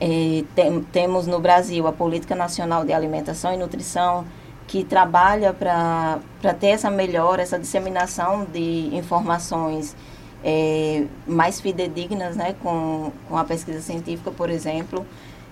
É, 0.00 0.44
tem, 0.54 0.82
temos 0.84 1.26
no 1.26 1.38
Brasil 1.38 1.86
a 1.86 1.92
Política 1.92 2.34
Nacional 2.34 2.84
de 2.84 2.92
Alimentação 2.92 3.52
e 3.52 3.56
Nutrição, 3.56 4.24
que 4.66 4.82
trabalha 4.84 5.52
para 5.52 6.20
ter 6.58 6.68
essa 6.68 6.90
melhora, 6.90 7.42
essa 7.42 7.58
disseminação 7.58 8.44
de 8.44 8.94
informações 8.94 9.94
é, 10.44 11.04
mais 11.26 11.60
fidedignas, 11.60 12.36
né, 12.36 12.54
com, 12.62 13.12
com 13.28 13.36
a 13.36 13.44
pesquisa 13.44 13.80
científica, 13.80 14.30
por 14.30 14.48
exemplo. 14.48 15.04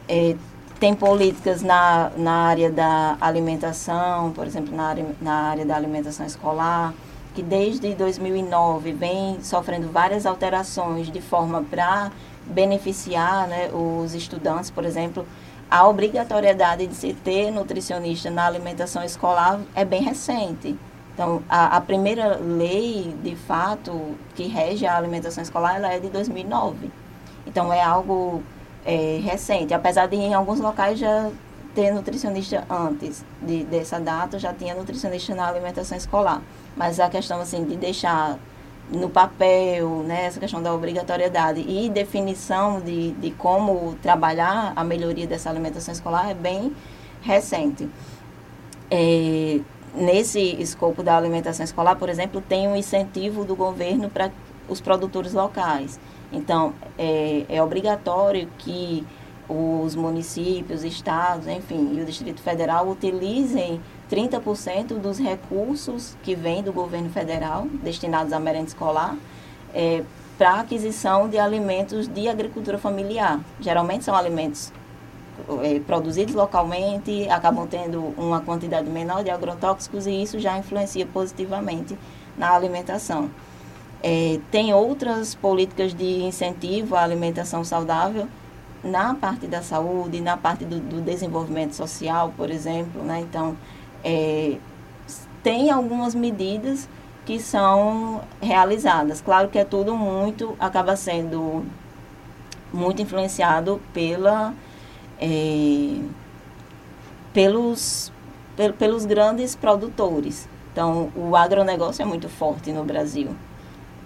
É, 0.09 0.35
tem 0.81 0.95
políticas 0.95 1.61
na, 1.61 2.11
na 2.17 2.47
área 2.47 2.71
da 2.71 3.17
alimentação, 3.21 4.31
por 4.31 4.47
exemplo, 4.47 4.75
na 4.75 4.85
área, 4.85 5.07
na 5.21 5.35
área 5.35 5.67
da 5.67 5.75
alimentação 5.75 6.25
escolar, 6.25 6.95
que 7.35 7.43
desde 7.43 7.95
2009 7.95 8.93
vem 8.93 9.39
sofrendo 9.43 9.89
várias 9.91 10.25
alterações 10.25 11.11
de 11.11 11.21
forma 11.21 11.63
para 11.69 12.11
beneficiar 12.49 13.47
né, 13.49 13.71
os 13.73 14.15
estudantes, 14.15 14.71
por 14.71 14.85
exemplo, 14.85 15.27
a 15.71 15.87
obrigatoriedade 15.87 16.87
de 16.87 16.95
se 16.95 17.13
ter 17.13 17.51
nutricionista 17.51 18.31
na 18.31 18.47
alimentação 18.47 19.05
escolar 19.05 19.61
é 19.75 19.85
bem 19.85 20.03
recente. 20.03 20.77
Então, 21.13 21.43
a, 21.49 21.77
a 21.77 21.81
primeira 21.81 22.37
lei, 22.37 23.15
de 23.23 23.35
fato, 23.35 24.17
que 24.35 24.45
rege 24.45 24.87
a 24.87 24.97
alimentação 24.97 25.43
escolar, 25.43 25.77
ela 25.77 25.93
é 25.93 25.99
de 25.99 26.09
2009. 26.09 26.91
Então, 27.47 27.73
é 27.73 27.83
algo 27.83 28.43
é, 28.85 29.19
recente. 29.23 29.75
Apesar 29.75 30.07
de 30.07 30.17
em 30.17 30.33
alguns 30.33 30.61
locais 30.61 30.99
já 30.99 31.31
ter 31.75 31.93
nutricionista 31.93 32.65
antes 32.71 33.25
de, 33.43 33.65
dessa 33.65 34.01
data, 34.01 34.39
já 34.39 34.55
tinha 34.55 34.75
nutricionista 34.75 35.35
na 35.35 35.49
alimentação 35.49 35.99
escolar. 35.99 36.41
Mas 36.77 36.99
a 36.99 37.11
questão, 37.11 37.41
assim, 37.41 37.65
de 37.65 37.77
deixar 37.77 38.39
no 38.91 39.11
papel, 39.11 40.03
né, 40.05 40.27
essa 40.27 40.41
questão 40.41 40.63
da 40.63 40.73
obrigatoriedade 40.73 41.61
e 41.61 41.89
definição 41.91 42.81
de, 42.81 43.13
de 43.13 43.31
como 43.33 43.95
trabalhar 44.03 44.73
a 44.75 44.83
melhoria 44.83 45.27
dessa 45.27 45.51
alimentação 45.51 45.93
escolar 45.93 46.31
é 46.31 46.35
bem 46.35 46.75
recente. 47.21 47.89
É, 48.91 49.61
nesse 49.95 50.41
escopo 50.61 51.03
da 51.03 51.17
alimentação 51.17 51.65
escolar, 51.65 51.97
por 51.97 52.09
exemplo, 52.09 52.41
tem 52.41 52.67
um 52.67 52.77
incentivo 52.77 53.45
do 53.45 53.55
governo 53.55 54.09
para 54.09 54.31
os 54.69 54.81
produtores 54.81 55.33
locais. 55.33 56.01
Então, 56.33 56.73
é, 56.99 57.45
é 57.49 57.63
obrigatório 57.63 58.49
que 58.59 59.07
os 59.49 59.95
municípios, 59.95 60.85
estados, 60.85 61.47
enfim, 61.47 61.95
e 61.95 62.01
o 62.01 62.05
Distrito 62.05 62.41
Federal 62.43 62.89
utilizem 62.89 63.81
30% 64.11 64.99
dos 64.99 65.19
recursos 65.19 66.17
que 66.23 66.35
vêm 66.35 66.63
do 66.63 66.73
governo 66.73 67.11
federal, 67.11 67.67
destinados 67.83 68.33
à 68.33 68.41
merenda 68.41 68.69
escolar, 68.69 69.17
é, 69.75 70.03
para 70.37 70.61
aquisição 70.61 71.29
de 71.29 71.39
alimentos 71.39 72.07
de 72.09 72.29
agricultura 72.29 72.79
familiar. 72.79 73.41
Geralmente 73.61 74.05
são 74.05 74.15
alimentos 74.15 74.73
é, 75.63 75.81
produzidos 75.81 76.35
localmente, 76.35 77.29
acabam 77.29 77.67
tendo 77.67 78.15
uma 78.17 78.41
quantidade 78.41 78.89
menor 78.89 79.23
de 79.23 79.31
agrotóxicos 79.31 80.07
e 80.07 80.23
isso 80.23 80.39
já 80.39 80.57
influencia 80.57 81.07
positivamente 81.07 81.99
na 82.37 82.53
alimentação. 82.53 83.31
É, 84.03 84.39
tem 84.51 84.73
outras 84.73 85.35
políticas 85.35 85.93
de 85.93 86.23
incentivo 86.23 86.95
à 86.95 87.03
alimentação 87.03 87.65
saudável 87.65 88.29
na 88.83 89.15
parte 89.15 89.49
da 89.49 89.61
saúde, 89.61 90.21
na 90.21 90.37
parte 90.37 90.65
do, 90.65 90.79
do 90.79 91.01
desenvolvimento 91.01 91.75
social, 91.75 92.33
por 92.37 92.49
exemplo. 92.49 93.03
Né? 93.03 93.21
Então, 93.21 93.57
é, 94.05 94.57
tem 95.43 95.71
algumas 95.71 96.15
medidas 96.15 96.89
que 97.25 97.39
são 97.39 98.23
realizadas. 98.41 99.21
Claro 99.21 99.49
que 99.49 99.59
é 99.59 99.65
tudo 99.65 99.95
muito, 99.97 100.57
acaba 100.59 100.97
sendo 100.97 101.65
muito 102.73 103.03
influenciado 103.03 103.81
pela, 103.93 104.55
é, 105.21 106.01
pelos, 107.33 108.13
pel, 108.57 108.73
pelos 108.73 109.05
grandes 109.05 109.55
produtores. 109.55 110.49
Então, 110.73 111.11
o 111.17 111.35
agronegócio 111.37 112.03
é 112.03 112.05
muito 112.05 112.29
forte 112.29 112.73
no 112.73 112.85
Brasil. 112.85 113.35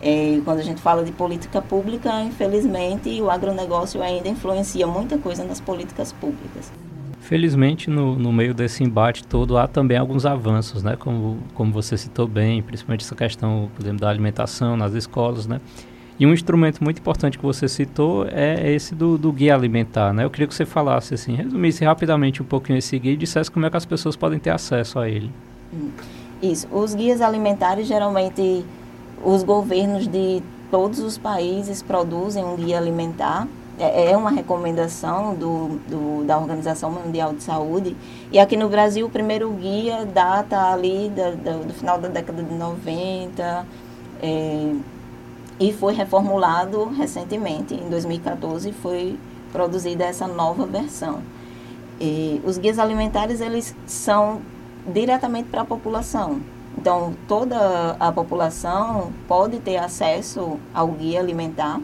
É, 0.01 0.41
quando 0.45 0.59
a 0.59 0.65
gente 0.65 0.81
fala 0.81 1.05
de 1.05 1.13
política 1.13 1.63
pública, 1.63 2.23
infelizmente, 2.23 3.23
o 3.23 3.31
agronegócio 3.31 4.03
ainda 4.03 4.29
influencia 4.29 4.87
muita 4.87 5.17
coisa 5.17 5.45
nas 5.45 5.61
políticas 5.61 6.13
públicas. 6.13 6.73
Felizmente, 7.23 7.89
no, 7.89 8.17
no 8.19 8.33
meio 8.33 8.53
desse 8.53 8.83
embate 8.83 9.25
todo, 9.25 9.57
há 9.57 9.69
também 9.69 9.97
alguns 9.97 10.27
avanços, 10.27 10.83
né? 10.83 10.97
Como, 10.97 11.39
como 11.55 11.73
você 11.73 11.97
citou 11.97 12.27
bem, 12.27 12.61
principalmente 12.61 13.05
essa 13.05 13.15
questão, 13.15 13.71
por 13.77 13.81
exemplo, 13.81 14.01
da 14.01 14.09
alimentação 14.09 14.77
nas 14.77 14.93
escolas, 14.93 15.47
né? 15.47 15.61
E 16.19 16.27
um 16.27 16.33
instrumento 16.33 16.83
muito 16.83 16.99
importante 16.99 17.39
que 17.39 17.45
você 17.45 17.69
citou 17.69 18.27
é 18.29 18.73
esse 18.73 18.93
do, 18.93 19.17
do 19.17 19.33
guia 19.33 19.55
alimentar, 19.55 20.13
né? 20.13 20.25
Eu 20.25 20.31
queria 20.31 20.49
que 20.49 20.55
você 20.55 20.67
falasse, 20.67 21.15
assim, 21.15 21.37
resumisse 21.37 21.85
rapidamente 21.85 22.43
um 22.43 22.45
pouquinho 22.45 22.79
esse 22.79 22.99
guia 22.99 23.13
e 23.13 23.17
dissesse 23.17 23.49
como 23.49 23.65
é 23.67 23.71
que 23.71 23.77
as 23.77 23.87
pessoas 23.87 24.17
podem 24.17 24.41
ter 24.41 24.51
acesso 24.51 24.99
a 24.99 25.09
ele. 25.09 25.31
Hum, 25.73 25.91
isso. 26.43 26.67
Os 26.73 26.93
guias 26.93 27.21
alimentares, 27.21 27.87
geralmente, 27.87 28.65
os 29.25 29.45
governos 29.45 30.09
de 30.09 30.43
todos 30.73 30.99
os 30.99 31.17
países 31.19 31.85
produzem 31.85 32.45
um 32.45 32.57
guia 32.57 32.79
alimentar 32.79 33.47
é, 33.79 34.11
é 34.11 34.17
uma 34.17 34.31
recomendação 34.31 35.35
do, 35.35 35.79
do, 35.89 36.25
da 36.25 36.39
Organização 36.39 36.91
Mundial 36.91 37.33
de 37.33 37.43
Saúde. 37.43 37.97
E 38.31 38.39
aqui 38.39 38.57
no 38.57 38.69
Brasil, 38.69 39.07
o 39.07 39.11
primeiro 39.11 39.51
guia 39.53 40.05
data 40.05 40.73
ali 40.73 41.11
da, 41.11 41.31
da, 41.31 41.53
do 41.59 41.73
final 41.73 41.99
da 41.99 42.09
década 42.09 42.43
de 42.43 42.55
90 42.55 43.67
é, 44.23 44.73
e 45.59 45.73
foi 45.73 45.95
reformulado 45.95 46.85
recentemente, 46.91 47.75
em 47.75 47.89
2014, 47.89 48.73
foi 48.73 49.19
produzida 49.53 50.05
essa 50.05 50.27
nova 50.27 50.67
versão. 50.67 51.21
E 52.01 52.41
os 52.45 52.59
guias 52.59 52.79
alimentares, 52.79 53.41
eles 53.41 53.75
são 53.87 54.41
diretamente 54.87 55.49
para 55.49 55.63
a 55.63 55.65
população. 55.65 56.41
Então, 56.77 57.15
toda 57.29 57.97
a 58.01 58.11
população 58.11 59.13
pode 59.29 59.61
ter 59.61 59.77
acesso 59.77 60.59
ao 60.75 60.89
guia 60.89 61.21
alimentar 61.21 61.81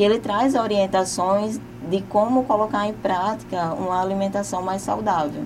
que 0.00 0.04
ele 0.04 0.18
traz 0.18 0.54
orientações 0.54 1.60
de 1.90 2.00
como 2.00 2.44
colocar 2.44 2.86
em 2.86 2.94
prática 2.94 3.74
uma 3.74 4.00
alimentação 4.00 4.62
mais 4.62 4.80
saudável. 4.80 5.42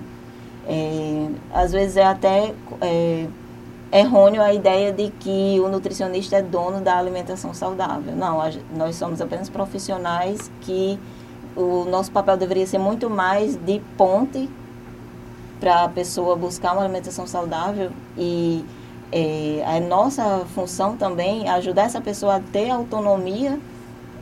É, 0.65 1.27
às 1.53 1.73
vezes 1.73 1.97
é 1.97 2.05
até 2.05 2.53
é, 2.79 3.27
errôneo 3.91 4.41
a 4.41 4.53
ideia 4.53 4.93
de 4.93 5.09
que 5.19 5.59
o 5.59 5.67
nutricionista 5.67 6.37
é 6.37 6.41
dono 6.41 6.79
da 6.79 6.97
alimentação 6.97 7.53
saudável. 7.53 8.15
Não, 8.15 8.39
a, 8.39 8.49
nós 8.73 8.95
somos 8.95 9.19
apenas 9.19 9.49
profissionais 9.49 10.49
que 10.61 10.97
o 11.53 11.83
nosso 11.83 12.09
papel 12.13 12.37
deveria 12.37 12.65
ser 12.65 12.77
muito 12.77 13.09
mais 13.09 13.57
de 13.57 13.81
ponte 13.97 14.49
para 15.59 15.83
a 15.83 15.89
pessoa 15.89 16.33
buscar 16.37 16.71
uma 16.71 16.83
alimentação 16.83 17.27
saudável 17.27 17.91
e 18.17 18.63
é, 19.11 19.65
a 19.67 19.81
nossa 19.81 20.45
função 20.55 20.95
também 20.95 21.45
é 21.45 21.49
ajudar 21.49 21.83
essa 21.83 21.99
pessoa 21.99 22.37
a 22.37 22.39
ter 22.39 22.69
autonomia 22.69 23.59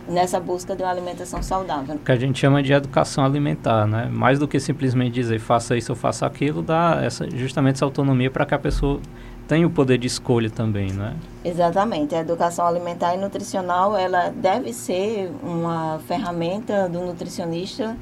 nessa 0.07 0.39
busca 0.39 0.75
de 0.75 0.83
uma 0.83 0.91
alimentação 0.91 1.41
saudável. 1.41 1.99
Que 2.03 2.11
a 2.11 2.15
gente 2.15 2.39
chama 2.39 2.61
de 2.61 2.73
educação 2.73 3.23
alimentar, 3.23 3.87
né? 3.87 4.09
Mais 4.11 4.39
do 4.39 4.47
que 4.47 4.59
simplesmente 4.59 5.13
dizer 5.13 5.39
faça 5.39 5.77
isso 5.77 5.91
ou 5.91 5.95
faça 5.95 6.25
aquilo, 6.25 6.61
dá 6.61 6.99
essa, 7.01 7.29
justamente 7.29 7.75
essa 7.75 7.85
autonomia 7.85 8.29
para 8.29 8.45
que 8.45 8.53
a 8.53 8.59
pessoa 8.59 8.99
tenha 9.47 9.67
o 9.67 9.69
poder 9.69 9.97
de 9.97 10.07
escolha 10.07 10.49
também, 10.49 10.91
né? 10.91 11.15
Exatamente. 11.43 12.15
A 12.15 12.19
educação 12.19 12.65
alimentar 12.65 13.15
e 13.15 13.17
nutricional, 13.17 13.95
ela 13.95 14.29
deve 14.29 14.73
ser 14.73 15.31
uma 15.43 15.99
ferramenta 16.07 16.87
do 16.87 16.99
nutricionista, 17.01 17.95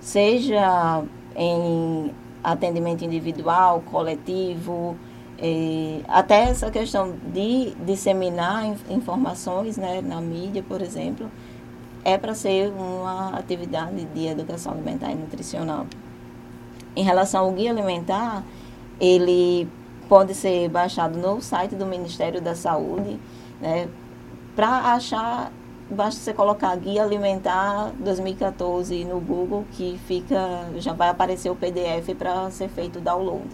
seja 0.00 1.02
em 1.36 2.10
atendimento 2.42 3.04
individual, 3.04 3.82
coletivo, 3.82 4.96
até 6.08 6.44
essa 6.44 6.70
questão 6.70 7.14
de 7.32 7.72
disseminar 7.86 8.64
informações 8.90 9.76
né, 9.76 10.00
na 10.00 10.20
mídia, 10.20 10.64
por 10.66 10.82
exemplo, 10.82 11.30
é 12.04 12.18
para 12.18 12.34
ser 12.34 12.72
uma 12.72 13.38
atividade 13.38 14.04
de 14.06 14.26
educação 14.26 14.72
alimentar 14.72 15.12
e 15.12 15.14
nutricional. 15.14 15.86
Em 16.96 17.04
relação 17.04 17.44
ao 17.44 17.52
guia 17.52 17.70
alimentar, 17.70 18.42
ele 19.00 19.68
pode 20.08 20.34
ser 20.34 20.68
baixado 20.68 21.18
no 21.18 21.40
site 21.40 21.76
do 21.76 21.86
Ministério 21.86 22.40
da 22.40 22.54
Saúde. 22.54 23.20
Né? 23.60 23.88
Para 24.56 24.94
achar, 24.94 25.52
basta 25.90 26.20
você 26.20 26.32
colocar 26.32 26.74
Guia 26.76 27.04
Alimentar 27.04 27.92
2014 28.00 29.04
no 29.04 29.20
Google, 29.20 29.64
que 29.72 30.00
fica, 30.06 30.68
já 30.78 30.92
vai 30.92 31.10
aparecer 31.10 31.50
o 31.50 31.54
PDF 31.54 32.16
para 32.18 32.50
ser 32.50 32.68
feito 32.68 32.98
o 32.98 33.02
download. 33.02 33.48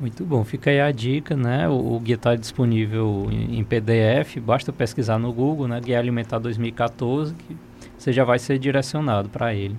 Muito 0.00 0.24
bom, 0.24 0.44
fica 0.44 0.70
aí 0.70 0.80
a 0.80 0.92
dica, 0.92 1.36
né? 1.36 1.68
O, 1.68 1.94
o 1.94 2.00
guia 2.00 2.14
está 2.14 2.36
disponível 2.36 3.28
em, 3.30 3.58
em, 3.58 3.64
PDF, 3.64 4.36
basta 4.40 4.72
pesquisar 4.72 5.18
no 5.18 5.32
Google, 5.32 5.66
né? 5.66 5.80
Guia 5.80 5.98
Alimentar 5.98 6.38
2014, 6.38 7.34
que 7.34 7.56
você 7.96 8.12
já 8.12 8.24
vai 8.24 8.38
ser 8.38 8.58
direcionado 8.58 9.28
para 9.28 9.52
ele. 9.52 9.76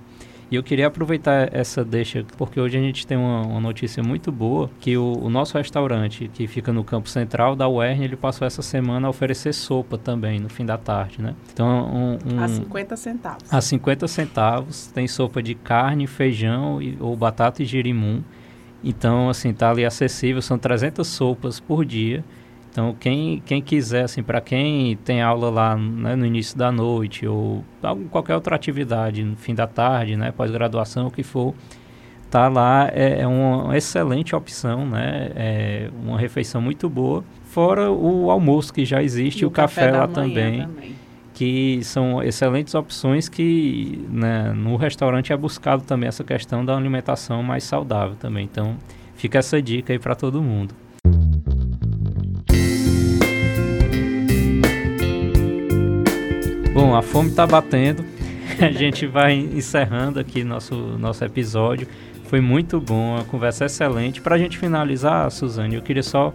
E 0.51 0.55
eu 0.55 0.63
queria 0.63 0.87
aproveitar 0.87 1.55
essa 1.55 1.85
deixa, 1.85 2.25
porque 2.35 2.59
hoje 2.59 2.75
a 2.75 2.81
gente 2.81 3.05
tem 3.05 3.15
uma, 3.15 3.41
uma 3.41 3.59
notícia 3.59 4.01
muito 4.01 4.31
boa, 4.31 4.69
que 4.79 4.97
o, 4.97 5.13
o, 5.21 5.29
nosso 5.29 5.55
restaurante, 5.55 6.27
que 6.33 6.47
fica 6.47 6.73
no 6.73 6.83
campo 6.83 7.07
central 7.07 7.55
da 7.55 7.69
UERN, 7.69 8.03
ele 8.03 8.15
passou 8.15 8.47
essa 8.47 8.63
semana 8.63 9.07
a 9.07 9.09
oferecer 9.11 9.53
sopa 9.53 9.95
também, 9.95 10.39
no 10.39 10.49
fim 10.49 10.65
da 10.65 10.75
tarde, 10.75 11.21
né? 11.21 11.35
Então, 11.53 12.17
um, 12.25 12.33
um, 12.33 12.43
a 12.43 12.47
50 12.47 12.97
centavos. 12.97 13.53
A 13.53 13.61
50 13.61 14.07
centavos, 14.07 14.87
tem 14.87 15.07
sopa 15.07 15.41
de 15.41 15.53
carne, 15.53 16.07
feijão 16.07 16.81
e, 16.81 16.97
ou 16.99 17.15
batata 17.15 17.61
e 17.61 17.65
girimum. 17.65 18.23
Então, 18.83 19.29
assim, 19.29 19.53
tá 19.53 19.69
ali 19.69 19.85
acessível, 19.85 20.41
são 20.41 20.57
300 20.57 21.05
sopas 21.05 21.59
por 21.59 21.83
dia. 21.83 22.23
Então, 22.71 22.95
quem, 22.99 23.41
quem 23.45 23.61
quiser, 23.61 24.03
assim, 24.03 24.21
para 24.21 24.39
quem 24.39 24.95
tem 24.97 25.21
aula 25.21 25.49
lá 25.49 25.75
né, 25.75 26.15
no 26.15 26.25
início 26.25 26.57
da 26.57 26.71
noite 26.71 27.27
ou 27.27 27.63
qualquer 28.11 28.35
outra 28.35 28.55
atividade 28.55 29.23
no 29.23 29.35
fim 29.35 29.55
da 29.55 29.65
tarde, 29.65 30.15
né, 30.15 30.31
pós-graduação, 30.31 31.07
o 31.07 31.11
que 31.11 31.23
for, 31.23 31.53
tá 32.29 32.47
lá 32.47 32.89
é, 32.93 33.21
é 33.21 33.27
uma 33.27 33.75
excelente 33.75 34.35
opção, 34.35 34.85
né, 34.85 35.31
é 35.35 35.89
uma 36.03 36.17
refeição 36.17 36.61
muito 36.61 36.87
boa. 36.87 37.23
Fora 37.45 37.91
o 37.91 38.29
almoço 38.29 38.71
que 38.71 38.85
já 38.85 39.01
existe, 39.01 39.41
e 39.41 39.45
o, 39.45 39.51
café, 39.51 39.87
café 39.87 39.97
lá 39.97 40.07
também, 40.07 40.61
também, 40.61 40.95
que 41.39 41.79
são 41.83 42.21
excelentes 42.21 42.75
opções 42.75 43.29
que 43.29 44.05
né, 44.09 44.51
no 44.51 44.75
restaurante 44.75 45.31
é 45.31 45.37
buscado 45.37 45.83
também 45.83 46.09
essa 46.09 46.21
questão 46.21 46.65
da 46.65 46.75
alimentação 46.75 47.41
mais 47.41 47.63
saudável 47.63 48.17
também. 48.17 48.43
Então, 48.43 48.75
fica 49.15 49.39
essa 49.39 49.61
dica 49.61 49.93
aí 49.93 49.97
para 49.97 50.15
todo 50.15 50.43
mundo. 50.43 50.75
Bom, 56.73 56.93
a 56.93 57.01
fome 57.01 57.29
está 57.29 57.47
batendo. 57.47 58.03
A 58.59 58.71
gente 58.71 59.07
vai 59.07 59.33
encerrando 59.33 60.19
aqui 60.19 60.43
nosso, 60.43 60.75
nosso 60.75 61.23
episódio. 61.23 61.87
Foi 62.25 62.41
muito 62.41 62.81
bom, 62.81 63.15
a 63.15 63.23
conversa 63.23 63.63
é 63.63 63.67
excelente. 63.67 64.19
Para 64.19 64.35
a 64.35 64.37
gente 64.37 64.57
finalizar, 64.57 65.31
Suzane, 65.31 65.75
eu 65.75 65.81
queria 65.81 66.03
só 66.03 66.33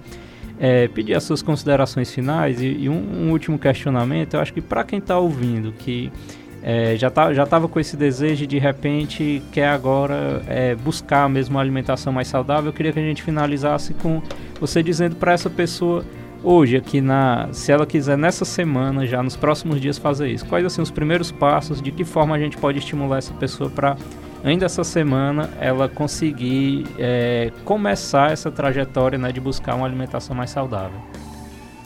é, 0.58 0.88
pedir 0.88 1.14
as 1.14 1.24
suas 1.24 1.42
considerações 1.42 2.12
finais 2.12 2.60
e, 2.60 2.66
e 2.66 2.88
um, 2.88 3.26
um, 3.26 3.30
último 3.30 3.58
questionamento. 3.58 4.34
Eu 4.34 4.40
acho 4.40 4.52
que 4.52 4.60
para 4.60 4.84
quem 4.84 4.98
está 4.98 5.18
ouvindo, 5.18 5.72
que 5.72 6.12
é, 6.62 6.96
já 6.96 7.10
tá, 7.10 7.32
já 7.34 7.44
estava 7.44 7.68
com 7.68 7.78
esse 7.78 7.96
desejo 7.96 8.46
de 8.46 8.58
repente 8.58 9.42
quer 9.52 9.68
agora 9.68 10.42
é, 10.46 10.74
buscar 10.74 11.28
mesmo 11.28 11.56
uma 11.56 11.60
alimentação 11.60 12.12
mais 12.12 12.28
saudável, 12.28 12.70
eu 12.70 12.72
queria 12.72 12.92
que 12.92 12.98
a 12.98 13.02
gente 13.02 13.22
finalizasse 13.22 13.92
com 13.94 14.22
você 14.58 14.82
dizendo 14.82 15.16
para 15.16 15.32
essa 15.32 15.50
pessoa 15.50 16.04
hoje 16.42 16.76
aqui 16.76 17.00
na, 17.00 17.48
se 17.52 17.72
ela 17.72 17.86
quiser 17.86 18.16
nessa 18.16 18.44
semana, 18.44 19.06
já 19.06 19.22
nos 19.22 19.34
próximos 19.34 19.80
dias 19.80 19.98
fazer 19.98 20.28
isso? 20.28 20.46
Quais 20.46 20.64
assim 20.64 20.82
os 20.82 20.90
primeiros 20.90 21.32
passos? 21.32 21.80
De 21.80 21.90
que 21.90 22.04
forma 22.04 22.34
a 22.34 22.38
gente 22.38 22.56
pode 22.56 22.78
estimular 22.78 23.18
essa 23.18 23.32
pessoa 23.34 23.70
para 23.70 23.96
ainda 24.44 24.66
essa 24.66 24.84
semana 24.84 25.50
ela 25.60 25.88
conseguir 25.88 26.86
é, 26.98 27.50
começar 27.64 28.30
essa 28.30 28.50
trajetória 28.50 29.18
né, 29.18 29.32
de 29.32 29.40
buscar 29.40 29.74
uma 29.74 29.86
alimentação 29.86 30.36
mais 30.36 30.50
saudável? 30.50 30.98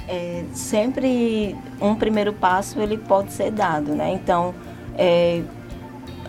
É, 0.09 0.45
sempre 0.53 1.55
um 1.81 1.95
primeiro 1.95 2.33
passo 2.33 2.81
ele 2.81 2.97
pode 2.97 3.33
ser 3.33 3.51
dado, 3.51 3.95
né? 3.95 4.13
Então 4.13 4.55
é, 4.97 5.43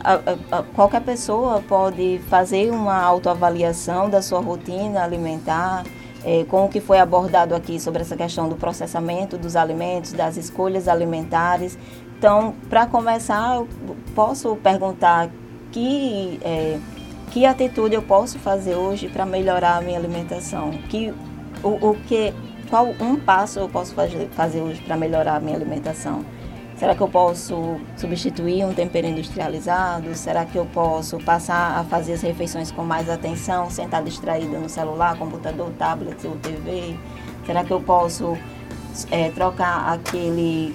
a, 0.04 0.58
a, 0.58 0.64
qualquer 0.64 1.02
pessoa 1.02 1.62
pode 1.68 2.20
fazer 2.30 2.72
uma 2.72 3.02
autoavaliação 3.02 4.10
da 4.10 4.22
sua 4.22 4.40
rotina 4.40 5.04
alimentar 5.04 5.84
é, 6.24 6.44
com 6.46 6.66
o 6.66 6.70
que 6.70 6.82
foi 6.82 7.00
abordado 7.00 7.56
aqui 7.56 7.80
sobre 7.80 8.02
essa 8.02 8.16
questão 8.16 8.50
do 8.50 8.56
processamento 8.56 9.38
dos 9.38 9.56
alimentos, 9.56 10.12
das 10.14 10.38
escolhas 10.38 10.88
alimentares. 10.88 11.78
Então, 12.18 12.54
para 12.70 12.86
começar, 12.86 13.56
eu 13.56 13.68
posso 14.14 14.56
perguntar 14.58 15.30
que, 15.72 16.40
é, 16.44 16.80
que 17.32 17.46
atitude 17.46 17.96
eu 17.96 18.02
posso 18.02 18.40
fazer 18.40 18.76
hoje 18.76 19.08
para 19.08 19.26
melhorar 19.26 19.78
a 19.78 19.82
minha 19.82 19.98
alimentação? 19.98 20.72
Que, 20.90 21.14
o, 21.64 21.90
o 21.90 21.98
que, 22.08 22.34
qual 22.70 22.88
um 23.00 23.16
passo 23.16 23.60
eu 23.60 23.70
posso 23.70 23.94
fazer, 23.94 24.30
fazer 24.32 24.62
hoje 24.62 24.82
para 24.82 24.96
melhorar 24.96 25.36
a 25.36 25.40
minha 25.40 25.56
alimentação? 25.56 26.24
Será 26.78 26.96
que 26.96 27.02
eu 27.02 27.10
posso 27.10 27.78
substituir 27.98 28.64
um 28.64 28.74
tempero 28.74 29.06
industrializado? 29.06 30.16
Será 30.16 30.46
que 30.46 30.58
eu 30.58 30.66
posso 30.66 31.18
passar 31.18 31.78
a 31.78 31.84
fazer 31.84 32.14
as 32.14 32.22
refeições 32.22 32.72
com 32.72 32.84
mais 32.84 33.10
atenção, 33.10 33.70
sem 33.70 33.84
estar 33.84 34.02
distraída 34.02 34.58
no 34.58 34.70
celular, 34.70 35.18
computador, 35.18 35.72
tablet 35.78 36.26
ou 36.26 36.38
TV? 36.38 36.96
Será 37.46 37.66
que 37.66 37.72
eu 37.72 37.82
posso 37.82 38.38
é, 39.12 39.30
trocar 39.32 39.92
aquele 39.92 40.74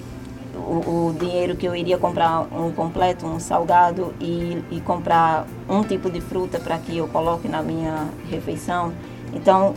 o, 0.55 1.09
o, 1.09 1.15
dinheiro 1.19 1.55
que 1.55 1.65
eu 1.65 1.75
iria 1.75 1.97
comprar 1.97 2.41
um 2.51 2.71
completo, 2.71 3.25
um 3.25 3.39
salgado 3.39 4.13
e, 4.19 4.63
e 4.71 4.81
comprar 4.81 5.45
um 5.69 5.83
tipo 5.83 6.09
de 6.09 6.21
fruta 6.21 6.59
para 6.59 6.77
que 6.77 6.97
eu 6.97 7.07
coloque 7.07 7.47
na 7.47 7.61
minha 7.61 8.07
refeição? 8.29 8.93
Então, 9.33 9.73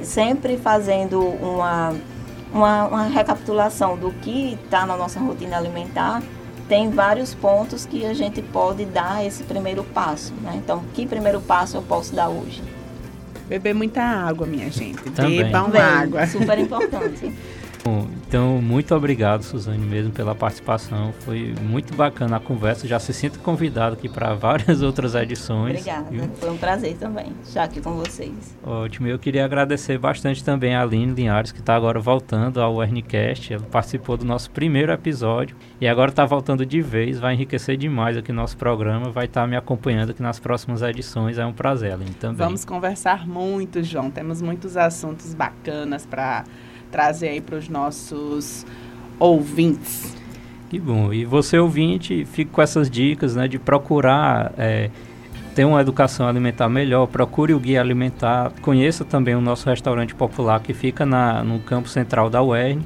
sempre 0.00 0.56
fazendo 0.56 1.20
uma 1.20 1.94
uma, 2.52 2.86
uma 2.86 3.02
recapitulação 3.04 3.96
do 3.96 4.12
que 4.12 4.58
está 4.62 4.84
na 4.84 4.96
nossa 4.96 5.18
rotina 5.18 5.56
alimentar, 5.56 6.22
tem 6.68 6.90
vários 6.90 7.34
pontos 7.34 7.86
que 7.86 8.04
a 8.04 8.14
gente 8.14 8.42
pode 8.42 8.84
dar 8.84 9.24
esse 9.24 9.42
primeiro 9.44 9.82
passo. 9.82 10.32
Né? 10.42 10.60
Então, 10.62 10.82
que 10.94 11.06
primeiro 11.06 11.40
passo 11.40 11.76
eu 11.76 11.82
posso 11.82 12.14
dar 12.14 12.28
hoje? 12.28 12.62
Beber 13.48 13.74
muita 13.74 14.02
água, 14.02 14.46
minha 14.46 14.70
gente. 14.70 15.02
Bebam 15.10 15.70
água. 15.74 16.26
Super 16.26 16.58
importante. 16.58 17.32
Bom, 17.84 18.06
então, 18.28 18.62
muito 18.62 18.94
obrigado, 18.94 19.42
Suzane, 19.42 19.84
mesmo 19.84 20.12
pela 20.12 20.36
participação. 20.36 21.12
Foi 21.20 21.52
muito 21.62 21.94
bacana 21.94 22.36
a 22.36 22.40
conversa. 22.40 22.86
Já 22.86 23.00
se 23.00 23.12
sinta 23.12 23.38
convidado 23.40 23.94
aqui 23.94 24.08
para 24.08 24.34
várias 24.34 24.82
outras 24.82 25.16
edições. 25.16 25.80
Obrigada. 25.80 26.08
Viu? 26.08 26.30
Foi 26.36 26.50
um 26.50 26.56
prazer 26.56 26.96
também 26.96 27.32
estar 27.42 27.64
aqui 27.64 27.80
com 27.80 27.94
vocês. 27.94 28.56
Ótimo. 28.62 29.08
Eu 29.08 29.18
queria 29.18 29.44
agradecer 29.44 29.98
bastante 29.98 30.44
também 30.44 30.76
a 30.76 30.82
Aline 30.82 31.12
Linhares, 31.12 31.50
que 31.50 31.58
está 31.58 31.74
agora 31.74 31.98
voltando 31.98 32.60
ao 32.60 32.76
Wernicast. 32.76 33.52
Ela 33.52 33.64
participou 33.64 34.16
do 34.16 34.24
nosso 34.24 34.50
primeiro 34.52 34.92
episódio 34.92 35.56
e 35.80 35.88
agora 35.88 36.10
está 36.10 36.24
voltando 36.24 36.64
de 36.64 36.80
vez. 36.80 37.18
Vai 37.18 37.34
enriquecer 37.34 37.76
demais 37.76 38.16
aqui 38.16 38.30
nosso 38.30 38.56
programa. 38.56 39.10
Vai 39.10 39.24
estar 39.24 39.42
tá 39.42 39.46
me 39.46 39.56
acompanhando 39.56 40.10
aqui 40.10 40.22
nas 40.22 40.38
próximas 40.38 40.82
edições. 40.82 41.36
É 41.36 41.44
um 41.44 41.52
prazer, 41.52 41.92
Aline, 41.92 42.14
também. 42.14 42.36
Vamos 42.36 42.64
conversar 42.64 43.26
muito, 43.26 43.82
João. 43.82 44.08
Temos 44.08 44.40
muitos 44.40 44.76
assuntos 44.76 45.34
bacanas 45.34 46.06
para 46.06 46.44
trazer 46.92 47.28
aí 47.28 47.40
para 47.40 47.56
os 47.56 47.68
nossos 47.68 48.64
ouvintes. 49.18 50.14
Que 50.68 50.78
bom. 50.78 51.12
E 51.12 51.24
você, 51.24 51.58
ouvinte, 51.58 52.24
fique 52.24 52.50
com 52.50 52.62
essas 52.62 52.88
dicas 52.88 53.34
né, 53.34 53.48
de 53.48 53.58
procurar 53.58 54.52
é, 54.56 54.90
ter 55.54 55.64
uma 55.64 55.80
educação 55.80 56.26
alimentar 56.28 56.68
melhor, 56.68 57.06
procure 57.06 57.52
o 57.52 57.58
guia 57.58 57.80
alimentar, 57.80 58.52
conheça 58.62 59.04
também 59.04 59.34
o 59.34 59.40
nosso 59.40 59.68
restaurante 59.68 60.14
popular 60.14 60.60
que 60.60 60.72
fica 60.72 61.04
na, 61.04 61.42
no 61.42 61.58
campo 61.60 61.88
central 61.88 62.30
da 62.30 62.42
UERN. 62.42 62.80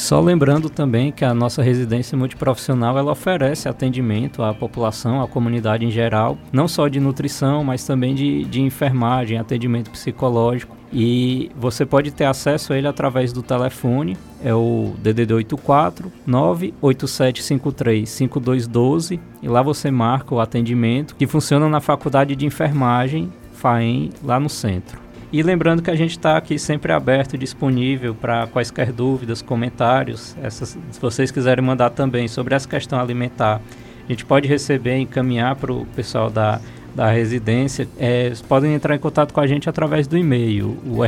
Só 0.00 0.18
lembrando 0.18 0.70
também 0.70 1.12
que 1.12 1.26
a 1.26 1.34
nossa 1.34 1.62
residência 1.62 2.16
multiprofissional 2.16 2.96
ela 2.96 3.12
oferece 3.12 3.68
atendimento 3.68 4.42
à 4.42 4.54
população, 4.54 5.20
à 5.20 5.28
comunidade 5.28 5.84
em 5.84 5.90
geral, 5.90 6.38
não 6.50 6.66
só 6.66 6.88
de 6.88 6.98
nutrição, 6.98 7.62
mas 7.62 7.84
também 7.84 8.14
de, 8.14 8.44
de 8.44 8.62
enfermagem, 8.62 9.36
atendimento 9.36 9.90
psicológico. 9.90 10.74
E 10.90 11.50
você 11.54 11.84
pode 11.84 12.12
ter 12.12 12.24
acesso 12.24 12.72
a 12.72 12.78
ele 12.78 12.88
através 12.88 13.30
do 13.30 13.42
telefone, 13.42 14.16
é 14.42 14.54
o 14.54 14.94
DDD 15.02 15.34
84 15.34 16.10
98753 16.26 18.08
5212 18.08 19.20
e 19.42 19.48
lá 19.48 19.60
você 19.60 19.90
marca 19.90 20.34
o 20.34 20.40
atendimento 20.40 21.14
que 21.14 21.26
funciona 21.26 21.68
na 21.68 21.78
Faculdade 21.78 22.34
de 22.34 22.46
Enfermagem 22.46 23.30
FAEM 23.52 24.10
lá 24.24 24.40
no 24.40 24.48
centro. 24.48 25.09
E 25.32 25.42
lembrando 25.42 25.82
que 25.82 25.90
a 25.90 25.94
gente 25.94 26.12
está 26.12 26.36
aqui 26.36 26.58
sempre 26.58 26.92
aberto 26.92 27.38
disponível 27.38 28.14
para 28.14 28.46
quaisquer 28.48 28.92
dúvidas, 28.92 29.40
comentários. 29.40 30.36
Essas, 30.42 30.76
se 30.90 31.00
vocês 31.00 31.30
quiserem 31.30 31.64
mandar 31.64 31.90
também 31.90 32.26
sobre 32.26 32.54
essa 32.54 32.68
questão 32.68 32.98
alimentar, 32.98 33.60
a 34.04 34.12
gente 34.12 34.24
pode 34.24 34.48
receber 34.48 34.98
e 34.98 35.02
encaminhar 35.02 35.54
para 35.56 35.72
o 35.72 35.86
pessoal 35.94 36.30
da 36.30 36.60
da 36.94 37.10
residência, 37.10 37.88
é, 37.98 38.32
podem 38.48 38.74
entrar 38.74 38.94
em 38.94 38.98
contato 38.98 39.32
com 39.32 39.40
a 39.40 39.46
gente 39.46 39.68
através 39.68 40.06
do 40.06 40.16
e-mail, 40.16 40.76
o 40.84 41.04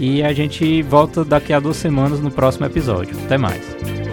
e 0.00 0.22
a 0.22 0.32
gente 0.32 0.82
volta 0.82 1.24
daqui 1.24 1.52
a 1.52 1.60
duas 1.60 1.76
semanas 1.76 2.20
no 2.20 2.30
próximo 2.30 2.66
episódio. 2.66 3.16
Até 3.24 3.36
mais! 3.36 4.07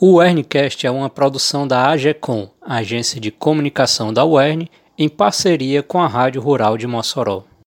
O 0.00 0.18
Werncast 0.18 0.86
é 0.86 0.90
uma 0.92 1.10
produção 1.10 1.66
da 1.66 1.88
AGECOM, 1.88 2.48
agência 2.62 3.20
de 3.20 3.32
comunicação 3.32 4.12
da 4.12 4.24
UERN, 4.24 4.68
em 4.96 5.08
parceria 5.08 5.82
com 5.82 6.00
a 6.00 6.06
Rádio 6.06 6.40
Rural 6.40 6.78
de 6.78 6.86
Mossoró. 6.86 7.42